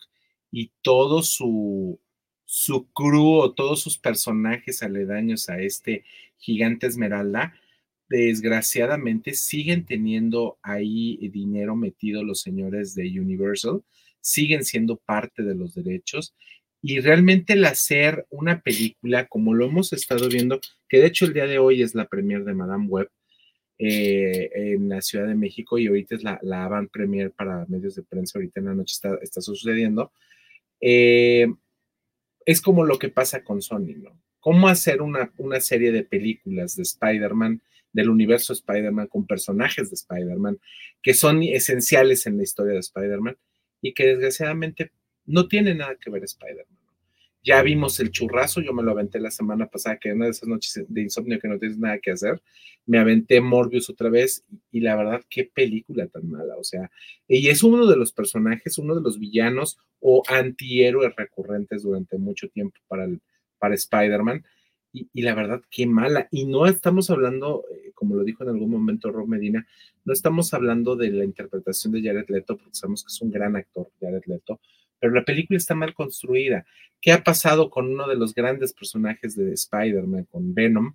y 0.51 0.71
todo 0.81 1.23
su, 1.23 1.99
su 2.45 2.87
crew 2.91 3.39
o 3.39 3.53
todos 3.53 3.81
sus 3.81 3.97
personajes 3.97 4.83
aledaños 4.83 5.49
a 5.49 5.59
este 5.61 6.03
gigante 6.37 6.87
esmeralda, 6.87 7.53
desgraciadamente 8.09 9.33
siguen 9.33 9.85
teniendo 9.85 10.59
ahí 10.61 11.17
dinero 11.29 11.75
metido 11.75 12.23
los 12.23 12.41
señores 12.41 12.93
de 12.93 13.19
Universal, 13.19 13.83
siguen 14.19 14.65
siendo 14.65 14.97
parte 14.97 15.43
de 15.43 15.55
los 15.55 15.73
derechos 15.73 16.35
y 16.81 16.99
realmente 16.99 17.53
el 17.53 17.65
hacer 17.65 18.25
una 18.29 18.61
película 18.61 19.27
como 19.27 19.53
lo 19.53 19.65
hemos 19.65 19.93
estado 19.93 20.27
viendo, 20.29 20.59
que 20.89 20.99
de 20.99 21.07
hecho 21.07 21.25
el 21.25 21.33
día 21.33 21.45
de 21.45 21.59
hoy 21.59 21.81
es 21.81 21.93
la 21.93 22.07
premier 22.07 22.43
de 22.43 22.53
Madame 22.53 22.87
Web 22.87 23.09
eh, 23.77 24.49
en 24.53 24.89
la 24.89 25.01
Ciudad 25.01 25.27
de 25.27 25.35
México 25.35 25.77
y 25.77 25.87
ahorita 25.87 26.15
es 26.15 26.23
la, 26.23 26.39
la 26.41 26.65
avant 26.65 26.91
premier 26.91 27.31
para 27.31 27.65
medios 27.67 27.95
de 27.95 28.03
prensa, 28.03 28.37
ahorita 28.37 28.59
en 28.59 28.65
la 28.67 28.73
noche 28.73 28.93
está, 28.93 29.17
está 29.21 29.41
sucediendo, 29.41 30.11
eh, 30.79 31.47
es 32.45 32.61
como 32.61 32.83
lo 32.83 32.97
que 32.97 33.09
pasa 33.09 33.43
con 33.43 33.61
Sony, 33.61 33.95
¿no? 33.97 34.19
¿Cómo 34.39 34.67
hacer 34.67 35.03
una, 35.03 35.31
una 35.37 35.61
serie 35.61 35.91
de 35.91 36.03
películas 36.03 36.75
de 36.75 36.81
Spider-Man, 36.81 37.61
del 37.93 38.09
universo 38.09 38.53
Spider-Man, 38.53 39.07
con 39.07 39.27
personajes 39.27 39.91
de 39.91 39.95
Spider-Man, 39.95 40.59
que 41.03 41.13
son 41.13 41.43
esenciales 41.43 42.25
en 42.25 42.37
la 42.37 42.43
historia 42.43 42.73
de 42.73 42.79
Spider-Man 42.79 43.37
y 43.81 43.93
que 43.93 44.07
desgraciadamente 44.07 44.91
no 45.25 45.47
tiene 45.47 45.75
nada 45.75 45.95
que 45.95 46.09
ver 46.09 46.23
Spider-Man. 46.23 46.80
Ya 47.43 47.61
vimos 47.63 47.99
el 47.99 48.11
churrazo, 48.11 48.61
yo 48.61 48.73
me 48.73 48.83
lo 48.83 48.91
aventé 48.91 49.19
la 49.19 49.31
semana 49.31 49.67
pasada, 49.67 49.97
que 49.97 50.13
una 50.13 50.25
de 50.25 50.31
esas 50.31 50.47
noches 50.47 50.85
de 50.87 51.01
insomnio 51.01 51.39
que 51.39 51.47
no 51.47 51.57
tienes 51.57 51.77
nada 51.77 51.99
que 51.99 52.11
hacer, 52.11 52.41
me 52.85 52.99
aventé 52.99 53.41
Morbius 53.41 53.89
otra 53.89 54.09
vez 54.09 54.43
y, 54.71 54.79
la 54.81 54.95
verdad, 54.95 55.21
qué 55.29 55.45
película 55.45 56.07
tan 56.07 56.29
mala, 56.29 56.55
o 56.57 56.63
sea, 56.63 56.91
y 57.27 57.47
es 57.47 57.63
uno 57.63 57.85
de 57.87 57.95
los 57.95 58.11
personajes, 58.11 58.77
uno 58.77 58.95
de 58.95 59.01
los 59.01 59.19
villanos 59.19 59.77
o 59.99 60.23
antihéroes 60.27 61.15
recurrentes 61.15 61.83
durante 61.83 62.17
mucho 62.17 62.49
tiempo 62.49 62.79
para, 62.87 63.07
para 63.59 63.75
Spider-Man. 63.75 64.43
Y, 64.93 65.07
y, 65.13 65.21
la 65.21 65.33
verdad, 65.33 65.61
qué 65.69 65.85
mala. 65.85 66.27
Y 66.31 66.45
no 66.45 66.65
estamos 66.65 67.09
hablando, 67.09 67.63
eh, 67.71 67.91
como 67.93 68.15
lo 68.15 68.25
dijo 68.25 68.43
en 68.43 68.49
algún 68.49 68.69
momento 68.69 69.09
Rob 69.09 69.25
Medina, 69.25 69.65
no 70.03 70.11
estamos 70.11 70.53
hablando 70.53 70.97
de 70.97 71.11
la 71.11 71.23
interpretación 71.23 71.93
de 71.93 72.03
Jared 72.03 72.27
Leto, 72.27 72.57
porque 72.57 72.75
sabemos 72.75 73.03
que 73.03 73.07
es 73.07 73.21
un 73.21 73.31
gran 73.31 73.55
actor, 73.55 73.89
Jared 74.01 74.23
Leto, 74.25 74.59
pero 75.01 75.13
la 75.13 75.25
película 75.25 75.57
está 75.57 75.75
mal 75.75 75.93
construida. 75.93 76.65
¿Qué 77.01 77.11
ha 77.11 77.23
pasado 77.23 77.69
con 77.69 77.91
uno 77.91 78.07
de 78.07 78.15
los 78.15 78.33
grandes 78.33 78.71
personajes 78.71 79.35
de 79.35 79.51
Spider-Man, 79.51 80.27
con 80.31 80.53
Venom, 80.53 80.93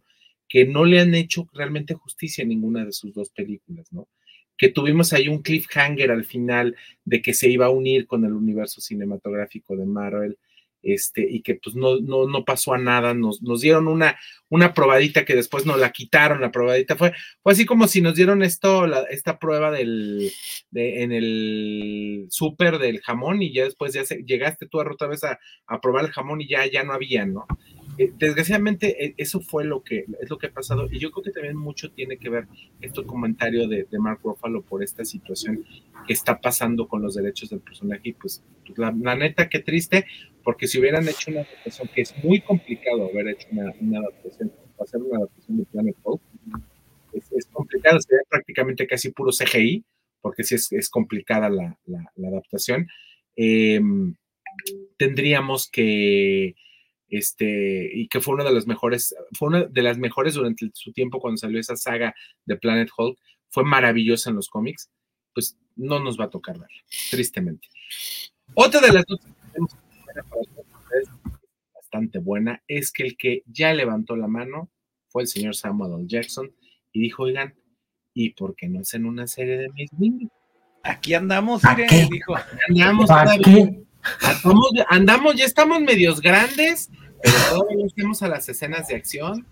que 0.48 0.64
no 0.64 0.86
le 0.86 1.00
han 1.00 1.14
hecho 1.14 1.46
realmente 1.52 1.92
justicia 1.92 2.44
a 2.44 2.46
ninguna 2.46 2.84
de 2.84 2.92
sus 2.92 3.12
dos 3.12 3.30
películas, 3.30 3.92
¿no? 3.92 4.08
que 4.56 4.70
tuvimos 4.70 5.12
ahí 5.12 5.28
un 5.28 5.42
cliffhanger 5.42 6.10
al 6.10 6.24
final 6.24 6.76
de 7.04 7.20
que 7.20 7.34
se 7.34 7.48
iba 7.48 7.66
a 7.66 7.70
unir 7.70 8.06
con 8.06 8.24
el 8.24 8.32
universo 8.32 8.80
cinematográfico 8.80 9.76
de 9.76 9.86
Marvel, 9.86 10.38
este, 10.82 11.26
y 11.28 11.42
que 11.42 11.56
pues 11.56 11.74
no, 11.74 11.98
no, 12.00 12.26
no 12.26 12.44
pasó 12.44 12.74
a 12.74 12.78
nada, 12.78 13.14
nos, 13.14 13.42
nos, 13.42 13.60
dieron 13.60 13.88
una, 13.88 14.16
una 14.48 14.72
probadita 14.74 15.24
que 15.24 15.34
después 15.34 15.66
nos 15.66 15.78
la 15.78 15.90
quitaron, 15.90 16.40
la 16.40 16.52
probadita 16.52 16.96
fue, 16.96 17.12
fue 17.42 17.52
así 17.52 17.66
como 17.66 17.88
si 17.88 18.00
nos 18.00 18.14
dieron 18.14 18.42
esto, 18.42 18.86
la, 18.86 19.02
esta 19.10 19.38
prueba 19.38 19.70
del, 19.70 20.30
de, 20.70 21.02
en 21.02 21.12
el 21.12 22.26
súper 22.30 22.78
del 22.78 23.00
jamón 23.00 23.42
y 23.42 23.52
ya 23.52 23.64
después 23.64 23.92
ya 23.92 24.04
se, 24.04 24.22
llegaste 24.24 24.66
tú 24.66 24.80
otra 24.80 25.08
vez 25.08 25.24
a, 25.24 25.38
a, 25.66 25.80
probar 25.80 26.04
el 26.04 26.12
jamón 26.12 26.40
y 26.40 26.48
ya, 26.48 26.66
ya 26.66 26.84
no 26.84 26.92
había, 26.92 27.26
¿no? 27.26 27.46
Eh, 27.98 28.12
desgraciadamente, 28.18 29.04
eh, 29.04 29.14
eso 29.16 29.40
fue 29.40 29.64
lo 29.64 29.82
que 29.82 30.04
es 30.20 30.28
lo 30.28 30.38
que 30.38 30.48
ha 30.48 30.52
pasado, 30.52 30.88
y 30.90 30.98
yo 30.98 31.10
creo 31.10 31.24
que 31.24 31.30
también 31.30 31.56
mucho 31.56 31.90
tiene 31.90 32.18
que 32.18 32.28
ver 32.28 32.46
este 32.80 33.04
comentario 33.04 33.66
de, 33.68 33.86
Mark 33.98 34.20
Ruffalo 34.22 34.62
por 34.62 34.82
esta 34.82 35.04
situación 35.04 35.64
que 36.06 36.12
está 36.12 36.40
pasando 36.40 36.86
con 36.88 37.02
los 37.02 37.14
derechos 37.14 37.50
del 37.50 37.60
personaje, 37.60 38.02
y 38.04 38.12
pues, 38.12 38.44
pues 38.66 38.78
la, 38.78 38.92
neta, 38.92 39.48
qué 39.48 39.60
triste, 39.60 40.06
porque 40.44 40.66
si 40.66 40.78
hubieran 40.78 41.08
hecho 41.08 41.30
una 41.30 41.40
adaptación, 41.40 41.88
que 41.94 42.02
es 42.02 42.14
muy 42.22 42.40
complicado 42.40 43.08
haber 43.08 43.28
hecho 43.28 43.48
una, 43.50 43.70
adaptación, 43.98 44.52
hacer 44.78 45.00
una 45.00 45.18
adaptación 45.18 45.58
de 45.58 45.64
Planet 45.64 45.96
Hulk, 46.02 46.22
es, 47.12 47.46
complicado, 47.46 47.98
sería 48.00 48.22
prácticamente 48.28 48.86
casi 48.86 49.10
puro 49.10 49.30
CGI, 49.32 49.84
porque 50.20 50.44
sí 50.44 50.54
es, 50.54 50.70
es 50.72 50.90
complicada 50.90 51.48
la, 51.48 51.78
adaptación. 52.18 52.88
Eh, 53.36 53.80
tendríamos 54.96 55.70
que 55.70 56.54
este, 57.08 57.90
y 57.92 58.08
que 58.08 58.20
fue 58.20 58.34
una 58.34 58.44
de 58.44 58.52
las 58.52 58.66
mejores, 58.66 59.14
fue 59.32 59.48
una 59.48 59.64
de 59.64 59.82
las 59.82 59.98
mejores 59.98 60.34
durante 60.34 60.70
su 60.74 60.92
tiempo 60.92 61.20
cuando 61.20 61.38
salió 61.38 61.60
esa 61.60 61.76
saga 61.76 62.14
de 62.44 62.56
Planet 62.56 62.90
Hulk, 62.96 63.18
fue 63.48 63.64
maravillosa 63.64 64.30
en 64.30 64.36
los 64.36 64.48
cómics, 64.48 64.90
pues 65.34 65.58
no 65.76 66.00
nos 66.00 66.18
va 66.18 66.24
a 66.24 66.30
tocar 66.30 66.58
verla, 66.58 66.82
tristemente. 67.10 67.68
Otra 68.54 68.80
de 68.80 68.92
las 68.92 69.04
noticias 69.08 69.34
que 69.36 69.52
tenemos 69.52 69.76
bastante 71.74 72.18
buena 72.18 72.62
es 72.66 72.92
que 72.92 73.04
el 73.04 73.16
que 73.16 73.42
ya 73.46 73.72
levantó 73.72 74.16
la 74.16 74.28
mano 74.28 74.70
fue 75.08 75.22
el 75.22 75.28
señor 75.28 75.54
Samuel 75.54 75.92
L. 76.00 76.04
Jackson 76.08 76.52
y 76.92 77.00
dijo, 77.00 77.24
oigan, 77.24 77.54
¿y 78.14 78.30
por 78.30 78.56
qué 78.56 78.68
no 78.68 78.80
hacen 78.80 79.06
una 79.06 79.26
serie 79.26 79.58
de 79.58 79.68
Miss 79.70 79.92
Mindy? 79.92 80.28
Aquí 80.82 81.14
andamos, 81.14 81.62
dijo. 82.10 82.36
Andamos, 82.68 83.10
qué? 83.42 83.85
Andamos, 84.22 84.70
andamos, 84.88 85.34
ya 85.36 85.44
estamos 85.44 85.80
medios 85.80 86.20
grandes, 86.20 86.90
pero 87.22 87.36
todavía 87.50 87.86
estamos 87.86 88.22
a 88.22 88.28
las 88.28 88.48
escenas 88.48 88.88
de 88.88 88.96
acción. 88.96 89.46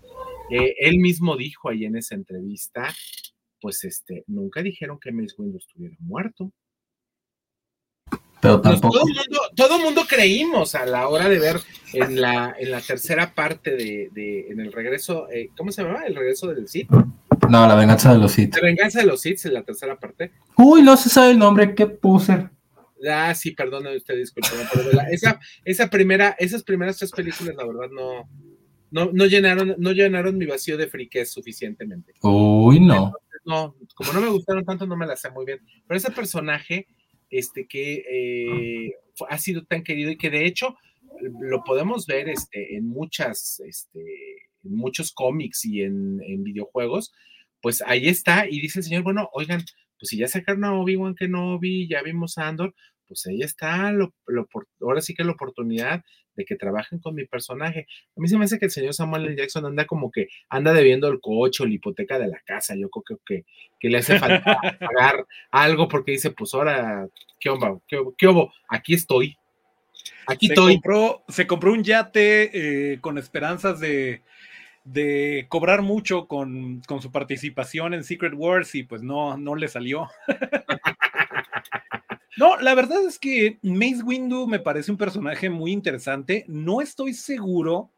Eh, 0.49 0.75
él 0.79 0.99
mismo 0.99 1.35
dijo 1.37 1.69
ahí 1.69 1.85
en 1.85 1.97
esa 1.97 2.15
entrevista, 2.15 2.93
pues 3.61 3.83
este, 3.83 4.23
nunca 4.27 4.61
dijeron 4.61 4.99
que 4.99 5.11
Mace 5.11 5.35
Windu 5.37 5.57
estuviera 5.57 5.95
muerto. 5.99 6.51
Pero 8.41 8.61
Pues 8.61 8.73
tampoco. 8.73 8.99
todo, 8.99 9.05
mundo, 9.07 9.41
todo 9.55 9.79
mundo 9.79 10.01
creímos 10.07 10.75
a 10.75 10.85
la 10.85 11.07
hora 11.07 11.27
de 11.29 11.39
ver 11.39 11.57
en 11.93 12.21
la, 12.21 12.55
en 12.59 12.69
la 12.69 12.81
tercera 12.81 13.33
parte 13.33 13.71
de, 13.71 14.09
de 14.13 14.49
en 14.49 14.59
el 14.59 14.71
regreso, 14.71 15.27
eh, 15.31 15.49
¿cómo 15.57 15.71
se 15.71 15.81
llama? 15.83 16.05
El 16.05 16.15
regreso 16.15 16.47
del 16.47 16.67
Sith. 16.67 16.89
No, 17.49 17.67
la 17.67 17.75
venganza 17.75 18.13
de 18.13 18.19
los 18.19 18.33
Sith. 18.33 18.55
La 18.55 18.61
venganza 18.61 18.99
de 18.99 19.05
los 19.07 19.21
Sith 19.21 19.45
en 19.45 19.53
la 19.53 19.63
tercera 19.63 19.97
parte. 19.99 20.31
Uy, 20.57 20.83
no 20.83 20.95
se 20.97 21.09
sabe 21.09 21.31
el 21.31 21.39
nombre, 21.39 21.73
qué 21.73 21.87
puse. 21.87 22.49
Ah, 23.09 23.33
sí, 23.35 23.51
perdone 23.51 23.95
usted, 23.95 24.15
disculpe. 24.17 24.49
Pero 24.73 24.91
la- 24.93 25.09
esa, 25.09 25.39
esa 25.63 25.89
primera, 25.89 26.35
esas 26.39 26.63
primeras 26.63 26.97
tres 26.97 27.11
películas, 27.11 27.55
la 27.55 27.65
verdad, 27.65 27.89
no, 27.91 28.29
no, 28.91 29.11
no 29.11 29.25
llenaron, 29.25 29.75
no 29.77 29.91
llenaron 29.91 30.37
mi 30.37 30.45
vacío 30.45 30.77
de 30.77 30.87
friquez 30.87 31.31
suficientemente. 31.31 32.13
Uy, 32.21 32.79
no. 32.79 33.13
No, 33.43 33.75
como 33.93 34.11
no 34.13 34.21
me 34.21 34.29
gustaron 34.29 34.65
tanto, 34.65 34.87
no 34.87 34.97
me 34.97 35.05
las 35.05 35.21
sé 35.21 35.29
muy 35.29 35.45
bien. 35.45 35.59
Pero 35.87 35.97
ese 35.97 36.09
personaje, 36.11 36.87
este, 37.29 37.67
que 37.67 38.03
eh, 38.09 38.93
ha 39.29 39.37
sido 39.37 39.63
tan 39.65 39.83
querido 39.83 40.09
y 40.09 40.17
que 40.17 40.31
de 40.31 40.45
hecho 40.45 40.75
lo 41.41 41.63
podemos 41.63 42.07
ver 42.07 42.27
este, 42.29 42.75
en 42.75 42.87
muchas, 42.87 43.59
este, 43.65 43.99
en 44.63 44.75
muchos 44.75 45.11
cómics 45.11 45.63
y 45.65 45.81
en, 45.83 46.19
en 46.23 46.43
videojuegos, 46.43 47.13
pues 47.61 47.83
ahí 47.85 48.07
está, 48.07 48.47
y 48.49 48.59
dice 48.59 48.79
el 48.79 48.85
señor, 48.85 49.03
bueno, 49.03 49.29
oigan, 49.33 49.63
pues 49.99 50.09
si 50.09 50.17
ya 50.17 50.27
sacaron 50.27 50.63
a 50.65 50.73
Obi-Wan 50.73 51.15
Kenobi, 51.15 51.87
ya 51.87 52.01
vimos 52.01 52.37
a 52.37 52.47
Andor, 52.47 52.73
pues 53.07 53.25
ahí 53.27 53.41
está, 53.41 53.91
lo, 53.91 54.13
lo, 54.27 54.47
ahora 54.81 55.01
sí 55.01 55.13
que 55.13 55.23
la 55.23 55.31
oportunidad 55.31 56.03
de 56.35 56.45
que 56.45 56.55
trabajen 56.55 56.99
con 56.99 57.15
mi 57.15 57.25
personaje. 57.25 57.87
A 58.15 58.19
mí 58.19 58.27
se 58.27 58.37
me 58.37 58.45
hace 58.45 58.59
que 58.59 58.65
el 58.65 58.71
señor 58.71 58.93
Samuel 58.93 59.25
L. 59.25 59.35
Jackson 59.35 59.65
anda 59.65 59.85
como 59.85 60.11
que 60.11 60.27
anda 60.49 60.73
debiendo 60.73 61.07
el 61.07 61.19
coche 61.19 61.63
o 61.63 61.65
la 61.65 61.73
hipoteca 61.73 62.19
de 62.19 62.27
la 62.27 62.39
casa. 62.45 62.75
Yo 62.75 62.89
creo 62.89 63.19
que, 63.25 63.45
que 63.79 63.89
le 63.89 63.99
hace 63.99 64.19
falta 64.19 64.43
pagar 64.79 65.25
algo 65.51 65.87
porque 65.87 66.11
dice, 66.11 66.31
pues 66.31 66.53
ahora, 66.53 67.07
¿qué 67.39 67.49
onda? 67.49 67.79
¿Qué, 67.87 68.01
qué 68.17 68.27
hubo? 68.27 68.51
Aquí 68.69 68.93
estoy. 68.93 69.37
Aquí 70.27 70.47
se 70.47 70.53
estoy. 70.53 70.73
Compró, 70.73 71.23
se 71.27 71.47
compró 71.47 71.71
un 71.71 71.83
yate 71.83 72.93
eh, 72.93 72.99
con 72.99 73.17
esperanzas 73.17 73.79
de, 73.79 74.21
de 74.85 75.47
cobrar 75.49 75.81
mucho 75.81 76.27
con, 76.27 76.81
con, 76.87 77.01
su 77.01 77.11
participación 77.11 77.95
en 77.95 78.03
Secret 78.03 78.33
Wars 78.35 78.75
y 78.75 78.83
pues 78.83 79.01
no, 79.01 79.35
no 79.35 79.55
le 79.55 79.67
salió. 79.67 80.07
no, 82.37 82.57
la 82.57 82.75
verdad 82.75 83.03
es 83.03 83.17
que 83.17 83.57
Mace 83.63 84.03
Windu 84.03 84.47
me 84.47 84.59
parece 84.59 84.91
un 84.91 84.97
personaje 84.97 85.49
muy 85.49 85.71
interesante. 85.71 86.45
No 86.47 86.81
estoy 86.81 87.15
seguro 87.15 87.89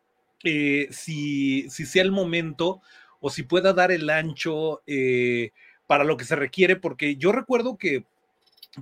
eh, 0.43 0.87
si, 0.91 1.69
si, 1.69 1.85
sea 1.85 2.03
el 2.03 2.11
momento 2.11 2.81
o 3.19 3.29
si 3.29 3.43
pueda 3.43 3.73
dar 3.73 3.91
el 3.91 4.09
ancho 4.09 4.81
eh, 4.87 5.51
para 5.87 6.05
lo 6.05 6.15
que 6.15 6.23
se 6.23 6.37
requiere, 6.37 6.77
porque 6.77 7.17
yo 7.17 7.33
recuerdo 7.33 7.77
que, 7.77 8.05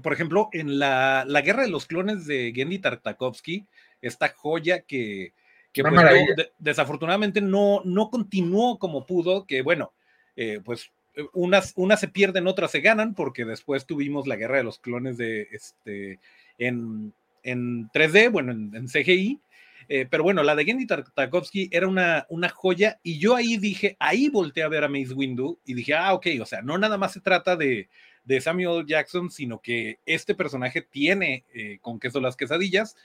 por 0.03 0.13
ejemplo, 0.13 0.49
en 0.51 0.77
la, 0.77 1.25
la 1.27 1.41
guerra 1.41 1.63
de 1.63 1.69
los 1.69 1.87
clones 1.87 2.27
de 2.27 2.51
Gendy 2.53 2.77
Tartakovsky, 2.77 3.65
esta 4.01 4.29
joya 4.29 4.81
que, 4.81 5.33
que 5.75 5.81
pues, 5.81 5.93
no, 5.93 6.01
de, 6.01 6.51
desafortunadamente 6.57 7.41
no, 7.41 7.81
no 7.83 8.09
continuó 8.09 8.79
como 8.79 9.05
pudo, 9.05 9.45
que 9.45 9.61
bueno, 9.61 9.91
eh, 10.37 10.61
pues 10.63 10.93
unas, 11.33 11.73
unas 11.75 11.99
se 11.99 12.07
pierden, 12.07 12.47
otras 12.47 12.71
se 12.71 12.79
ganan, 12.79 13.13
porque 13.13 13.43
después 13.43 13.85
tuvimos 13.85 14.25
la 14.25 14.37
guerra 14.37 14.57
de 14.57 14.63
los 14.63 14.79
clones 14.79 15.17
de 15.17 15.49
este 15.51 16.21
en, 16.57 17.13
en 17.43 17.89
3D, 17.89 18.31
bueno, 18.31 18.53
en, 18.53 18.73
en 18.73 18.87
CGI. 18.87 19.41
Eh, 19.89 20.07
pero 20.09 20.23
bueno, 20.23 20.43
la 20.43 20.55
de 20.55 20.63
Gendy 20.63 20.87
Tartakovsky 20.87 21.67
era 21.71 21.89
una, 21.89 22.25
una 22.29 22.47
joya 22.47 22.99
y 23.03 23.19
yo 23.19 23.35
ahí 23.35 23.57
dije, 23.57 23.97
ahí 23.99 24.29
volteé 24.29 24.63
a 24.63 24.69
ver 24.69 24.85
a 24.85 24.87
Mace 24.87 25.13
Windu 25.13 25.59
y 25.65 25.73
dije, 25.73 25.93
ah, 25.93 26.13
ok, 26.13 26.27
o 26.41 26.45
sea, 26.45 26.61
no 26.61 26.77
nada 26.77 26.97
más 26.97 27.11
se 27.11 27.19
trata 27.19 27.57
de, 27.57 27.89
de 28.23 28.39
Samuel 28.39 28.85
Jackson, 28.87 29.29
sino 29.29 29.59
que 29.59 29.99
este 30.05 30.35
personaje 30.35 30.81
tiene 30.81 31.43
eh, 31.53 31.79
con 31.81 31.99
queso 31.99 32.21
las 32.21 32.37
quesadillas, 32.37 32.95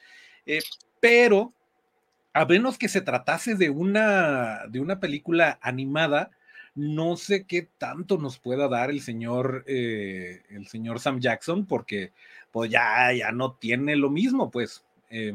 eh, 0.47 0.63
pero 1.01 1.53
a 2.33 2.45
menos 2.45 2.79
que 2.79 2.89
se 2.89 3.01
tratase 3.01 3.55
de 3.55 3.71
una, 3.71 4.67
de 4.69 4.81
una 4.81 5.01
película 5.01 5.59
animada, 5.63 6.31
no 6.75 7.17
sé 7.17 7.45
qué 7.45 7.69
tanto 7.79 8.19
nos 8.19 8.39
pueda 8.39 8.69
dar 8.69 8.91
el 8.91 9.01
señor, 9.01 9.65
eh, 9.67 10.43
el 10.51 10.69
señor 10.69 11.01
Sam 11.01 11.21
Jackson, 11.21 11.67
porque 11.67 12.13
pues 12.53 12.71
ya, 12.71 13.13
ya 13.13 13.33
no 13.33 13.53
tiene 13.55 13.97
lo 13.97 14.11
mismo, 14.11 14.51
pues. 14.51 14.85
Eh, 15.11 15.35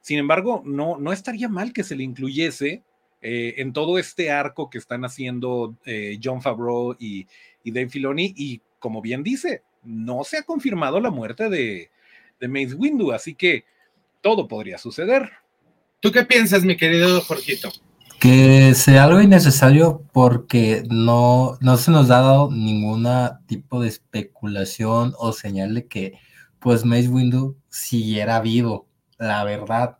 sin 0.00 0.18
embargo, 0.18 0.62
no, 0.64 0.98
no 0.98 1.12
estaría 1.12 1.48
mal 1.48 1.72
que 1.72 1.82
se 1.82 1.96
le 1.96 2.04
incluyese 2.04 2.82
eh, 3.22 3.54
en 3.60 3.72
todo 3.72 3.98
este 3.98 4.30
arco 4.30 4.70
que 4.70 4.78
están 4.78 5.04
haciendo 5.04 5.76
eh, 5.84 6.18
John 6.22 6.42
Favreau 6.42 6.94
y, 6.98 7.26
y, 7.64 7.70
Dave 7.72 7.88
Filoni, 7.88 8.34
y 8.36 8.60
como 8.78 9.00
bien 9.00 9.22
dice, 9.22 9.62
no 9.82 10.22
se 10.22 10.38
ha 10.38 10.42
confirmado 10.42 11.00
la 11.00 11.10
muerte 11.10 11.48
de, 11.48 11.90
de 12.38 12.48
Mace 12.48 12.74
Windu, 12.74 13.12
así 13.12 13.34
que 13.34 13.64
todo 14.20 14.46
podría 14.46 14.78
suceder. 14.78 15.32
¿Tú 16.06 16.12
qué 16.12 16.24
piensas, 16.24 16.62
mi 16.62 16.76
querido 16.76 17.20
Jorgito? 17.20 17.68
Que 18.20 18.76
sea 18.76 19.02
algo 19.02 19.20
innecesario 19.20 20.04
porque 20.12 20.84
no, 20.88 21.58
no 21.60 21.76
se 21.78 21.90
nos 21.90 22.10
ha 22.10 22.20
dado 22.20 22.48
ningún 22.48 23.08
tipo 23.46 23.80
de 23.80 23.88
especulación 23.88 25.14
o 25.18 25.32
señal 25.32 25.74
de 25.74 25.88
que 25.88 26.20
pues 26.60 26.84
Mace 26.84 27.08
Windu 27.08 27.56
siguiera 27.70 28.38
vivo, 28.38 28.86
la 29.18 29.42
verdad. 29.42 29.98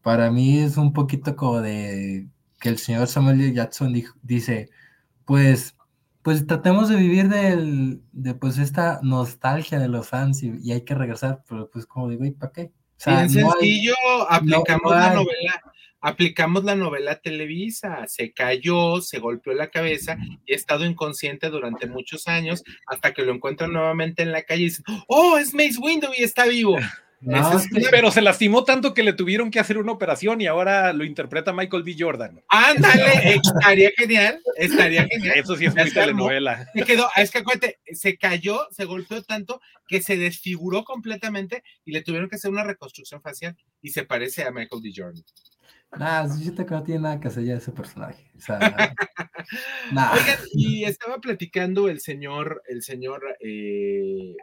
Para 0.00 0.30
mí 0.30 0.58
es 0.58 0.78
un 0.78 0.94
poquito 0.94 1.36
como 1.36 1.60
de 1.60 2.28
que 2.58 2.70
el 2.70 2.78
señor 2.78 3.06
Samuel 3.08 3.52
Jackson 3.52 3.92
dice, 4.22 4.70
pues, 5.26 5.76
pues 6.22 6.46
tratemos 6.46 6.88
de 6.88 6.96
vivir 6.96 7.28
de 7.28 8.34
pues 8.36 8.56
esta 8.56 9.00
nostalgia 9.02 9.78
de 9.78 9.88
los 9.88 10.08
fans 10.08 10.42
y, 10.42 10.58
y 10.62 10.72
hay 10.72 10.80
que 10.80 10.94
regresar, 10.94 11.44
pero 11.46 11.68
pues 11.68 11.84
como 11.84 12.08
digo, 12.08 12.24
¿y 12.24 12.30
para 12.30 12.52
qué? 12.52 12.72
Sea, 13.02 13.24
Bien 13.24 13.42
no 13.42 13.50
sencillo, 13.50 13.94
hay, 14.28 14.38
aplicamos 14.38 14.92
no, 14.92 14.98
la 14.98 15.12
novela, 15.12 15.62
aplicamos 16.00 16.62
la 16.62 16.76
novela 16.76 17.20
Televisa, 17.20 18.06
se 18.06 18.32
cayó, 18.32 19.00
se 19.00 19.18
golpeó 19.18 19.54
la 19.54 19.70
cabeza 19.70 20.16
y 20.46 20.52
ha 20.52 20.56
estado 20.56 20.84
inconsciente 20.84 21.50
durante 21.50 21.88
muchos 21.88 22.28
años 22.28 22.62
hasta 22.86 23.12
que 23.12 23.22
lo 23.22 23.32
encuentran 23.32 23.72
nuevamente 23.72 24.22
en 24.22 24.30
la 24.30 24.42
calle 24.42 24.62
y 24.62 24.64
dicen, 24.66 24.84
oh, 25.08 25.36
es 25.36 25.52
Mace 25.52 25.78
Windu 25.80 26.10
y 26.16 26.22
está 26.22 26.44
vivo. 26.44 26.76
Pero 27.90 28.10
se 28.10 28.20
lastimó 28.20 28.64
tanto 28.64 28.94
que 28.94 29.02
le 29.02 29.12
tuvieron 29.12 29.50
que 29.50 29.60
hacer 29.60 29.78
una 29.78 29.92
operación 29.92 30.40
y 30.40 30.46
ahora 30.46 30.92
lo 30.92 31.04
interpreta 31.04 31.52
Michael 31.52 31.82
B. 31.82 31.94
Jordan. 31.98 32.42
Ándale, 32.48 33.02
estaría 33.42 33.90
genial, 33.96 34.40
estaría 34.56 35.06
genial. 35.06 35.38
Eso 35.38 35.56
sí 35.56 35.66
es 35.66 35.74
muy 35.74 35.90
telenovela. 35.90 36.66
Se 36.74 36.82
quedó, 36.84 37.08
es 37.16 37.30
que 37.30 37.38
acuérdate, 37.38 37.78
se 37.92 38.16
cayó, 38.16 38.66
se 38.70 38.84
golpeó 38.84 39.22
tanto 39.22 39.60
que 39.86 40.02
se 40.02 40.16
desfiguró 40.16 40.84
completamente 40.84 41.62
y 41.84 41.92
le 41.92 42.02
tuvieron 42.02 42.28
que 42.28 42.36
hacer 42.36 42.50
una 42.50 42.64
reconstrucción 42.64 43.22
facial 43.22 43.56
y 43.80 43.90
se 43.90 44.04
parece 44.04 44.42
a 44.42 44.50
Michael 44.50 44.82
B. 44.82 44.92
Jordan. 44.94 45.24
Nah, 45.98 46.26
siento 46.26 46.64
que 46.64 46.74
no 46.74 46.82
tiene 46.82 47.02
nada 47.02 47.20
que 47.20 47.28
hacer 47.28 47.44
ya 47.44 47.56
ese 47.56 47.70
personaje. 47.70 48.30
O 48.36 48.40
sea, 48.40 48.58
Oigan, 49.90 50.38
y 50.52 50.84
estaba 50.84 51.18
platicando 51.18 51.88
el 51.88 52.00
señor, 52.00 52.62
el 52.66 52.82
señor 52.82 53.22
eh, 53.40 54.34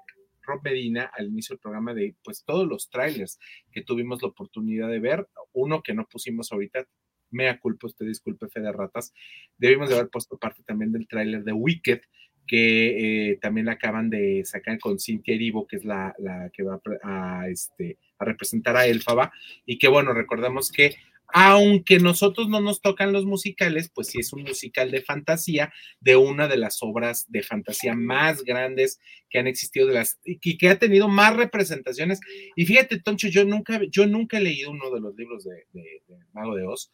Medina 0.63 1.11
al 1.17 1.27
inicio 1.27 1.53
del 1.53 1.61
programa 1.61 1.93
de 1.93 2.15
pues 2.23 2.43
todos 2.43 2.67
los 2.67 2.89
trailers 2.89 3.39
que 3.71 3.83
tuvimos 3.83 4.21
la 4.21 4.29
oportunidad 4.29 4.89
de 4.89 4.99
ver. 4.99 5.27
Uno 5.53 5.81
que 5.81 5.93
no 5.93 6.05
pusimos 6.05 6.51
ahorita, 6.51 6.85
mea 7.31 7.59
culpa, 7.59 7.87
usted 7.87 8.05
disculpe, 8.05 8.49
fe 8.49 8.61
de 8.61 8.71
ratas. 8.71 9.13
Debimos 9.57 9.89
de 9.89 9.95
haber 9.95 10.09
puesto 10.09 10.37
parte 10.37 10.63
también 10.63 10.91
del 10.91 11.07
tráiler 11.07 11.43
de 11.43 11.53
Wicked, 11.53 12.01
que 12.47 13.31
eh, 13.31 13.37
también 13.37 13.69
acaban 13.69 14.09
de 14.09 14.43
sacar 14.43 14.79
con 14.79 14.97
Cynthia 14.97 15.35
Erivo, 15.35 15.67
que 15.67 15.75
es 15.75 15.85
la, 15.85 16.15
la 16.17 16.49
que 16.51 16.63
va 16.63 16.81
a, 17.03 17.47
este, 17.47 17.99
a 18.17 18.25
representar 18.25 18.75
a 18.75 18.87
Elfaba, 18.87 19.31
y 19.65 19.77
que 19.77 19.87
bueno, 19.87 20.13
recordamos 20.13 20.71
que 20.71 20.95
aunque 21.33 21.99
nosotros 21.99 22.49
no 22.49 22.59
nos 22.61 22.81
tocan 22.81 23.13
los 23.13 23.25
musicales, 23.25 23.91
pues 23.93 24.07
sí 24.07 24.19
es 24.19 24.33
un 24.33 24.43
musical 24.43 24.91
de 24.91 25.01
fantasía 25.01 25.71
de 25.99 26.15
una 26.15 26.47
de 26.47 26.57
las 26.57 26.79
obras 26.81 27.25
de 27.29 27.43
fantasía 27.43 27.93
más 27.93 28.43
grandes 28.43 28.99
que 29.29 29.39
han 29.39 29.47
existido 29.47 29.87
de 29.87 29.93
las 29.93 30.19
y 30.23 30.57
que 30.57 30.69
ha 30.69 30.79
tenido 30.79 31.07
más 31.07 31.35
representaciones. 31.35 32.19
Y 32.55 32.65
fíjate, 32.65 32.99
Toncho, 32.99 33.27
yo 33.27 33.45
nunca, 33.45 33.79
yo 33.91 34.07
nunca 34.07 34.37
he 34.37 34.41
leído 34.41 34.71
uno 34.71 34.89
de 34.91 35.01
los 35.01 35.15
libros 35.15 35.43
de, 35.43 35.65
Mago 36.33 36.55
de 36.55 36.65
Oz, 36.65 36.91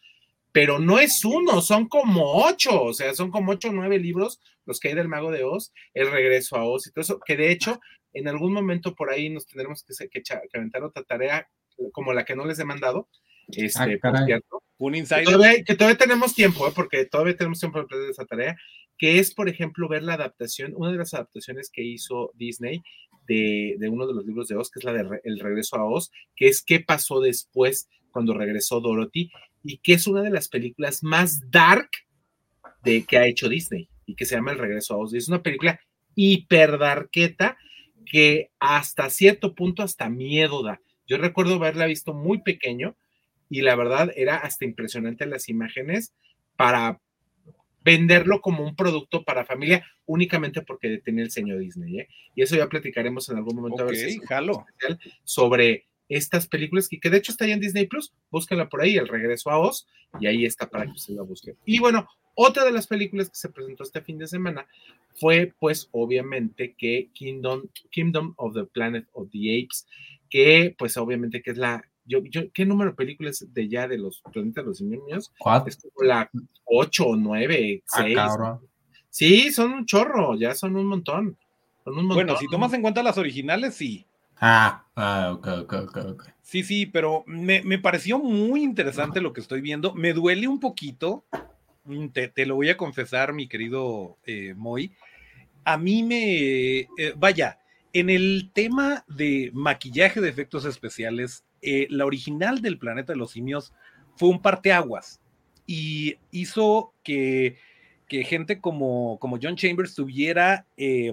pero 0.52 0.80
no 0.80 1.00
es 1.00 1.24
uno, 1.26 1.62
son 1.62 1.88
como 1.88 2.46
ocho, 2.46 2.84
o 2.84 2.94
sea, 2.94 3.14
son 3.14 3.32
como 3.32 3.54
ocho 3.54 3.70
o 3.70 3.74
nueve 3.74 4.00
libros 4.00 4.40
los 4.66 4.80
que 4.80 4.90
hay 4.90 4.96
del 4.96 5.08
Mago 5.08 5.32
de 5.32 5.44
Oz, 5.44 5.74
el 5.94 6.12
regreso 6.12 6.56
a 6.56 6.66
Oz 6.66 6.88
y 6.88 6.92
todo 6.92 7.02
eso, 7.02 7.20
que 7.26 7.38
de 7.38 7.52
hecho 7.52 7.80
en 8.14 8.28
algún 8.28 8.54
momento 8.54 8.96
por 8.96 9.12
ahí 9.12 9.30
nos 9.30 9.46
tendremos 9.46 9.84
que, 9.84 10.10
que, 10.10 10.22
que 10.24 10.58
aventar 10.58 10.84
otra 10.84 11.04
tarea 11.04 11.50
como 11.92 12.14
la 12.14 12.24
que 12.24 12.36
no 12.36 12.46
les 12.46 12.60
he 12.60 12.66
mandado, 12.66 13.10
este, 13.48 14.00
ah, 14.04 14.40
Un 14.78 14.96
insider. 14.96 15.64
Que 15.66 15.76
todavía, 15.76 15.98
tenemos 15.98 16.34
tiempo, 16.34 16.68
¿eh? 16.68 16.72
porque 16.76 17.06
todavía 17.06 17.36
tenemos 17.36 17.60
tiempo 17.60 17.86
para 17.86 18.10
esa 18.10 18.26
tarea, 18.26 18.58
que 18.98 19.20
es, 19.20 19.34
por 19.34 19.50
ejemplo, 19.50 19.88
ver 19.88 20.04
la 20.04 20.14
adaptación, 20.14 20.74
una 20.76 20.92
de 20.92 20.98
las 20.98 21.14
adaptaciones 21.14 21.70
que 21.72 21.84
hizo 21.84 22.32
Disney 22.36 22.82
de, 23.28 23.78
uno 23.90 24.08
de 24.08 24.14
los 24.14 24.26
libros 24.26 24.48
de 24.48 24.56
Oz, 24.56 24.70
que 24.70 24.80
es 24.80 24.86
la 24.86 24.94
de 24.94 25.20
El 25.24 25.40
regreso 25.40 25.76
a 25.78 25.86
Oz, 25.86 26.12
que 26.36 26.48
es 26.48 26.64
qué 26.64 26.80
pasó 26.80 27.20
después 27.20 27.90
cuando 28.12 28.34
regresó 28.34 28.80
Dorothy, 28.80 29.32
y 29.64 29.78
que 29.80 29.94
es 29.94 30.08
una 30.08 30.22
de 30.22 30.30
las 30.30 30.48
películas 30.48 31.04
más 31.04 31.50
dark 31.50 31.90
de 32.84 33.04
que 33.04 33.18
ha 33.18 33.28
hecho 33.28 33.50
Disney, 33.50 33.90
y 34.06 34.16
que 34.16 34.26
se 34.26 34.36
llama 34.36 34.52
El 34.52 34.60
regreso 34.60 34.94
a 34.94 34.98
Oz. 34.98 35.14
Y 35.14 35.18
es 35.18 35.28
una 35.28 35.42
película 35.42 35.80
hiper 36.16 36.78
darketa 36.78 37.58
que 38.06 38.52
hasta 38.60 39.10
cierto 39.10 39.56
punto 39.56 39.84
hasta 39.84 40.10
miedo 40.10 40.64
da. 40.64 40.80
Yo 41.08 41.18
recuerdo 41.18 41.56
haberla 41.56 41.86
visto 41.86 42.14
muy 42.14 42.42
pequeño, 42.42 42.96
y 43.50 43.62
la 43.62 43.76
verdad 43.76 44.12
era 44.16 44.38
hasta 44.38 44.66
impresionante 44.66 45.26
las 45.26 45.50
imágenes 45.50 46.14
para 46.56 47.00
venderlo 47.86 48.42
como 48.42 48.64
un 48.64 48.76
producto 48.76 49.24
para 49.24 49.46
familia 49.46 49.86
únicamente 50.08 50.62
porque 50.64 50.98
tenía 50.98 51.24
el 51.24 51.32
señor 51.32 51.60
Disney. 51.60 52.00
¿eh? 52.00 52.08
Y 52.34 52.42
eso 52.42 52.56
ya 52.56 52.68
platicaremos 52.68 53.30
en 53.30 53.38
algún 53.38 53.56
momento 53.56 53.88
sobre 55.24 55.86
estas 56.10 56.48
películas 56.48 56.88
que, 56.88 57.00
que, 57.00 57.10
de 57.10 57.18
hecho 57.18 57.32
está 57.32 57.46
ahí 57.46 57.52
en 57.52 57.60
Disney 57.60 57.86
Plus. 57.86 58.14
Búsquenla 58.32 58.70
por 58.70 58.82
ahí, 58.82 58.98
El 58.98 59.08
regreso 59.08 59.52
a 59.52 59.60
Oz, 59.60 59.88
y 60.20 60.28
ahí 60.28 60.46
está 60.46 60.70
para 60.70 60.86
que 60.86 60.92
usted 60.92 61.14
la 61.14 61.22
busque. 61.22 61.56
Y 61.66 61.80
bueno, 61.80 62.08
otra 62.34 62.66
de 62.66 62.72
las 62.72 62.88
películas 62.88 63.30
que 63.30 63.36
se 63.36 63.50
presentó 63.50 63.84
este 63.84 64.02
fin 64.02 64.18
de 64.18 64.28
semana 64.28 64.68
fue, 65.14 65.54
pues, 65.60 65.88
obviamente, 65.92 66.76
que 66.78 67.10
Kingdom, 67.14 67.70
Kingdom 67.92 68.34
of 68.38 68.54
the 68.54 68.66
Planet 68.66 69.08
of 69.14 69.30
the 69.32 69.64
Apes, 69.64 69.88
que, 70.30 70.76
pues, 70.78 70.98
obviamente, 70.98 71.42
que 71.42 71.52
es 71.52 71.58
la 71.58 71.84
yo, 72.06 72.20
¿qué 72.54 72.66
número 72.66 72.92
de 72.92 72.96
películas 72.96 73.46
de 73.52 73.68
ya 73.68 73.88
de 73.88 73.98
los 73.98 74.22
planetas 74.32 74.64
de 74.64 74.70
los 74.70 74.82
niños? 74.82 75.32
Es 75.66 75.78
como 75.78 76.08
la 76.08 76.30
8 76.66 77.06
o 77.06 77.16
9, 77.16 77.84
6. 77.86 78.18
Ah, 78.18 78.60
sí, 79.10 79.52
son 79.52 79.74
un 79.74 79.86
chorro, 79.86 80.36
ya 80.36 80.54
son 80.54 80.76
un 80.76 80.86
montón. 80.86 81.38
Bueno, 81.86 82.36
si 82.38 82.48
tomas 82.48 82.74
en 82.74 82.82
cuenta 82.82 83.04
las 83.04 83.18
originales, 83.18 83.76
sí. 83.76 84.06
Ah, 84.38 84.84
ah 84.96 85.32
ok, 85.34 85.48
ok, 85.64 85.98
ok, 85.98 86.24
Sí, 86.42 86.64
sí, 86.64 86.86
pero 86.86 87.24
me, 87.28 87.80
pareció 87.80 88.20
muy 88.20 88.64
interesante 88.64 89.22
lo 89.22 89.34
que 89.34 89.42
estoy 89.42 89.62
viendo. 89.62 89.94
Me 89.94 90.14
duele 90.14 90.48
un 90.48 90.60
poquito, 90.60 91.26
mm, 91.86 92.08
te, 92.10 92.46
lo 92.46 92.56
voy 92.56 92.70
a 92.70 92.78
confesar, 92.78 93.34
mi 93.34 93.48
querido 93.48 94.18
eh, 94.26 94.54
Moy. 94.56 94.92
A 95.64 95.78
mí 95.78 96.04
me, 96.04 96.80
eh, 96.80 97.14
vaya, 97.16 97.60
en 97.94 98.10
el 98.10 98.52
tema 98.54 99.06
de 99.08 99.52
maquillaje 99.54 100.22
de 100.22 100.30
efectos 100.30 100.66
especiales, 100.66 101.45
eh, 101.62 101.88
la 101.90 102.06
original 102.06 102.62
del 102.62 102.78
Planeta 102.78 103.14
de 103.14 103.20
los 103.20 103.32
Simios 103.32 103.74
fue 104.16 104.30
un 104.30 104.42
parteaguas 104.42 105.20
y 105.68 106.18
hizo 106.32 106.94
que, 107.04 107.58
gente 108.10 108.62
como, 108.62 109.18
como, 109.20 109.40
John 109.42 109.56
Chambers 109.56 109.96
tuviera 109.96 110.66
eh, 110.78 111.12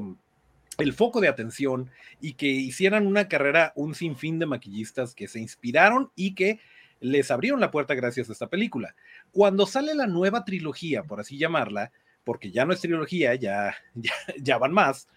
el 0.79 0.93
foco 0.93 1.21
de 1.21 1.29
atención 1.29 1.91
y 2.21 2.35
que 2.35 2.47
hicieran 2.47 3.07
una 3.07 3.29
carrera, 3.29 3.73
un 3.77 3.95
sinfín 3.95 4.39
de 4.39 4.47
maquillistas 4.47 5.15
que 5.15 5.29
se 5.29 5.41
inspiraron 5.41 6.11
y 6.15 6.35
que 6.35 6.61
les 7.01 7.31
abrieron 7.31 7.61
la 7.61 7.71
puerta 7.71 7.95
gracias 7.95 8.29
a 8.29 8.33
esta 8.33 8.49
película. 8.49 8.95
Cuando 9.33 9.67
sale 9.67 9.95
la 9.95 10.07
nueva 10.07 10.45
trilogía, 10.45 11.03
por 11.03 11.21
así 11.21 11.37
llamarla, 11.37 11.91
porque 12.25 12.53
ya 12.53 12.65
no 12.65 12.73
es 12.73 12.81
trilogía, 12.81 13.35
ya, 13.35 13.75
ya, 14.41 14.59
van 14.59 14.73
más, 14.73 15.09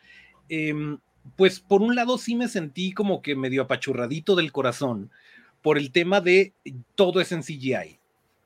em, 0.49 0.97
pues 1.35 1.59
por 1.59 1.81
un 1.81 1.95
lado 1.95 2.17
sí 2.17 2.35
me 2.35 2.47
sentí 2.47 2.91
como 2.91 3.21
que 3.21 3.35
medio 3.35 3.63
apachurradito 3.63 4.35
del 4.35 4.51
corazón 4.51 5.11
por 5.61 5.77
el 5.77 5.91
tema 5.91 6.21
de 6.21 6.53
todo 6.95 7.21
es 7.21 7.31
en 7.31 7.41
CGI, 7.41 7.99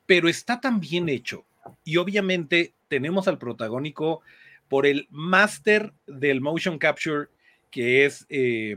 pero 0.05 0.29
está 0.29 0.61
tan 0.61 0.79
bien 0.79 1.09
hecho 1.09 1.45
y 1.83 1.97
obviamente 1.97 2.73
tenemos 2.87 3.27
al 3.27 3.37
protagónico 3.37 4.21
por 4.67 4.85
el 4.85 5.07
máster 5.09 5.93
del 6.07 6.41
motion 6.41 6.77
capture 6.77 7.27
que 7.71 8.05
es 8.05 8.25
eh, 8.29 8.75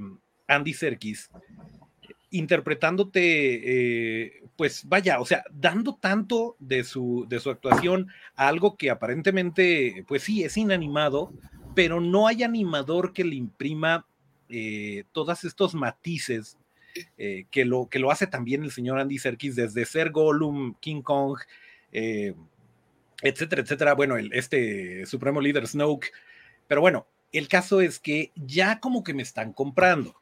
Andy 0.48 0.74
Serkis 0.74 1.30
interpretándote, 2.32 3.60
eh, 4.24 4.42
pues 4.56 4.88
vaya, 4.88 5.20
o 5.20 5.26
sea, 5.26 5.44
dando 5.52 5.96
tanto 5.96 6.56
de 6.58 6.82
su, 6.82 7.26
de 7.28 7.38
su 7.38 7.50
actuación 7.50 8.08
a 8.34 8.48
algo 8.48 8.76
que 8.76 8.90
aparentemente, 8.90 10.04
pues 10.08 10.22
sí, 10.22 10.42
es 10.42 10.56
inanimado, 10.56 11.32
pero 11.74 12.00
no 12.00 12.26
hay 12.26 12.42
animador 12.42 13.12
que 13.12 13.24
le 13.24 13.36
imprima 13.36 14.06
eh, 14.48 15.04
todos 15.12 15.44
estos 15.44 15.74
matices 15.74 16.58
eh, 17.16 17.46
que, 17.50 17.64
lo, 17.64 17.88
que 17.88 17.98
lo 17.98 18.10
hace 18.10 18.26
también 18.26 18.62
el 18.62 18.70
señor 18.70 18.98
Andy 18.98 19.18
Serkis 19.18 19.56
desde 19.56 19.86
ser 19.86 20.10
Gollum, 20.10 20.74
King 20.80 21.00
Kong, 21.02 21.38
eh, 21.92 22.34
etcétera, 23.22 23.62
etcétera. 23.62 23.94
Bueno, 23.94 24.16
este 24.16 25.06
supremo 25.06 25.40
líder 25.40 25.66
Snoke. 25.66 26.12
Pero 26.68 26.80
bueno, 26.80 27.06
el 27.32 27.48
caso 27.48 27.80
es 27.80 27.98
que 27.98 28.30
ya 28.34 28.78
como 28.80 29.02
que 29.02 29.14
me 29.14 29.22
están 29.22 29.52
comprando 29.52 30.14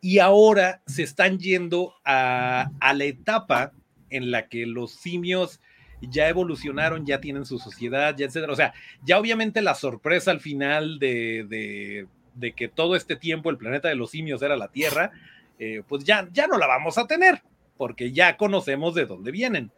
y 0.00 0.20
ahora 0.20 0.82
se 0.86 1.02
están 1.02 1.38
yendo 1.38 1.94
a, 2.04 2.70
a 2.80 2.94
la 2.94 3.04
etapa 3.04 3.72
en 4.10 4.30
la 4.30 4.48
que 4.48 4.64
los 4.66 4.92
simios 4.92 5.60
ya 6.00 6.28
evolucionaron, 6.28 7.06
ya 7.06 7.20
tienen 7.20 7.44
su 7.44 7.58
sociedad, 7.58 8.14
ya 8.16 8.26
etcétera. 8.26 8.52
O 8.52 8.56
sea, 8.56 8.74
ya 9.04 9.18
obviamente 9.18 9.62
la 9.62 9.74
sorpresa 9.74 10.30
al 10.30 10.40
final 10.40 10.98
de, 10.98 12.06
de, 12.34 12.52
que 12.52 12.68
todo 12.68 12.96
este 12.96 13.16
tiempo 13.16 13.50
el 13.50 13.56
planeta 13.56 13.88
de 13.88 13.94
los 13.94 14.10
simios 14.10 14.42
era 14.42 14.56
la 14.56 14.68
Tierra, 14.68 15.12
eh, 15.58 15.82
pues 15.88 16.04
ya, 16.04 16.28
ya 16.32 16.46
no 16.46 16.58
la 16.58 16.66
vamos 16.66 16.98
a 16.98 17.06
tener, 17.06 17.42
porque 17.76 18.12
ya 18.12 18.36
conocemos 18.36 18.94
de 18.94 19.06
dónde 19.06 19.30
vienen. 19.30 19.72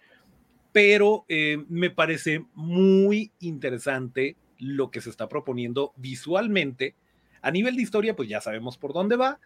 Pero 0.72 1.24
eh, 1.28 1.64
me 1.68 1.90
parece 1.90 2.44
muy 2.54 3.32
interesante 3.40 4.36
lo 4.58 4.90
que 4.90 5.00
se 5.00 5.10
está 5.10 5.28
proponiendo 5.28 5.92
visualmente. 5.96 6.94
A 7.40 7.50
nivel 7.50 7.76
de 7.76 7.82
historia, 7.82 8.16
pues 8.16 8.28
ya 8.28 8.40
sabemos 8.40 8.76
por 8.76 8.92
dónde 8.92 9.16
va, 9.16 9.38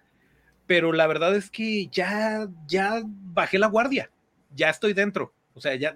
pero 0.67 0.93
la 0.93 1.07
verdad 1.07 1.37
es 1.37 1.51
que 1.51 1.87
ya, 1.89 2.49
ya 2.67 3.03
bajé 3.05 3.59
la 3.59 3.67
guardia, 3.67 4.11
ya 4.55 4.71
estoy 4.71 4.95
dentro. 4.95 5.35
O 5.55 5.61
sea, 5.61 5.75
ya 5.75 5.95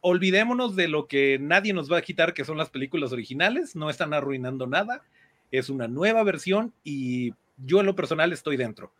olvidémonos 0.00 0.76
de 0.76 0.88
lo 0.88 1.06
que 1.06 1.38
nadie 1.38 1.72
nos 1.72 1.90
va 1.90 1.98
a 1.98 2.02
quitar, 2.02 2.34
que 2.34 2.44
son 2.44 2.58
las 2.58 2.70
películas 2.70 3.12
originales, 3.12 3.76
no 3.76 3.90
están 3.90 4.14
arruinando 4.14 4.66
nada, 4.66 5.02
es 5.50 5.70
una 5.70 5.88
nueva 5.88 6.22
versión 6.22 6.72
y 6.84 7.32
yo 7.56 7.80
en 7.80 7.86
lo 7.86 7.96
personal 7.96 8.32
estoy 8.32 8.56
dentro. 8.56 8.92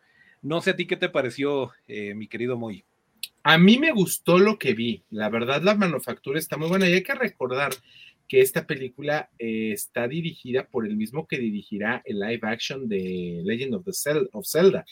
No 0.43 0.61
sé 0.61 0.71
a 0.71 0.77
ti 0.77 0.87
qué 0.87 0.97
te 0.97 1.09
pareció, 1.09 1.73
eh, 1.89 2.15
mi 2.15 2.29
querido 2.29 2.57
Moy. 2.57 2.85
A 3.43 3.59
mí 3.59 3.79
me 3.79 3.93
gustó 3.93 4.39
lo 4.39 4.59
que 4.59 4.75
vi, 4.75 5.03
la 5.11 5.29
verdad 5.29 5.63
la 5.63 5.75
manufactura 5.75 6.39
está 6.39 6.57
muy 6.57 6.69
buena 6.69 6.89
y 6.89 6.93
hay 6.93 7.03
que 7.03 7.15
recordar 7.15 7.73
que 8.29 8.41
esta 8.43 8.67
película 8.67 9.31
eh, 9.39 9.73
está 9.73 10.07
dirigida 10.07 10.65
por 10.65 10.87
el 10.87 10.97
mismo 10.97 11.27
que 11.27 11.39
dirigirá 11.39 12.03
el 12.05 12.21
live 12.21 12.41
action 12.43 12.87
de 12.87 13.41
Legend 13.43 13.75
of, 13.75 13.85
the 13.85 13.93
Zelda. 14.45 14.85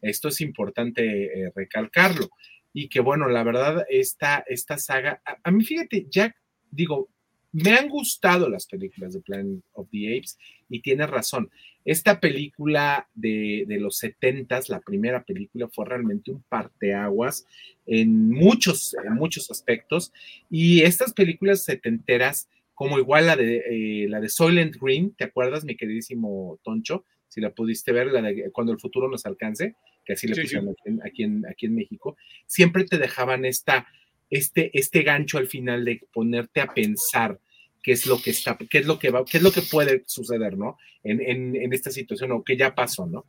Esto 0.00 0.28
es 0.28 0.40
importante 0.40 1.02
eh, 1.24 1.52
recalcarlo. 1.54 2.30
Y 2.78 2.88
que 2.88 3.00
bueno, 3.00 3.26
la 3.30 3.42
verdad, 3.42 3.86
esta, 3.88 4.44
esta 4.46 4.76
saga, 4.76 5.22
a, 5.42 5.50
mí 5.50 5.64
fíjate, 5.64 6.08
ya 6.10 6.36
digo, 6.70 7.08
me 7.50 7.70
han 7.72 7.88
gustado 7.88 8.50
las 8.50 8.66
películas 8.66 9.14
de 9.14 9.22
Planet 9.22 9.64
of 9.72 9.88
the 9.90 10.14
Apes 10.14 10.36
y 10.68 10.82
tienes 10.82 11.08
razón. 11.08 11.50
Esta 11.86 12.20
película 12.20 13.08
de, 13.14 13.64
de 13.66 13.80
los 13.80 13.96
setentas, 13.96 14.68
la 14.68 14.80
primera 14.80 15.24
película, 15.24 15.70
fue 15.72 15.86
realmente 15.86 16.30
un 16.30 16.42
parteaguas 16.50 17.46
en 17.86 18.28
muchos, 18.30 18.94
en 19.02 19.14
muchos 19.14 19.50
aspectos. 19.50 20.12
Y 20.50 20.82
estas 20.82 21.14
películas 21.14 21.64
setenteras 21.64 22.46
como 22.74 22.98
igual 22.98 23.24
la 23.24 23.36
de, 23.36 23.62
eh, 23.70 24.06
la 24.10 24.20
de 24.20 24.28
Soylent 24.28 24.76
Green, 24.76 25.14
¿te 25.16 25.24
acuerdas, 25.24 25.64
mi 25.64 25.76
queridísimo 25.76 26.60
Toncho? 26.62 27.06
Si 27.26 27.40
la 27.40 27.54
pudiste 27.54 27.90
ver, 27.90 28.08
la 28.08 28.20
de 28.20 28.50
Cuando 28.52 28.74
el 28.74 28.78
futuro 28.78 29.08
nos 29.08 29.24
alcance, 29.24 29.76
que 30.06 30.12
así 30.14 30.26
le 30.28 30.40
pusieron 30.40 30.68
Aquí, 31.04 31.24
en, 31.24 31.44
aquí, 31.46 31.66
en, 31.66 31.74
México, 31.74 32.16
siempre 32.46 32.84
te 32.84 32.96
dejaban 32.96 33.44
esta, 33.44 33.86
este, 34.30 34.70
este 34.78 35.02
gancho 35.02 35.38
al 35.38 35.48
final 35.48 35.84
de 35.84 36.00
ponerte 36.12 36.60
a 36.60 36.72
pensar 36.72 37.40
qué 37.82 37.92
es 37.92 38.06
lo 38.06 38.20
que 38.22 38.30
está, 38.30 38.56
qué 38.70 38.78
es 38.78 38.86
lo 38.86 38.98
que 38.98 39.10
va, 39.10 39.24
qué 39.24 39.36
es 39.38 39.42
lo 39.42 39.52
que 39.52 39.62
puede 39.62 40.04
suceder, 40.06 40.56
¿no? 40.56 40.78
En, 41.02 41.20
en, 41.20 41.72
esta 41.72 41.90
situación, 41.90 42.32
o 42.32 42.42
que 42.42 42.56
ya 42.56 42.74
pasó, 42.74 43.06
¿no? 43.06 43.26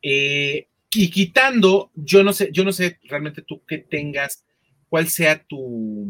Eh, 0.00 0.68
y 0.94 1.10
quitando, 1.10 1.90
yo 1.94 2.22
no 2.22 2.32
sé, 2.32 2.50
yo 2.52 2.64
no 2.64 2.72
sé 2.72 2.98
realmente 3.04 3.42
tú 3.42 3.62
qué 3.66 3.78
tengas, 3.78 4.44
cuál 4.88 5.08
sea 5.08 5.42
tu 5.42 6.06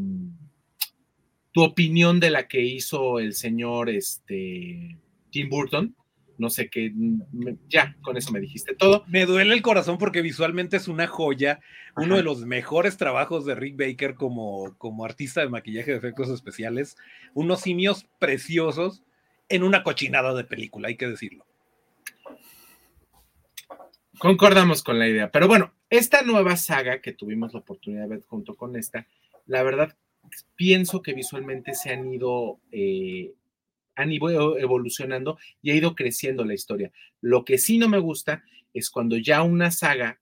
tu 1.55 1.63
opinión 1.63 2.19
de 2.19 2.31
la 2.31 2.49
que 2.49 2.61
hizo 2.61 3.21
el 3.21 3.33
señor 3.33 3.89
este, 3.89 4.99
Tim 5.31 5.49
Burton. 5.49 5.95
No 6.37 6.51
sé 6.51 6.69
qué, 6.69 6.93
ya, 7.69 7.97
con 8.03 8.17
eso 8.17 8.33
me 8.33 8.41
dijiste 8.41 8.75
todo. 8.75 9.05
Me 9.07 9.27
duele 9.27 9.55
el 9.55 9.63
corazón 9.63 9.99
porque 9.99 10.23
visualmente 10.23 10.77
es 10.77 10.89
una 10.89 11.07
joya, 11.07 11.61
uno 11.97 12.17
de 12.17 12.23
los 12.23 12.45
mejores 12.45 12.97
trabajos 12.97 13.45
de 13.45 13.55
Rick 13.55 13.77
Baker 13.77 14.15
como, 14.15 14.77
como 14.79 15.05
artista 15.05 15.41
de 15.41 15.49
maquillaje 15.49 15.93
de 15.93 15.99
efectos 15.99 16.29
especiales, 16.31 16.97
unos 17.35 17.61
simios 17.61 18.07
preciosos 18.19 19.05
en 19.49 19.63
una 19.63 19.83
cochinada 19.83 20.35
de 20.35 20.45
película, 20.45 20.89
hay 20.89 20.97
que 20.97 21.09
decirlo. 21.09 21.47
Concordamos 24.19 24.83
con 24.83 24.99
la 24.99 25.09
idea, 25.09 25.31
pero 25.31 25.49
bueno, 25.49 25.73
esta 25.91 26.23
nueva 26.23 26.57
saga 26.57 27.01
que 27.01 27.13
tuvimos 27.13 27.53
la 27.53 27.61
oportunidad 27.61 28.03
de 28.03 28.09
ver 28.09 28.23
junto 28.27 28.55
con 28.55 28.77
esta, 28.77 29.07
la 29.47 29.63
verdad 29.63 29.97
pienso 30.57 31.03
que 31.03 31.13
visualmente 31.13 31.75
se 31.75 31.93
han 31.93 32.13
ido, 32.13 32.59
eh, 32.73 33.33
han 33.97 34.13
ido 34.13 34.59
evolucionando 34.59 35.39
y 35.63 35.71
ha 35.71 35.75
ido 35.75 35.95
creciendo 35.95 36.45
la 36.45 36.55
historia. 36.55 36.93
Lo 37.21 37.45
que 37.45 37.59
sí 37.59 37.79
no 37.79 37.89
me 37.89 37.99
gusta 37.99 38.45
es 38.73 38.91
cuando 38.91 39.17
ya 39.17 39.43
una 39.43 39.71
saga 39.71 40.21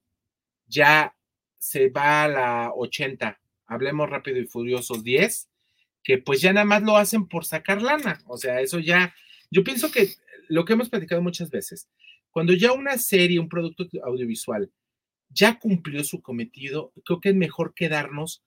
ya 0.67 1.15
se 1.59 1.91
va 1.91 2.25
a 2.25 2.29
la 2.29 2.73
80, 2.75 3.41
hablemos 3.67 4.11
rápido 4.11 4.39
y 4.39 4.47
furiosos 4.47 5.05
10, 5.05 5.49
que 6.03 6.19
pues 6.19 6.41
ya 6.41 6.53
nada 6.53 6.67
más 6.67 6.83
lo 6.83 6.97
hacen 6.97 7.27
por 7.29 7.45
sacar 7.45 7.81
lana. 7.83 8.21
O 8.27 8.37
sea, 8.37 8.61
eso 8.61 8.79
ya, 8.79 9.15
yo 9.51 9.63
pienso 9.63 9.91
que 9.91 10.09
lo 10.49 10.65
que 10.65 10.73
hemos 10.73 10.89
platicado 10.89 11.23
muchas 11.23 11.51
veces, 11.51 11.89
cuando 12.31 12.53
ya 12.53 12.73
una 12.73 12.99
serie, 12.99 13.39
un 13.39 13.49
producto 13.49 13.87
audiovisual 14.05 14.71
ya 15.29 15.59
cumplió 15.59 16.05
su 16.05 16.21
cometido, 16.21 16.93
creo 17.05 17.21
que 17.21 17.31
es 17.31 17.35
mejor 17.35 17.75
quedarnos 17.75 18.43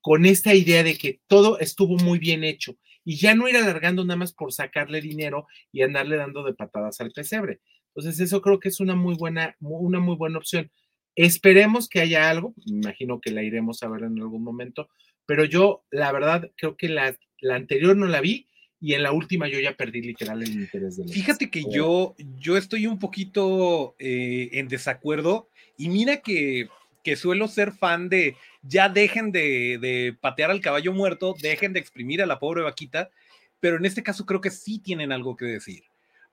con 0.00 0.26
esta 0.26 0.54
idea 0.54 0.82
de 0.82 0.96
que 0.96 1.20
todo 1.26 1.58
estuvo 1.58 1.96
muy 1.96 2.18
bien 2.18 2.44
hecho 2.44 2.76
y 3.04 3.16
ya 3.16 3.34
no 3.34 3.48
ir 3.48 3.56
alargando 3.56 4.04
nada 4.04 4.16
más 4.16 4.32
por 4.32 4.52
sacarle 4.52 5.00
dinero 5.00 5.46
y 5.72 5.82
andarle 5.82 6.16
dando 6.16 6.44
de 6.44 6.54
patadas 6.54 7.00
al 7.00 7.10
pesebre. 7.10 7.60
Entonces, 7.94 8.20
eso 8.20 8.40
creo 8.40 8.58
que 8.58 8.68
es 8.68 8.80
una 8.80 8.94
muy 8.94 9.14
buena, 9.16 9.56
una 9.60 10.00
muy 10.00 10.16
buena 10.16 10.38
opción. 10.38 10.70
Esperemos 11.14 11.88
que 11.88 12.00
haya 12.00 12.30
algo, 12.30 12.54
me 12.66 12.78
imagino 12.78 13.20
que 13.20 13.32
la 13.32 13.42
iremos 13.42 13.82
a 13.82 13.88
ver 13.88 14.04
en 14.04 14.18
algún 14.18 14.42
momento, 14.42 14.88
pero 15.26 15.44
yo, 15.44 15.84
la 15.90 16.10
verdad, 16.10 16.50
creo 16.56 16.76
que 16.76 16.88
la, 16.88 17.16
la 17.40 17.56
anterior 17.56 17.96
no 17.96 18.06
la 18.06 18.20
vi 18.20 18.46
y 18.80 18.94
en 18.94 19.02
la 19.02 19.12
última 19.12 19.46
yo 19.46 19.60
ya 19.60 19.76
perdí 19.76 20.02
literal 20.02 20.42
el 20.42 20.52
interés 20.52 20.96
de 20.96 21.12
Fíjate 21.12 21.50
que 21.50 21.64
yo, 21.70 22.16
yo 22.38 22.56
estoy 22.56 22.86
un 22.86 22.98
poquito 22.98 23.94
eh, 23.98 24.48
en 24.52 24.68
desacuerdo 24.68 25.48
y 25.76 25.88
mira 25.88 26.22
que 26.22 26.68
que 27.02 27.16
suelo 27.16 27.48
ser 27.48 27.72
fan 27.72 28.08
de 28.08 28.36
ya 28.62 28.88
dejen 28.88 29.32
de, 29.32 30.16
patear 30.20 30.50
al 30.50 30.60
caballo 30.60 30.92
muerto, 30.92 31.34
dejen 31.40 31.72
de 31.72 31.80
exprimir 31.80 32.22
a 32.22 32.26
la 32.26 32.38
pobre 32.38 32.62
vaquita, 32.62 33.10
pero 33.60 33.76
en 33.76 33.84
este 33.84 34.02
caso 34.02 34.24
creo 34.24 34.40
que 34.40 34.50
sí 34.50 34.78
tienen 34.78 35.12
algo 35.12 35.36
que 35.36 35.44
decir, 35.46 35.82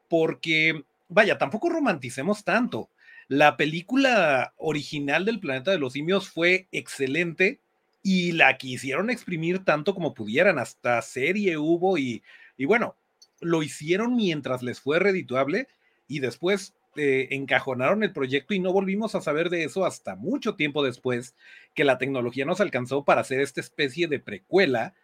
porque, 0.08 0.84
vaya, 1.08 1.38
tampoco 1.38 1.70
romanticemos 1.70 2.44
tanto. 2.44 2.90
La 3.28 3.58
película 3.58 4.54
original 4.58 5.26
del 5.26 5.40
Planeta 5.40 5.72
de 5.72 5.80
los 5.80 5.94
Simios 5.94 6.30
fue 6.30 6.68
excelente 6.72 7.60
y 8.02 8.32
la 8.32 8.58
quisieron 8.58 9.10
exprimir 9.10 9.64
tanto 9.64 9.94
como 9.94 10.14
pudieran, 10.14 10.58
hasta 10.58 11.02
serie 11.02 11.58
hubo 11.58 11.98
y, 11.98 12.24
y 12.58 12.66
bueno, 12.66 12.96
lo 13.42 13.62
hicieron 13.62 14.16
mientras 14.16 14.64
les 14.64 14.80
fue 14.80 15.00
redituable 15.00 15.68
y 16.08 16.20
después 16.20 16.74
eh, 16.96 17.28
encajonaron 17.32 18.02
el 18.02 18.12
proyecto 18.12 18.56
y 18.56 18.60
no 18.60 18.74
volvimos 18.74 19.14
a 19.14 19.22
saber 19.22 19.52
de 19.52 19.64
eso 19.64 19.86
hasta 19.86 20.16
mucho 20.16 20.56
tiempo 20.56 20.84
después 20.84 21.36
que 21.76 21.84
la 21.84 22.00
tecnología 22.00 22.46
nos 22.46 22.62
alcanzó 22.62 23.04
para 23.06 23.22
hacer 23.22 23.42
esta 23.42 23.62
especie 23.62 24.08
de 24.08 24.20
precuela. 24.20 24.96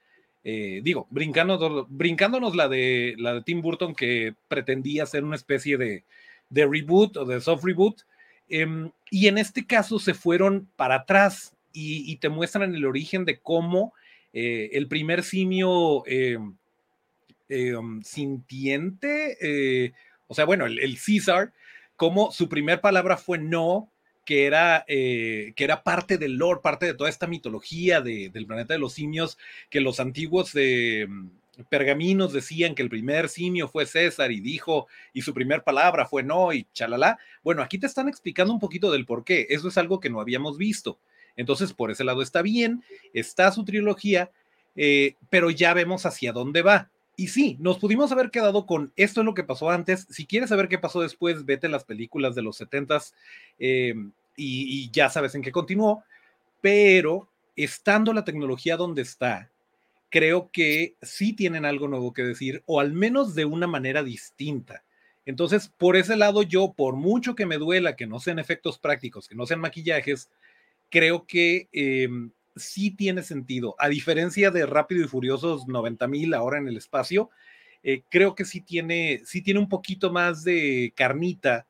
Eh, 0.43 0.81
digo, 0.83 1.05
brincándonos, 1.11 1.85
brincándonos 1.87 2.55
la, 2.55 2.67
de, 2.67 3.13
la 3.19 3.35
de 3.35 3.43
Tim 3.43 3.61
Burton 3.61 3.93
que 3.93 4.33
pretendía 4.47 5.05
ser 5.05 5.23
una 5.23 5.35
especie 5.35 5.77
de, 5.77 6.03
reboot 6.49 7.17
o 7.17 7.25
de 7.25 7.39
soft 7.39 7.63
reboot. 7.63 8.01
Em, 8.49 8.91
y 9.11 9.27
en 9.27 9.37
este 9.37 9.65
caso 9.65 9.99
se 9.99 10.15
fueron 10.15 10.67
para 10.75 10.95
atrás 10.95 11.55
y, 11.71 12.15
te 12.17 12.29
muestran 12.29 12.73
el 12.73 12.85
origen 12.85 13.25
de 13.25 13.37
cómo 13.39 13.93
eh, 14.33 14.71
el 14.73 14.87
primer 14.87 15.23
simio 15.23 16.03
em, 16.07 16.55
em, 17.47 18.01
sintiente, 18.01 19.93
o 20.27 20.33
sea, 20.33 20.45
bueno, 20.45 20.65
el, 20.65 20.79
el 20.79 20.97
César, 20.97 21.53
como 21.95 22.31
su 22.31 22.49
primer 22.49 22.81
palabra 22.81 23.17
fue 23.17 23.37
no, 23.37 23.89
que 24.25 24.45
era, 24.45 24.83
eh, 24.87 25.53
que 25.55 25.63
era 25.63 25.83
parte 25.83 26.17
del 26.17 26.33
lore, 26.37 26.61
parte 26.61 26.87
de 26.87 26.93
toda 26.93 27.09
esta 27.09 27.27
mitología 27.27 28.01
del 28.01 28.45
planeta 28.47 28.73
de 28.73 28.79
los 28.79 28.93
simios, 28.93 29.37
que 29.69 29.81
los 29.81 29.99
antiguos 29.99 30.51
eh, 30.55 31.07
pergaminos 31.69 32.33
decían 32.33 32.75
que 32.75 32.81
el 32.81 32.89
primer 32.89 33.29
simio 33.29 33.67
fue 33.67 33.85
César 33.85 34.31
y 34.31 34.41
dijo, 34.41 34.87
y 35.13 35.21
su 35.21 35.33
primer 35.33 35.63
palabra 35.63 36.05
fue 36.05 36.23
no, 36.23 36.51
y 36.53 36.67
chalala. 36.73 37.19
Bueno, 37.43 37.61
aquí 37.61 37.77
te 37.77 37.87
están 37.87 38.09
explicando 38.09 38.51
un 38.51 38.59
poquito 38.59 38.91
del 38.91 39.05
por 39.05 39.23
qué. 39.23 39.47
Eso 39.49 39.67
es 39.67 39.77
algo 39.77 39.99
que 39.99 40.09
no 40.09 40.19
habíamos 40.19 40.57
visto. 40.57 40.99
Entonces, 41.37 41.73
por 41.73 41.91
ese 41.91 42.03
lado 42.03 42.21
está 42.21 42.41
bien, 42.41 42.83
está 43.13 43.51
su 43.51 43.63
trilogía, 43.63 44.31
eh, 44.75 45.15
pero 45.29 45.51
ya 45.51 45.73
vemos 45.73 46.05
hacia 46.05 46.33
dónde 46.33 46.61
va. 46.61 46.89
Y 47.17 47.27
sí, 47.27 47.57
nos 47.59 47.79
pudimos 47.79 48.11
haber 48.11 48.29
quedado 48.29 48.65
con 48.65 48.91
esto 48.95 49.21
es 49.21 49.25
lo 49.25 49.33
que 49.33 49.43
pasó 49.43 49.69
antes. 49.69 50.05
Si 50.09 50.25
quieres 50.25 50.49
saber 50.49 50.67
qué 50.67 50.77
pasó 50.77 51.01
después, 51.01 51.45
vete 51.45 51.67
a 51.67 51.69
las 51.69 51.85
películas 51.85 52.35
de 52.35 52.41
los 52.41 52.59
70s 52.59 53.13
em, 53.57 54.11
y, 54.35 54.89
ya 54.91 55.09
sabes 55.09 55.33
en 55.35 55.41
qué 55.41 55.51
continuó. 55.51 56.03
Pero 56.61 57.29
estando 57.55 58.11
la 58.11 58.25
tecnología 58.25 58.75
donde 58.75 59.01
está, 59.01 59.49
creo 60.09 60.49
que 60.51 60.95
sí 61.01 61.33
tienen 61.33 61.65
algo 61.65 61.87
nuevo 61.87 62.13
que 62.13 62.23
decir, 62.23 62.63
o 62.65 62.79
al 62.79 62.91
menos 62.91 63.33
de 63.33 63.45
una 63.45 63.67
manera 63.67 64.03
distinta. 64.03 64.83
Entonces, 65.25 65.69
por 65.69 65.95
ese 65.95 66.17
lado, 66.17 66.43
yo, 66.43 66.73
por 66.73 66.95
mucho 66.95 67.33
que 67.33 67.45
me 67.45 67.57
duela 67.57 67.95
que 67.95 68.07
no 68.07 68.19
sean 68.19 68.39
efectos 68.39 68.77
prácticos, 68.77 69.27
que 69.27 69.35
no 69.35 69.45
sean 69.45 69.61
maquillajes, 69.61 70.29
creo 70.89 71.25
que 71.25 71.69
em, 71.71 72.31
sí 72.55 72.91
tiene 72.91 73.23
sentido. 73.23 73.75
A 73.79 73.89
diferencia 73.89 74.51
de 74.51 74.65
Rápido 74.65 75.03
y 75.03 75.07
Furiosos 75.07 75.67
90 75.67 76.07
mil 76.07 76.33
ahora 76.33 76.57
en 76.57 76.67
el 76.67 76.77
espacio, 76.77 77.29
eh, 77.83 78.03
creo 78.09 78.35
que 78.35 78.45
sí 78.45 78.61
tiene, 78.61 79.21
sí 79.25 79.41
tiene 79.41 79.59
un 79.59 79.69
poquito 79.69 80.11
más 80.11 80.43
de 80.43 80.93
carnita 80.95 81.67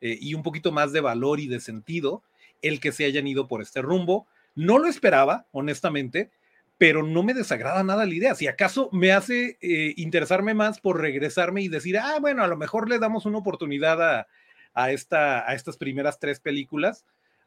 eh, 0.00 0.16
y 0.20 0.34
un 0.34 0.42
poquito 0.42 0.72
más 0.72 0.92
de 0.92 1.00
valor 1.00 1.40
y 1.40 1.48
de 1.48 1.60
sentido 1.60 2.22
el 2.62 2.80
que 2.80 2.92
se 2.92 3.04
hayan 3.04 3.26
ido 3.26 3.48
por 3.48 3.62
este 3.62 3.82
rumbo. 3.82 4.26
No 4.54 4.78
lo 4.78 4.86
esperaba, 4.86 5.46
honestamente, 5.52 6.30
pero 6.78 7.02
no 7.02 7.22
me 7.22 7.34
desagrada 7.34 7.82
nada 7.82 8.06
la 8.06 8.14
idea. 8.14 8.34
Si 8.34 8.46
acaso 8.46 8.88
me 8.92 9.12
hace 9.12 9.58
eh, 9.60 9.94
interesarme 9.96 10.54
más 10.54 10.80
por 10.80 11.00
regresarme 11.00 11.62
y 11.62 11.68
decir, 11.68 11.98
ah, 11.98 12.18
bueno, 12.20 12.42
a 12.42 12.48
lo 12.48 12.56
mejor 12.56 12.88
le 12.88 12.98
damos 12.98 13.26
una 13.26 13.38
oportunidad 13.38 14.02
a, 14.02 14.26
a, 14.74 14.90
esta, 14.92 15.48
a 15.48 15.54
estas 15.54 15.76
primeras 15.76 16.18
tres 16.18 16.40
películas 16.40 17.04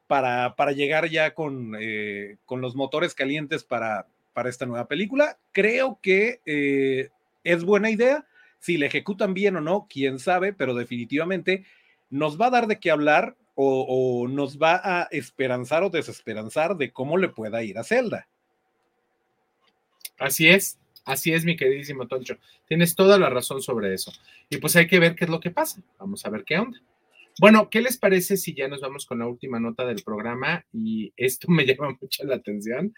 para, 0.10 0.55
para 0.55 0.72
llegar 0.72 1.07
ya 1.07 1.36
con, 1.36 1.78
eh, 1.80 2.38
con, 2.47 2.62
los 2.62 2.76
motores 2.76 3.14
calientes 3.14 3.64
para, 3.64 4.07
para 4.34 4.49
esta 4.49 4.66
nueva 4.66 4.88
película. 4.88 5.38
Creo 5.51 5.99
que 6.01 6.41
eh, 6.47 7.10
es 7.43 7.64
buena 7.64 7.91
idea. 7.91 8.26
Si 8.57 8.78
la 8.78 8.88
ejecutan 8.88 9.36
bien 9.36 9.55
o 9.55 9.62
no, 9.62 9.86
quién 9.88 10.18
sabe, 10.18 10.51
pero 10.51 10.74
definitivamente 10.74 11.64
nos 12.10 12.41
va 12.41 12.47
a 12.47 12.49
dar 12.49 12.66
de 12.66 12.80
qué 12.80 12.89
hablar 12.89 13.38
o, 13.53 13.86
o, 13.88 14.28
nos 14.28 14.57
va 14.57 14.82
a 14.84 15.03
esperanzar 15.12 15.84
o 15.84 15.91
desesperanzar 15.91 16.76
de 16.76 16.91
cómo 16.91 17.16
le 17.18 17.30
pueda 17.30 17.62
ir 17.62 17.78
a 17.78 17.84
Zelda. 17.84 18.28
Así 20.18 20.47
es, 20.49 20.80
Así 21.05 21.34
es, 21.34 21.45
mi 21.45 21.55
queridísimo 21.55 22.07
Toncho. 22.07 22.38
Tienes 22.68 22.95
toda 22.95 23.18
la 23.18 23.30
razón 23.30 23.62
sobre 23.62 23.93
eso. 23.93 24.12
Y 24.49 24.57
pues 24.57 24.76
hay 24.76 24.88
que 24.88 24.99
ver 24.99 25.16
qué 25.16 25.26
es 25.26 25.30
lo 25.30 25.39
que 25.39 25.49
pasa. 25.49 25.82
Vamos 25.97 26.26
a 26.26 26.30
ver 26.30 26.43
qué 26.43 26.57
onda. 26.57 26.80
Bueno, 27.40 27.70
¿qué 27.70 27.80
les 27.80 27.98
parece 27.98 28.36
si 28.36 28.54
ya 28.54 28.68
nos 28.68 28.82
vamos 28.82 29.06
con 29.06 29.20
la 29.20 29.28
última 29.28 29.62
nota 29.62 29.86
del 29.86 30.04
programa? 30.04 30.66
Y 30.74 31.14
esto 31.16 31.50
me 31.50 31.66
llama 31.66 31.98
mucho 32.02 32.26
la 32.26 32.36
atención. 32.36 32.94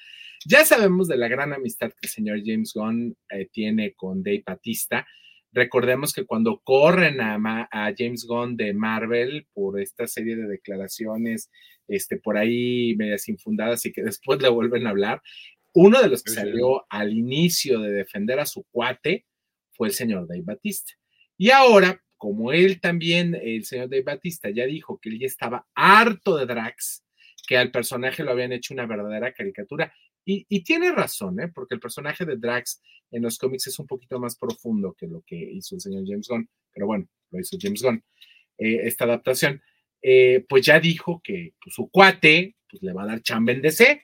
Ya 0.48 0.66
sabemos 0.66 1.08
de 1.08 1.18
la 1.18 1.28
gran 1.28 1.54
amistad 1.54 1.89
que 1.89 2.08
el 2.08 2.10
señor 2.10 2.42
James 2.44 2.74
Gunn 2.74 3.16
eh, 3.30 3.48
tiene 3.52 3.94
con 3.94 4.24
Dave 4.24 4.44
Batista. 4.44 5.06
Recordemos 5.52 6.12
que 6.12 6.26
cuando 6.26 6.60
corren 6.64 7.22
a, 7.22 7.36
a, 7.72 7.94
James 7.96 8.26
Gunn 8.26 8.58
de 8.58 8.74
Marvel 8.74 9.48
por 9.54 9.80
esta 9.80 10.08
serie 10.08 10.36
de 10.36 10.48
declaraciones, 10.48 11.52
este, 11.88 12.18
por 12.18 12.38
ahí 12.38 12.96
medias 12.96 13.28
infundadas 13.30 13.86
y 13.86 13.92
que 13.92 14.02
después 14.04 14.42
le 14.42 14.50
vuelven 14.50 14.88
a 14.88 14.89
hablar, 14.89 15.22
uno 15.74 16.02
de 16.02 16.10
los 16.10 16.24
que 16.24 16.32
salió 16.32 16.86
al 16.89 17.14
inicio 17.14 17.80
de 17.80 17.92
defender 17.92 18.39
a 18.39 18.46
su 18.48 18.66
cuate 18.72 19.28
fue 19.72 19.89
el 19.89 19.94
señor 19.94 20.28
Dave 20.28 20.42
Batista. 20.44 20.94
Y 21.38 21.52
ahora, 21.52 22.02
como 22.22 22.52
él 22.52 22.80
también, 22.80 23.34
el 23.34 23.66
señor 23.66 23.90
Dave 23.90 24.04
Batista, 24.04 24.52
ya 24.52 24.68
dijo 24.68 25.00
que 25.02 25.10
él 25.10 25.18
ya 25.18 25.26
estaba 25.26 25.68
harto 25.74 26.38
de 26.38 26.46
Drax, 26.46 27.04
que 27.48 27.58
al 27.58 27.72
personaje 27.72 28.24
lo 28.24 28.30
habían 28.30 28.52
hecho 28.52 28.76
una 28.76 28.86
verdadera 28.86 29.34
caricatura. 29.34 29.92
Y, 30.24 30.46
tiene 30.64 30.92
razón, 30.92 31.40
¿eh? 31.40 31.48
porque 31.48 31.74
el 31.74 31.82
personaje 31.82 32.24
de 32.24 32.38
Drax 32.38 32.80
en 33.10 33.24
los 33.24 33.40
cómics 33.40 33.66
es 33.66 33.80
un 33.80 33.88
poquito 33.88 34.20
más 34.20 34.38
profundo 34.38 34.94
que 34.94 35.08
lo 35.08 35.24
que 35.26 35.36
hizo 35.36 35.74
el 35.74 35.82
señor 35.82 36.04
James 36.06 36.28
Gunn, 36.28 36.48
pero 36.72 36.86
bueno, 36.86 37.08
lo 37.32 37.40
hizo 37.40 37.58
James 37.60 37.82
Gunn, 37.82 38.04
eh, 38.60 38.82
esta 38.84 39.06
adaptación. 39.06 39.60
Eh, 40.00 40.46
pues 40.48 40.64
ya 40.64 40.80
dijo 40.80 41.22
que 41.24 41.56
pues, 41.60 41.74
su 41.74 41.90
cuate 41.90 42.56
pues, 42.70 42.84
le 42.84 42.94
va 42.94 43.02
a 43.02 43.08
dar 43.08 43.24
chamba 43.24 43.52
en 43.52 43.64
DC. 43.64 44.00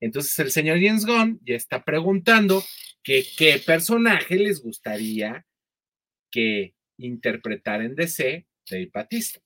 Entonces 0.00 0.36
el 0.40 0.50
señor 0.50 0.80
James 0.82 1.06
Gunn 1.06 1.38
ya 1.44 1.54
está 1.54 1.84
preguntando 1.84 2.64
que 3.04 3.24
qué 3.38 3.62
personaje 3.64 4.34
les 4.40 4.60
gustaría 4.60 5.46
que 6.32 6.74
interpretar 7.00 7.82
en 7.82 7.94
DC 7.94 8.46
Dave 8.70 8.90
Batista. 8.92 9.40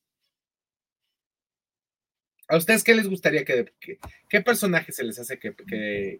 ¿A 2.49 2.57
ustedes 2.57 2.85
qué 2.85 2.95
les 2.95 3.09
gustaría 3.09 3.45
que, 3.45 3.73
qué 4.29 4.41
personaje 4.43 4.93
se 4.93 5.05
les 5.05 5.19
hace 5.19 5.39
que, 5.39 5.55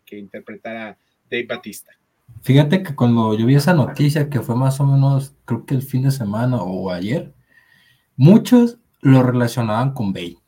que, 0.05 0.19
interpretara 0.19 0.99
Dave 1.31 1.47
Batista? 1.47 1.93
Fíjate 2.43 2.83
que 2.83 2.95
cuando 2.95 3.37
yo 3.39 3.45
vi 3.45 3.57
esa 3.57 3.75
noticia, 3.75 4.31
que 4.31 4.41
fue 4.41 4.57
más 4.57 4.81
o 4.81 4.87
menos, 4.87 5.35
creo 5.45 5.67
que 5.67 5.75
el 5.75 5.83
fin 5.83 6.05
de 6.05 6.11
semana 6.11 6.63
o 6.63 6.91
ayer, 6.91 7.35
muchos 8.17 8.79
lo 9.01 9.23
relacionaban 9.23 9.93
con 9.93 10.13
Bane. 10.13 10.39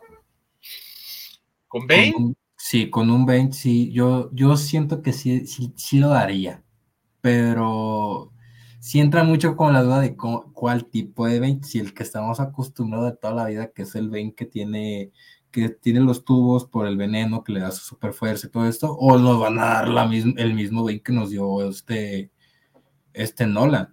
¿Con 1.69 1.87
Bane? 1.87 2.35
sí, 2.57 2.89
con 2.89 3.11
un 3.11 3.27
Bane, 3.27 3.53
sí. 3.53 3.93
Yo, 3.93 4.31
yo 4.33 4.57
siento 4.57 5.03
que 5.03 5.13
sí, 5.13 5.47
sí, 5.47 5.75
sí 5.77 5.99
lo 5.99 6.09
daría, 6.09 6.63
pero 7.21 8.33
si 8.87 9.01
entra 9.01 9.25
mucho 9.25 9.57
con 9.57 9.73
la 9.73 9.83
duda 9.83 10.01
de 10.01 10.15
cuál 10.17 10.85
tipo 10.85 11.27
de 11.27 11.41
vein, 11.41 11.65
si 11.65 11.81
el 11.81 11.93
que 11.93 12.05
estamos 12.05 12.39
acostumbrados 12.39 13.11
de 13.11 13.17
toda 13.17 13.35
la 13.35 13.47
vida, 13.47 13.73
que 13.73 13.83
es 13.83 13.97
el 13.97 14.11
vein 14.11 14.33
que 14.33 14.45
tiene, 14.45 15.11
que 15.51 15.71
tiene 15.71 15.99
los 15.99 16.25
tubos 16.25 16.67
por 16.67 16.87
el 16.87 16.97
veneno 16.97 17.43
que 17.43 17.51
le 17.51 17.59
da 17.59 17.73
su 17.73 17.85
super 17.85 18.13
fuerza 18.13 18.47
y 18.47 18.51
todo 18.51 18.69
esto, 18.69 18.93
o 18.93 19.19
nos 19.19 19.41
van 19.41 19.59
a 19.59 19.65
dar 19.65 19.89
la 19.89 20.05
el 20.05 20.55
mismo 20.55 20.85
vein 20.85 21.01
que 21.01 21.13
nos 21.13 21.31
dio 21.31 21.69
este, 21.69 22.31
este 23.13 23.45
Nolan, 23.49 23.93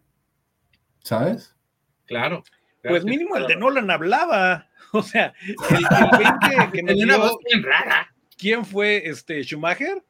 ¿sabes? 1.02 1.56
Claro. 2.06 2.44
Pues 2.84 3.04
mínimo 3.04 3.36
el 3.36 3.48
de 3.48 3.56
Nolan 3.56 3.90
hablaba, 3.90 4.70
o 4.94 5.02
sea, 5.02 5.34
el, 5.42 6.72
que, 6.72 6.84
nos 6.84 6.94
dio, 6.94 7.06
una 7.06 7.18
voz 7.18 7.38
bien 7.52 7.64
rara. 7.64 8.14
¿Quién 8.38 8.64
fue 8.64 9.10
este 9.10 9.42
Schumacher? 9.42 10.04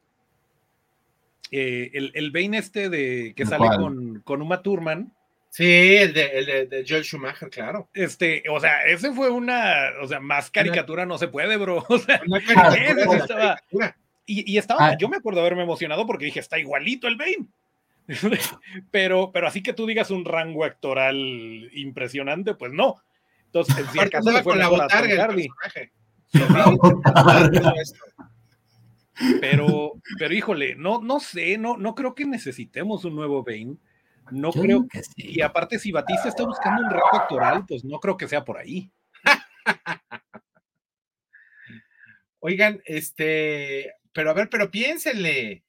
Eh, 1.56 1.92
el, 1.94 2.10
el 2.14 2.32
Bane 2.32 2.58
este 2.58 2.88
de 2.88 3.32
que 3.36 3.46
sale 3.46 3.68
con, 3.76 4.22
con, 4.22 4.42
Uma 4.42 4.60
Thurman. 4.60 5.12
Sí, 5.50 5.64
el 5.64 6.12
de, 6.12 6.26
el 6.26 6.68
de, 6.68 6.84
Joel 6.84 7.04
Schumacher, 7.04 7.48
claro. 7.48 7.88
Este, 7.94 8.42
o 8.50 8.58
sea, 8.58 8.82
ese 8.86 9.12
fue 9.12 9.30
una, 9.30 9.90
o 10.02 10.08
sea, 10.08 10.18
más 10.18 10.50
caricatura 10.50 11.06
no 11.06 11.16
se 11.16 11.28
puede, 11.28 11.56
bro. 11.56 11.76
O 11.88 11.98
sea, 11.98 12.20
estaba, 13.14 13.62
y, 14.26 14.52
y, 14.52 14.58
estaba, 14.58 14.88
ah. 14.88 14.96
yo 14.98 15.08
me 15.08 15.18
acuerdo 15.18 15.42
haberme 15.42 15.62
emocionado 15.62 16.08
porque 16.08 16.24
dije, 16.24 16.40
está 16.40 16.58
igualito 16.58 17.06
el 17.06 17.14
Bane. 17.14 17.46
pero, 18.90 19.30
pero 19.32 19.46
así 19.46 19.62
que 19.62 19.74
tú 19.74 19.86
digas 19.86 20.10
un 20.10 20.24
rango 20.24 20.64
actoral 20.64 21.14
impresionante, 21.72 22.54
pues 22.54 22.72
no. 22.72 22.96
Entonces, 23.46 23.86
si 23.92 24.00
acaso 24.00 24.28
fue 24.28 24.42
con 24.42 24.58
la 24.58 24.66
botarga 24.66 25.26
el 25.26 25.48
personaje. 25.52 25.92
Pero, 29.40 29.92
pero 30.18 30.34
híjole, 30.34 30.74
no, 30.74 31.00
no 31.00 31.20
sé, 31.20 31.56
no, 31.58 31.76
no 31.76 31.94
creo 31.94 32.14
que 32.14 32.24
necesitemos 32.24 33.04
un 33.04 33.14
nuevo 33.14 33.44
Bane. 33.44 33.76
No 34.30 34.52
creo 34.52 34.86
que 34.88 35.02
sí. 35.02 35.12
Y 35.16 35.40
aparte, 35.42 35.78
si 35.78 35.92
Batista 35.92 36.28
está 36.28 36.44
buscando 36.44 36.82
un 36.82 36.90
reto 36.90 37.14
actoral, 37.14 37.64
pues 37.66 37.84
no 37.84 38.00
creo 38.00 38.16
que 38.16 38.28
sea 38.28 38.44
por 38.44 38.58
ahí. 38.58 38.90
Oigan, 42.40 42.80
este, 42.86 43.92
pero 44.12 44.30
a 44.30 44.34
ver, 44.34 44.48
pero 44.48 44.70
piénsenle. 44.70 45.62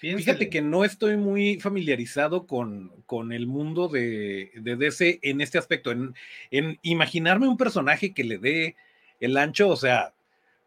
Fíjate 0.00 0.48
que 0.48 0.62
no 0.62 0.84
estoy 0.84 1.16
muy 1.16 1.58
familiarizado 1.58 2.46
con, 2.46 3.02
con 3.04 3.32
el 3.32 3.48
mundo 3.48 3.88
de, 3.88 4.52
de, 4.54 4.76
DC 4.76 5.18
en 5.22 5.40
este 5.40 5.58
aspecto, 5.58 5.90
en, 5.90 6.14
en 6.52 6.78
imaginarme 6.82 7.48
un 7.48 7.56
personaje 7.56 8.14
que 8.14 8.22
le 8.22 8.38
dé 8.38 8.76
el 9.18 9.36
ancho, 9.36 9.68
o 9.68 9.76
sea, 9.76 10.14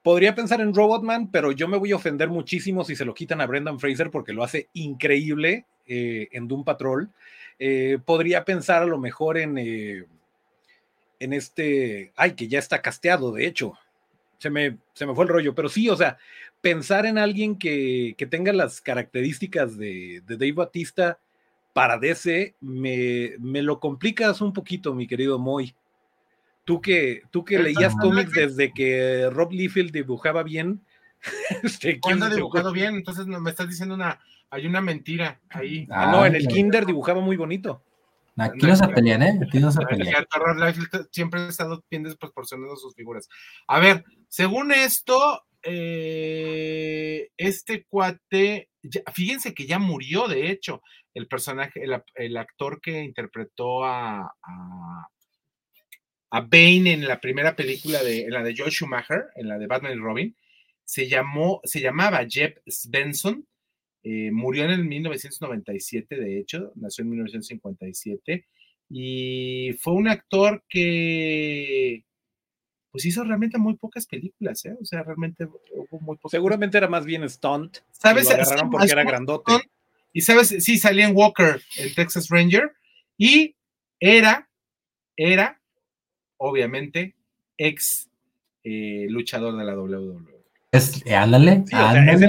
Podría 0.03 0.33
pensar 0.33 0.61
en 0.61 0.73
Robotman, 0.73 1.29
pero 1.29 1.51
yo 1.51 1.67
me 1.67 1.77
voy 1.77 1.91
a 1.91 1.95
ofender 1.95 2.29
muchísimo 2.29 2.83
si 2.83 2.95
se 2.95 3.05
lo 3.05 3.13
quitan 3.13 3.39
a 3.39 3.45
Brendan 3.45 3.79
Fraser 3.79 4.09
porque 4.09 4.33
lo 4.33 4.43
hace 4.43 4.69
increíble 4.73 5.65
eh, 5.85 6.27
en 6.31 6.47
Doom 6.47 6.63
Patrol. 6.63 7.09
Eh, 7.59 7.99
podría 8.03 8.43
pensar 8.43 8.81
a 8.81 8.87
lo 8.87 8.97
mejor 8.97 9.37
en, 9.37 9.57
eh, 9.59 10.05
en 11.19 11.33
este, 11.33 12.11
ay, 12.15 12.31
que 12.31 12.47
ya 12.47 12.57
está 12.57 12.81
casteado, 12.81 13.31
de 13.31 13.45
hecho. 13.45 13.73
Se 14.39 14.49
me, 14.49 14.77
se 14.93 15.05
me 15.05 15.13
fue 15.13 15.25
el 15.25 15.29
rollo, 15.29 15.53
pero 15.53 15.69
sí, 15.69 15.87
o 15.87 15.95
sea, 15.95 16.17
pensar 16.61 17.05
en 17.05 17.19
alguien 17.19 17.59
que, 17.59 18.15
que 18.17 18.25
tenga 18.25 18.51
las 18.53 18.81
características 18.81 19.77
de, 19.77 20.23
de 20.25 20.35
Dave 20.35 20.53
Batista 20.53 21.19
para 21.73 21.99
DC, 21.99 22.55
me, 22.59 23.33
me 23.37 23.61
lo 23.61 23.79
complicas 23.79 24.41
un 24.41 24.51
poquito, 24.51 24.95
mi 24.95 25.05
querido 25.05 25.37
Moy. 25.37 25.75
Tú 26.63 26.81
que, 26.81 27.23
tú 27.31 27.43
que 27.43 27.59
leías 27.59 27.95
cómics 27.95 28.31
desde 28.31 28.71
que 28.71 29.29
Rob 29.31 29.51
Liefeld 29.51 29.91
dibujaba 29.91 30.43
bien. 30.43 30.85
Este, 31.63 31.99
¿Cuándo 31.99 32.25
ha 32.25 32.29
dibujado 32.29 32.71
bien? 32.71 32.95
Entonces 32.95 33.27
me 33.27 33.47
estás 33.47 33.69
diciendo 33.69 33.93
una, 33.93 34.19
hay 34.49 34.65
una 34.65 34.81
mentira 34.81 35.39
ahí. 35.49 35.87
Ah, 35.91 36.11
no, 36.11 36.25
en 36.25 36.35
el 36.35 36.47
Kinder 36.47 36.85
dibujaba 36.85 37.21
muy 37.21 37.37
bonito. 37.37 37.83
Aquí 38.37 38.65
no 38.65 38.75
se 38.75 38.87
pelean, 38.87 39.21
¿eh? 39.23 39.39
Aquí 39.45 39.59
no 39.59 39.71
se 39.71 39.81
pelean. 39.85 40.25
Siempre 41.11 41.41
ha 41.41 41.47
estado 41.47 41.83
bien 41.89 42.03
desproporcionando 42.03 42.75
sus 42.75 42.95
figuras. 42.95 43.29
A 43.67 43.79
ver, 43.79 44.03
según 44.29 44.71
esto, 44.71 45.43
eh, 45.63 47.29
este 47.37 47.85
cuate, 47.85 48.69
fíjense 49.13 49.53
que 49.53 49.67
ya 49.67 49.79
murió, 49.79 50.27
de 50.27 50.49
hecho, 50.49 50.81
el 51.13 51.27
personaje, 51.27 51.81
el, 52.15 52.37
actor 52.37 52.79
que 52.81 53.03
interpretó 53.03 53.83
a, 53.83 54.33
a 54.43 55.07
Bane 56.39 56.93
en 56.93 57.07
la 57.07 57.19
primera 57.19 57.55
película 57.55 58.01
de, 58.03 58.21
en 58.21 58.31
la 58.31 58.41
de 58.41 58.55
Joel 58.55 58.71
Schumacher, 58.71 59.25
en 59.35 59.49
la 59.49 59.57
de 59.57 59.67
Batman 59.67 59.93
y 59.93 60.01
Robin, 60.01 60.35
se 60.85 61.07
llamó, 61.07 61.59
se 61.63 61.81
llamaba 61.81 62.25
Jeff 62.27 62.57
Benson, 62.89 63.45
eh, 64.03 64.31
murió 64.31 64.63
en 64.63 64.71
el 64.71 64.85
1997, 64.85 66.15
de 66.15 66.39
hecho, 66.39 66.71
nació 66.75 67.03
en 67.03 67.09
1957, 67.09 68.45
y 68.89 69.73
fue 69.79 69.93
un 69.93 70.07
actor 70.07 70.63
que 70.67 72.03
pues 72.91 73.05
hizo 73.05 73.23
realmente 73.23 73.57
muy 73.57 73.75
pocas 73.75 74.05
películas, 74.05 74.65
¿eh? 74.65 74.75
O 74.81 74.83
sea, 74.83 75.03
realmente 75.03 75.45
hubo 75.45 75.99
muy 76.01 76.17
pocas. 76.17 76.31
Seguramente 76.31 76.77
era 76.77 76.89
más 76.89 77.05
bien 77.05 77.27
stunt. 77.29 77.77
¿Sabes? 77.91 78.25
Lo 78.25 78.31
agarraron 78.31 78.69
porque 78.69 78.91
era 78.91 79.05
grandote. 79.05 79.53
Y 80.11 80.21
sabes, 80.21 80.49
sí, 80.49 80.77
salía 80.77 81.07
en 81.07 81.15
Walker, 81.15 81.61
el 81.77 81.95
Texas 81.95 82.27
Ranger, 82.29 82.73
y 83.17 83.55
era, 83.97 84.49
era 85.15 85.60
obviamente, 86.41 87.15
ex 87.57 88.09
eh, 88.63 89.05
luchador 89.09 89.55
de 89.57 89.63
la 89.63 89.77
WWE. 89.77 90.41
Es, 90.71 91.05
eh, 91.05 91.15
ándale, 91.15 91.63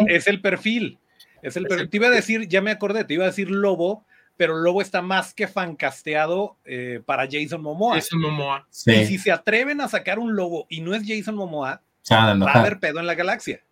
es, 0.08 0.26
el, 0.26 0.40
perfil. 0.40 0.98
Es 1.42 1.56
el, 1.56 1.66
Te 1.66 1.96
iba 1.96 2.08
a 2.08 2.10
decir, 2.10 2.46
ya 2.48 2.60
me 2.60 2.70
acordé, 2.70 3.04
te 3.04 3.14
iba 3.14 3.24
a 3.24 3.28
decir 3.28 3.50
Lobo, 3.50 4.04
pero 4.36 4.58
Lobo 4.58 4.82
está 4.82 5.00
más 5.00 5.32
que 5.32 5.48
fancasteado 5.48 6.56
eh, 6.64 7.00
para 7.04 7.26
Jason 7.30 7.62
Momoa. 7.62 7.94
Jason 7.94 8.20
Momoa. 8.20 8.68
Y 8.86 9.06
si 9.06 9.18
se 9.18 9.32
atreven 9.32 9.80
a 9.80 9.88
sacar 9.88 10.18
un 10.18 10.36
Lobo 10.36 10.66
y 10.68 10.80
no 10.80 10.94
es 10.94 11.04
Jason 11.06 11.34
Momoa, 11.34 11.82
va 12.10 12.52
a 12.52 12.60
haber 12.60 12.80
pedo 12.80 13.00
en 13.00 13.06
la 13.06 13.14
galaxia. 13.14 13.62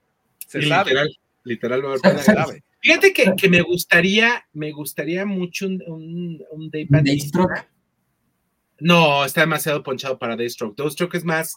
Se 0.46 0.62
sabe. 0.62 0.90
Literal, 0.90 1.18
literal 1.44 1.84
va 1.84 1.86
a 1.86 1.90
haber 1.90 2.00
pedo 2.00 2.12
en 2.12 2.16
la 2.16 2.34
galaxia. 2.34 2.64
Fíjate 2.82 3.12
que, 3.12 3.48
me 3.50 3.60
gustaría, 3.60 4.46
me 4.54 4.72
gustaría 4.72 5.26
mucho 5.26 5.66
un, 5.66 5.82
un, 5.86 6.42
un 6.50 6.70
Dave 6.70 6.88
no, 8.80 9.24
está 9.24 9.42
demasiado 9.42 9.82
ponchado 9.82 10.18
para 10.18 10.36
Deathstroke. 10.36 10.76
Deathstroke 10.76 11.14
es 11.16 11.24
más, 11.24 11.56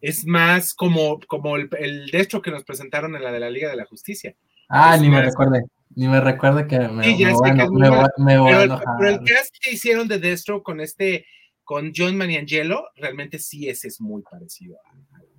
es 0.00 0.26
más 0.26 0.74
como, 0.74 1.20
como 1.26 1.56
el, 1.56 1.68
el 1.78 2.06
Deathstroke 2.10 2.44
que 2.44 2.50
nos 2.50 2.64
presentaron 2.64 3.14
en 3.16 3.22
la 3.22 3.32
de 3.32 3.40
la 3.40 3.50
Liga 3.50 3.70
de 3.70 3.76
la 3.76 3.86
Justicia. 3.86 4.34
Ah, 4.68 4.96
ni 4.96 5.08
me 5.08 5.22
recuerde. 5.22 5.62
Ni 5.94 6.08
me 6.08 6.20
recuerda 6.20 6.66
que 6.66 6.78
me, 6.78 7.04
Sí, 7.04 7.24
voy 7.24 7.50
que 7.50 7.54
me 7.70 7.88
voy- 7.90 8.08
me 8.18 8.38
voy 8.38 8.48
Pero 8.50 8.58
el, 8.60 8.64
enojar. 8.66 8.86
pero 8.98 9.10
el 9.10 9.18
cast 9.24 9.54
que 9.62 9.70
hicieron 9.72 10.08
de 10.08 10.18
Destro 10.18 10.62
con 10.62 10.80
este, 10.80 11.24
con 11.64 11.92
John 11.96 12.16
Maniangelo, 12.18 12.88
realmente 12.96 13.38
sí 13.38 13.68
ese 13.68 13.88
es 13.88 14.00
muy 14.00 14.22
parecido 14.22 14.76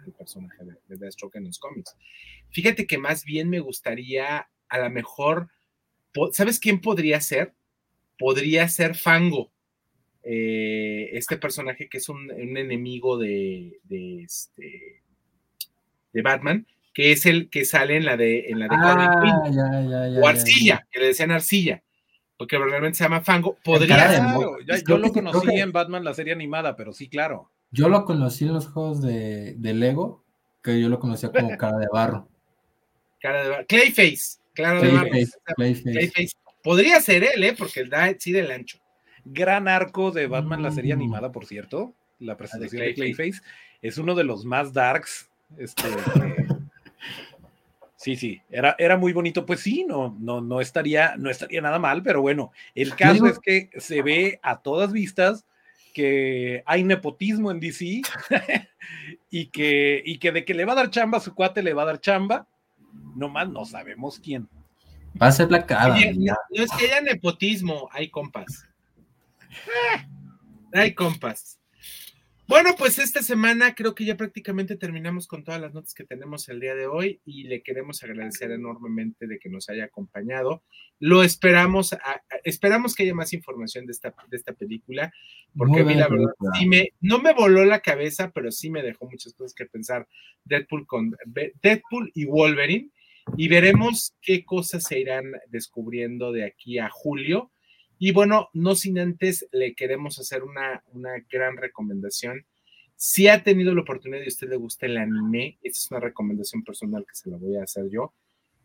al 0.05 0.11
personaje 0.13 0.63
de, 0.63 0.73
de 0.88 0.95
Deathstroke 0.97 1.36
en 1.36 1.43
los 1.45 1.59
cómics. 1.59 1.95
Fíjate 2.49 2.88
que 2.88 2.97
más 2.97 3.23
bien 3.25 3.49
me 3.49 3.59
gustaría, 3.59 4.49
a 4.69 4.78
lo 4.80 4.89
mejor, 4.89 5.49
¿sabes 6.32 6.59
quién 6.59 6.80
podría 6.82 7.19
ser? 7.21 7.53
Podría 8.17 8.67
ser 8.69 8.95
Fango, 8.95 9.51
eh, 10.30 11.09
este 11.13 11.38
personaje 11.38 11.88
que 11.88 11.99
es 11.99 12.09
un, 12.09 12.30
un 12.32 12.57
enemigo 12.57 13.17
de, 13.17 13.80
de, 13.84 14.23
este, 14.23 15.01
de 16.11 16.21
Batman, 16.21 16.67
que 16.93 17.11
es 17.13 17.25
el 17.25 17.49
que 17.49 17.63
sale 17.63 17.95
en 17.95 18.05
la 18.05 18.17
de, 18.17 18.49
en 18.49 18.59
la 18.59 18.67
de 18.67 18.75
Ah, 18.78 19.43
ya, 19.45 19.51
ya, 19.51 20.07
ya. 20.09 20.19
o 20.19 20.21
ya, 20.23 20.30
Arcilla, 20.30 20.88
que 20.91 20.99
le 20.99 21.05
decían 21.07 21.32
Arcilla, 21.32 21.82
porque 22.38 22.57
realmente 22.57 22.97
se 22.97 23.03
llama 23.05 23.21
Fango. 23.21 23.57
Podría 23.63 23.95
Claro, 23.95 24.57
ya- 24.65 24.84
Creo 24.84 24.97
yo 24.97 24.97
lo 24.97 25.13
conocí 25.13 25.47
que- 25.47 25.59
en 25.59 25.71
Batman, 25.71 26.03
la 26.03 26.13
serie 26.13 26.34
animada, 26.34 26.75
pero 26.75 26.91
sí, 26.93 27.07
claro. 27.07 27.49
Yo 27.71 27.88
lo 27.89 28.03
conocí 28.05 28.45
en 28.45 28.53
los 28.53 28.67
juegos 28.67 29.01
de, 29.01 29.53
de 29.55 29.73
Lego, 29.73 30.23
que 30.63 30.80
yo 30.82 30.89
lo 30.89 30.99
conocía 30.99 31.32
como 31.32 31.49
cara 31.57 31.78
de 31.78 31.88
barro. 31.91 32.28
cara 33.21 33.43
de 33.43 33.49
bar- 33.49 33.65
Clayface, 33.67 34.39
claro 34.53 34.82
de 34.82 34.91
barro. 34.91 35.09
Clayface, 35.55 35.84
Clayface. 35.84 36.32
Podría 36.63 36.99
ser 36.99 37.23
él, 37.23 37.43
¿eh? 37.43 37.53
Porque 37.57 37.80
él 37.82 37.89
da 37.89 38.13
sí 38.19 38.32
del 38.34 38.51
ancho. 38.51 38.80
Gran 39.32 39.67
arco 39.67 40.11
de 40.11 40.28
Batman, 40.28 40.61
la 40.63 40.71
serie 40.71 40.95
Mm. 40.95 40.99
animada, 40.99 41.32
por 41.32 41.45
cierto. 41.45 41.93
La 42.19 42.36
presentación 42.38 42.82
de 42.82 42.93
Clayface. 42.93 43.15
Clayface 43.15 43.41
es 43.82 43.97
uno 43.97 44.15
de 44.15 44.23
los 44.23 44.45
más 44.45 44.73
darks. 44.73 45.30
Este, 45.57 45.84
Sí, 47.95 48.15
sí, 48.15 48.41
era, 48.51 48.75
era 48.78 48.95
muy 48.95 49.11
bonito. 49.11 49.45
Pues 49.45 49.59
sí, 49.61 49.84
no, 49.88 50.15
no, 50.19 50.39
no 50.39 50.61
estaría, 50.61 51.15
no 51.17 51.30
estaría 51.32 51.61
nada 51.61 51.80
mal, 51.80 52.03
pero 52.03 52.21
bueno, 52.21 52.51
el 52.75 52.95
caso 52.95 53.13
digo- 53.15 53.28
es 53.28 53.39
que 53.39 53.69
se 53.80 54.01
ve 54.03 54.39
a 54.43 54.59
todas 54.61 54.91
vistas 54.91 55.45
que 55.95 56.61
hay 56.67 56.84
nepotismo 56.84 57.49
en 57.49 57.59
DC 57.59 58.01
y 59.32 59.47
que, 59.47 60.03
y 60.05 60.19
que 60.19 60.32
de 60.32 60.45
que 60.45 60.53
le 60.53 60.65
va 60.65 60.73
a 60.73 60.75
dar 60.75 60.91
chamba 60.91 61.17
a 61.17 61.21
su 61.21 61.34
cuate, 61.34 61.63
le 61.63 61.73
va 61.73 61.82
a 61.84 61.86
dar 61.88 61.99
chamba. 61.99 62.45
Nomás 63.15 63.49
no 63.49 63.65
sabemos 63.65 64.19
quién. 64.19 64.47
Va 65.19 65.28
a 65.28 65.32
ser 65.32 65.47
Black 65.47 65.71
Adam. 65.71 65.97
No, 66.19 66.36
no 66.51 66.63
es 66.63 66.69
que 66.71 66.86
haya 66.86 67.01
nepotismo, 67.01 67.89
hay 67.91 68.09
compas. 68.09 68.67
Hay 70.74 70.93
compas. 70.93 71.60
Bueno, 72.47 72.76
pues 72.78 72.97
esta 72.97 73.22
semana 73.22 73.76
creo 73.76 73.93
que 73.93 74.05
ya 74.05 74.16
prácticamente 74.16 74.78
terminamos 74.78 75.28
con 75.28 75.43
todas 75.43 75.60
las 75.60 75.74
notas 75.74 75.93
que 75.93 76.05
tenemos 76.05 76.47
el 76.47 76.62
día 76.62 76.76
de 76.76 76.88
hoy 76.88 77.20
y 77.26 77.43
le 77.43 77.62
queremos 77.62 78.01
agradecer 78.03 78.51
enormemente 78.51 79.28
de 79.28 79.38
que 79.38 79.49
nos 79.49 79.68
haya 79.68 79.84
acompañado. 79.86 80.64
Lo 80.99 81.24
esperamos, 81.24 81.91
a- 81.91 81.97
a- 81.97 82.22
esperamos 82.45 82.95
que 82.95 83.03
haya 83.03 83.14
más 83.14 83.34
información 83.34 83.86
de 83.86 83.91
esta, 83.91 84.16
de 84.30 84.38
esta 84.38 84.53
película, 84.53 85.12
porque 85.58 85.82
a 85.82 85.84
mí 85.84 85.93
la 85.95 86.08
verdad 86.08 86.28
película. 86.39 86.51
sí 86.58 86.68
me, 86.70 86.89
no 87.01 87.20
me 87.20 87.34
voló 87.34 87.66
la 87.66 87.82
cabeza, 87.82 88.32
pero 88.32 88.49
sí 88.49 88.70
me 88.70 88.82
dejó 88.82 89.10
muchas 89.10 89.34
cosas 89.34 89.53
que 89.53 89.66
pensar 89.66 90.08
Deadpool 90.45 90.88
con 90.88 91.18
Deadpool 91.62 92.12
y 92.14 92.24
Wolverine 92.26 92.91
y 93.36 93.49
veremos 93.49 94.16
qué 94.22 94.45
cosas 94.45 94.86
se 94.86 94.97
irán 94.99 95.34
descubriendo 95.49 96.32
de 96.32 96.45
aquí 96.45 96.80
a 96.80 96.89
julio. 96.89 97.51
Y 97.99 98.11
bueno, 98.11 98.49
no 98.53 98.75
sin 98.75 98.99
antes 98.99 99.47
le 99.51 99.73
queremos 99.73 100.19
hacer 100.19 100.43
una, 100.43 100.83
una 100.93 101.11
gran 101.29 101.57
recomendación. 101.57 102.45
Si 102.95 103.27
ha 103.27 103.43
tenido 103.43 103.73
la 103.73 103.81
oportunidad 103.81 104.21
y 104.21 104.25
a 104.25 104.27
usted 104.27 104.49
le 104.49 104.55
gusta 104.55 104.85
el 104.85 104.97
anime, 104.97 105.57
esta 105.63 105.77
es 105.77 105.91
una 105.91 105.99
recomendación 105.99 106.63
personal 106.63 107.05
que 107.07 107.15
se 107.15 107.29
la 107.29 107.37
voy 107.37 107.57
a 107.57 107.63
hacer 107.63 107.89
yo. 107.89 108.13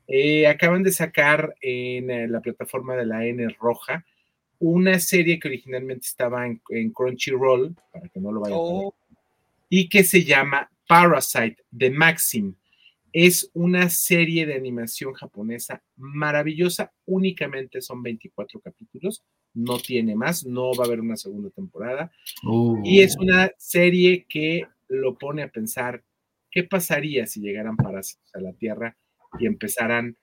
Eh, 0.09 0.47
acaban 0.47 0.83
de 0.83 0.93
sacar 0.93 1.55
en 1.61 2.11
eh, 2.11 2.29
la 2.29 2.41
plataforma 2.41 2.97
de 2.97 3.07
la 3.07 3.25
N 3.25 3.49
Roja 3.61 4.05
una 4.59 5.01
serie 5.01 5.41
que 5.41 5.49
originalmente 5.49 6.07
estaba 6.07 6.47
en, 6.47 6.61
en 6.69 6.93
Crunchyroll, 6.93 7.75
para 7.93 8.09
que 8.09 8.21
no 8.21 8.31
lo 8.31 8.41
vayan 8.41 8.59
a 8.59 8.63
ver, 8.63 8.71
Oh, 8.71 8.95
y 9.69 9.89
que 9.89 10.05
se 10.05 10.23
llama 10.23 10.71
Parasite 10.87 11.57
de 11.71 11.91
Maxim. 11.91 12.55
Es 13.13 13.51
una 13.53 13.91
serie 13.91 14.47
de 14.47 14.55
animación 14.55 15.13
japonesa 15.13 15.83
maravillosa, 15.97 16.93
únicamente 17.05 17.81
son 17.81 18.03
24 18.03 18.61
capítulos, 18.61 19.23
no 19.55 19.79
tiene 19.79 20.15
más, 20.15 20.47
no 20.47 20.73
va 20.73 20.85
a 20.85 20.87
haber 20.87 21.01
una 21.01 21.17
segunda 21.17 21.51
temporada. 21.51 22.11
Uh, 22.43 22.81
Y 22.85 23.01
es 23.01 23.17
una 23.19 23.51
serie 23.59 24.25
que 24.29 24.67
lo 24.89 25.19
pone 25.19 25.43
a 25.43 25.49
pensar 25.49 26.03
qué 26.51 26.65
pasaría 26.65 27.27
si 27.27 27.41
llegaran 27.41 27.77
parásitos 27.77 28.35
a 28.35 28.41
la 28.41 28.53
Tierra 28.53 28.97
y 29.39 29.47
empezaran 29.47 30.17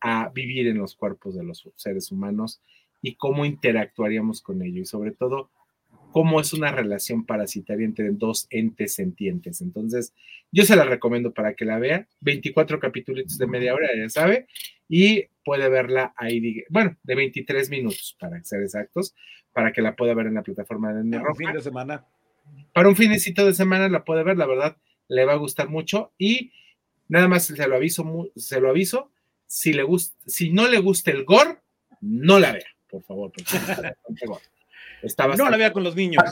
a 0.00 0.28
vivir 0.28 0.66
en 0.66 0.78
los 0.78 0.96
cuerpos 0.96 1.34
de 1.34 1.44
los 1.44 1.68
seres 1.76 2.12
humanos 2.12 2.60
y 3.00 3.16
cómo 3.16 3.44
interactuaríamos 3.44 4.42
con 4.42 4.62
ello 4.62 4.82
y 4.82 4.86
sobre 4.86 5.12
todo 5.12 5.50
cómo 6.14 6.40
es 6.40 6.52
una 6.52 6.70
relación 6.70 7.26
parasitaria 7.26 7.84
entre 7.84 8.08
dos 8.12 8.46
entes 8.50 8.94
sentientes. 8.94 9.60
Entonces, 9.60 10.14
yo 10.52 10.64
se 10.64 10.76
la 10.76 10.84
recomiendo 10.84 11.34
para 11.34 11.54
que 11.54 11.64
la 11.64 11.80
vea. 11.80 12.06
24 12.20 12.78
capítulos 12.78 13.36
de 13.36 13.46
media 13.48 13.74
hora, 13.74 13.88
ya 13.96 14.08
sabe, 14.08 14.46
y 14.88 15.24
puede 15.44 15.68
verla 15.68 16.14
ahí, 16.16 16.62
bueno, 16.68 16.96
de 17.02 17.16
23 17.16 17.68
minutos 17.68 18.16
para 18.20 18.40
ser 18.44 18.62
exactos, 18.62 19.12
para 19.52 19.72
que 19.72 19.82
la 19.82 19.96
pueda 19.96 20.14
ver 20.14 20.28
en 20.28 20.34
la 20.34 20.44
plataforma 20.44 20.92
de 20.92 21.02
Disney 21.02 21.18
un 21.18 21.24
Roja 21.26 21.36
fin 21.36 21.52
de 21.52 21.62
semana. 21.62 22.06
para 22.72 22.88
un 22.88 22.94
finecito 22.94 23.44
de 23.44 23.52
semana 23.52 23.88
la 23.88 24.04
puede 24.04 24.22
ver, 24.22 24.36
la 24.36 24.46
verdad, 24.46 24.76
le 25.08 25.24
va 25.24 25.32
a 25.32 25.38
gustar 25.38 25.68
mucho 25.68 26.12
y 26.16 26.52
nada 27.08 27.26
más 27.26 27.46
se 27.46 27.66
lo 27.66 27.74
aviso, 27.74 28.30
se 28.36 28.60
lo 28.60 28.70
aviso, 28.70 29.10
si 29.46 29.72
le 29.72 29.82
gusta, 29.82 30.16
si 30.28 30.52
no 30.52 30.68
le 30.68 30.78
gusta 30.78 31.10
el 31.10 31.24
gore, 31.24 31.56
no 32.00 32.38
la 32.38 32.52
vea, 32.52 32.70
por 32.88 33.02
favor, 33.02 33.32
porque 33.32 33.50
está 35.04 35.26
bastante 35.26 35.44
No 35.44 35.50
la 35.50 35.56
vea 35.56 35.72
con 35.72 35.84
los 35.84 35.94
niños. 35.94 36.22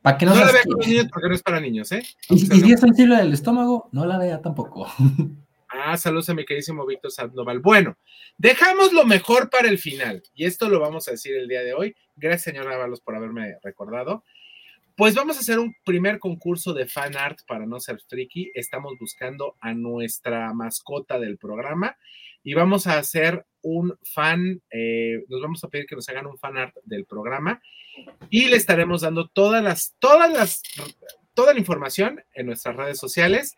para 0.00 0.18
que 0.18 0.26
no 0.26 0.34
no, 0.34 0.44
la 0.44 0.52
vea 0.52 0.62
con 0.64 0.78
los 0.78 0.86
niños 0.86 1.06
porque 1.12 1.28
no 1.28 1.34
es 1.34 1.42
para 1.42 1.60
niños, 1.60 1.92
¿eh? 1.92 2.02
Y, 2.28 2.34
y 2.34 2.60
si 2.60 2.72
es 2.72 2.80
sensible 2.80 3.16
del 3.16 3.32
estómago, 3.32 3.88
no 3.92 4.06
la 4.06 4.18
vea 4.18 4.40
tampoco. 4.40 4.86
Ah, 5.74 5.96
saludos 5.96 6.28
a 6.28 6.34
mi 6.34 6.44
queridísimo 6.44 6.84
Víctor 6.84 7.10
Sandoval. 7.10 7.60
Bueno, 7.60 7.96
dejamos 8.36 8.92
lo 8.92 9.06
mejor 9.06 9.48
para 9.48 9.68
el 9.68 9.78
final, 9.78 10.22
y 10.34 10.44
esto 10.44 10.68
lo 10.68 10.78
vamos 10.78 11.08
a 11.08 11.12
decir 11.12 11.34
el 11.34 11.48
día 11.48 11.62
de 11.62 11.72
hoy. 11.72 11.96
Gracias, 12.14 12.42
señor 12.42 12.70
Ábalos, 12.70 13.00
por 13.00 13.16
haberme 13.16 13.56
recordado. 13.62 14.22
Pues 14.96 15.14
vamos 15.14 15.38
a 15.38 15.40
hacer 15.40 15.58
un 15.58 15.74
primer 15.84 16.18
concurso 16.18 16.74
de 16.74 16.86
fan 16.86 17.16
art 17.16 17.38
para 17.46 17.64
no 17.64 17.80
ser 17.80 17.98
friki. 18.06 18.52
Estamos 18.54 18.92
buscando 19.00 19.56
a 19.60 19.72
nuestra 19.72 20.52
mascota 20.52 21.18
del 21.18 21.38
programa 21.38 21.96
y 22.44 22.54
vamos 22.54 22.86
a 22.86 22.98
hacer 22.98 23.44
un 23.62 23.96
fan, 24.02 24.60
eh, 24.70 25.24
nos 25.28 25.40
vamos 25.40 25.62
a 25.64 25.68
pedir 25.68 25.86
que 25.86 25.94
nos 25.94 26.08
hagan 26.08 26.26
un 26.26 26.38
fan 26.38 26.56
art 26.56 26.74
del 26.84 27.04
programa 27.04 27.62
y 28.30 28.46
le 28.46 28.56
estaremos 28.56 29.02
dando 29.02 29.28
todas 29.28 29.62
las, 29.62 29.94
todas 29.98 30.32
las, 30.32 30.62
toda 31.34 31.52
la 31.52 31.60
información 31.60 32.22
en 32.34 32.46
nuestras 32.46 32.76
redes 32.76 32.98
sociales 32.98 33.54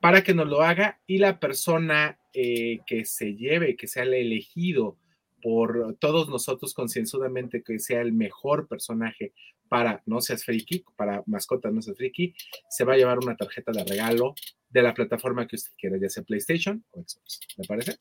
para 0.00 0.22
que 0.22 0.34
nos 0.34 0.48
lo 0.48 0.62
haga 0.62 1.00
y 1.06 1.18
la 1.18 1.38
persona 1.40 2.18
eh, 2.32 2.80
que 2.86 3.04
se 3.04 3.34
lleve, 3.34 3.76
que 3.76 3.88
sea 3.88 4.04
el 4.04 4.14
elegido 4.14 4.96
por 5.42 5.94
todos 6.00 6.28
nosotros 6.28 6.74
concienzudamente, 6.74 7.62
que 7.62 7.78
sea 7.78 8.00
el 8.00 8.12
mejor 8.12 8.66
personaje 8.68 9.32
para 9.68 10.02
No 10.06 10.20
Seas 10.20 10.44
Friki, 10.44 10.84
para 10.96 11.22
Mascota 11.26 11.70
No 11.70 11.82
Seas 11.82 11.96
Friki, 11.96 12.34
se 12.68 12.84
va 12.84 12.94
a 12.94 12.96
llevar 12.96 13.18
una 13.18 13.36
tarjeta 13.36 13.70
de 13.72 13.84
regalo 13.84 14.34
de 14.70 14.82
la 14.82 14.94
plataforma 14.94 15.46
que 15.46 15.56
usted 15.56 15.72
quiera, 15.78 15.96
ya 16.00 16.08
sea 16.08 16.22
PlayStation 16.22 16.82
o 16.92 17.00
Xbox. 17.02 17.40
¿Le 17.56 17.64
parece? 17.66 17.96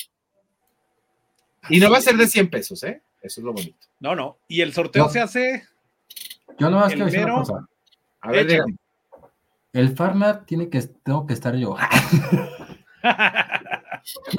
Y 1.70 1.80
no 1.80 1.92
va 1.92 1.98
a 1.98 2.02
ser 2.02 2.16
de 2.16 2.28
100 2.28 2.50
pesos, 2.50 2.84
¿eh? 2.84 3.02
Eso 3.22 3.42
es 3.42 3.46
lo 3.46 3.52
bonito. 3.54 3.88
No, 4.00 4.16
no. 4.16 4.38
Y 4.48 4.62
el 4.62 4.74
sorteo 4.74 5.06
No. 5.06 5.10
se 5.10 5.20
hace. 5.20 5.64
Yo 6.60 6.70
decir 6.70 7.02
una 7.04 7.12
mero- 7.12 7.36
cosa. 7.40 7.68
A 8.22 8.32
ver. 8.32 8.64
El 9.74 9.96
Farnat 9.96 10.46
tiene 10.46 10.70
que, 10.70 10.82
tengo 10.82 11.28
que 11.28 11.34
estar 11.34 11.56
yo. 11.56 11.76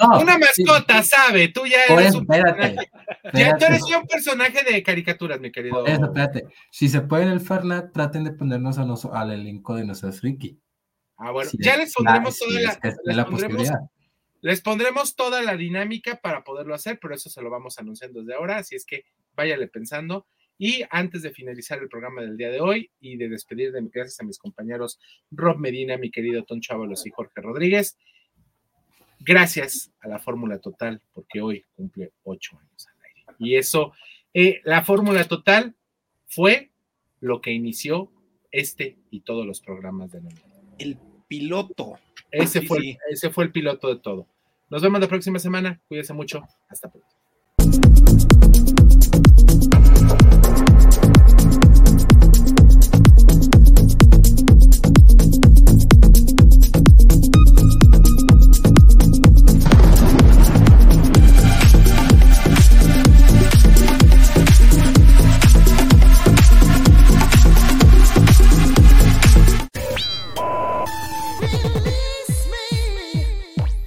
No, 0.01 0.21
Una 0.21 0.39
sí, 0.53 0.65
mascota, 0.65 1.03
sabe, 1.03 1.49
tú 1.49 1.67
ya 1.67 1.85
eres 1.89 2.07
eso, 2.09 2.19
un 2.19 2.23
espérate. 2.25 2.59
personaje. 2.59 2.91
Ya, 3.25 3.31
tú 3.33 3.39
espérate. 3.39 3.67
eres 3.67 3.83
un 3.83 4.07
personaje 4.07 4.65
de 4.73 4.83
caricaturas, 4.83 5.41
mi 5.41 5.53
querido. 5.53 5.81
Por 5.81 5.89
eso, 5.91 6.05
espérate. 6.05 6.45
Si 6.71 6.89
se 6.89 7.01
puede 7.03 7.25
en 7.25 7.31
el 7.31 7.41
Farnat, 7.41 7.93
traten 7.93 8.25
de 8.25 8.33
ponernos 8.33 8.79
a 8.79 8.85
nos- 8.85 9.05
al 9.05 9.31
elenco 9.33 9.75
de 9.75 9.85
nuestros 9.85 10.21
friki. 10.21 10.59
Ah, 11.19 11.33
bueno, 11.33 11.51
Si 11.51 11.59
ya 11.61 11.73
es- 11.73 11.79
les 11.79 11.95
pondremos 11.95 12.39
toda 12.39 12.61
la, 12.61 12.61
les 12.83 13.17
la 13.17 13.25
pondremos 13.27 13.57
posibilidad. 13.57 13.79
Les 14.41 14.61
pondremos 14.61 15.17
toda 15.17 15.43
la 15.43 15.57
dinámica 15.57 16.17
para 16.23 16.45
poderlo 16.45 16.75
hacer, 16.75 16.99
pero 17.03 17.15
eso 17.15 17.29
se 17.29 17.43
lo 17.43 17.51
vamos 17.51 17.79
anunciando 17.79 18.21
desde 18.21 18.35
ahora, 18.35 18.59
así 18.59 18.77
es 18.77 18.85
que 18.87 19.05
váyale 19.35 19.67
pensando. 19.67 20.27
Y 20.57 20.85
antes 20.91 21.23
de 21.23 21.31
finalizar 21.33 21.79
el 21.81 21.89
programa 21.89 22.23
del 22.23 22.37
día 22.37 22.49
de 22.51 22.61
hoy 22.61 22.91
y 23.01 23.17
de 23.17 23.29
despedir 23.29 23.73
de 23.73 23.81
gracias 23.93 24.21
a 24.21 24.25
mis 24.25 24.39
compañeros 24.39 24.99
Rob 25.31 25.59
Medina, 25.59 25.97
mi 25.99 26.11
querido 26.11 26.45
Ton 26.45 26.61
Chávalos 26.61 27.05
y 27.07 27.11
Jorge 27.11 27.41
Rodríguez, 27.41 27.97
gracias 29.21 29.93
a 30.01 30.09
la 30.09 30.19
Fórmula 30.19 30.59
Total, 30.59 31.01
porque 31.13 31.41
hoy 31.41 31.65
cumple 31.77 32.13
ocho 32.25 32.59
años 32.59 32.87
al 32.89 33.05
aire. 33.05 33.25
Y 33.39 33.57
eso, 33.57 33.93
eh, 34.35 34.61
la 34.65 34.85
Fórmula 34.85 35.25
Total 35.25 35.75
fue 36.27 36.71
lo 37.21 37.41
que 37.41 37.53
inició 37.53 38.11
este 38.51 38.97
y 39.11 39.21
todos 39.21 39.47
los 39.47 39.61
programas 39.61 40.11
de 40.13 40.23
la 40.23 40.31
El 40.79 40.99
piloto. 41.29 41.99
ese 42.31 42.61
Sí, 42.61 42.67
fue, 42.67 42.81
sí. 42.81 42.99
ese 43.11 43.31
fue 43.31 43.45
el 43.45 43.53
piloto 43.53 43.89
de 43.89 44.01
todo. 44.01 44.27
Nos 44.71 44.83
vemos 44.83 45.01
la 45.01 45.09
próxima 45.09 45.39
semana. 45.39 45.81
Cuídense 45.89 46.13
mucho. 46.13 46.43
Hasta 46.69 46.91
pronto. 46.91 47.18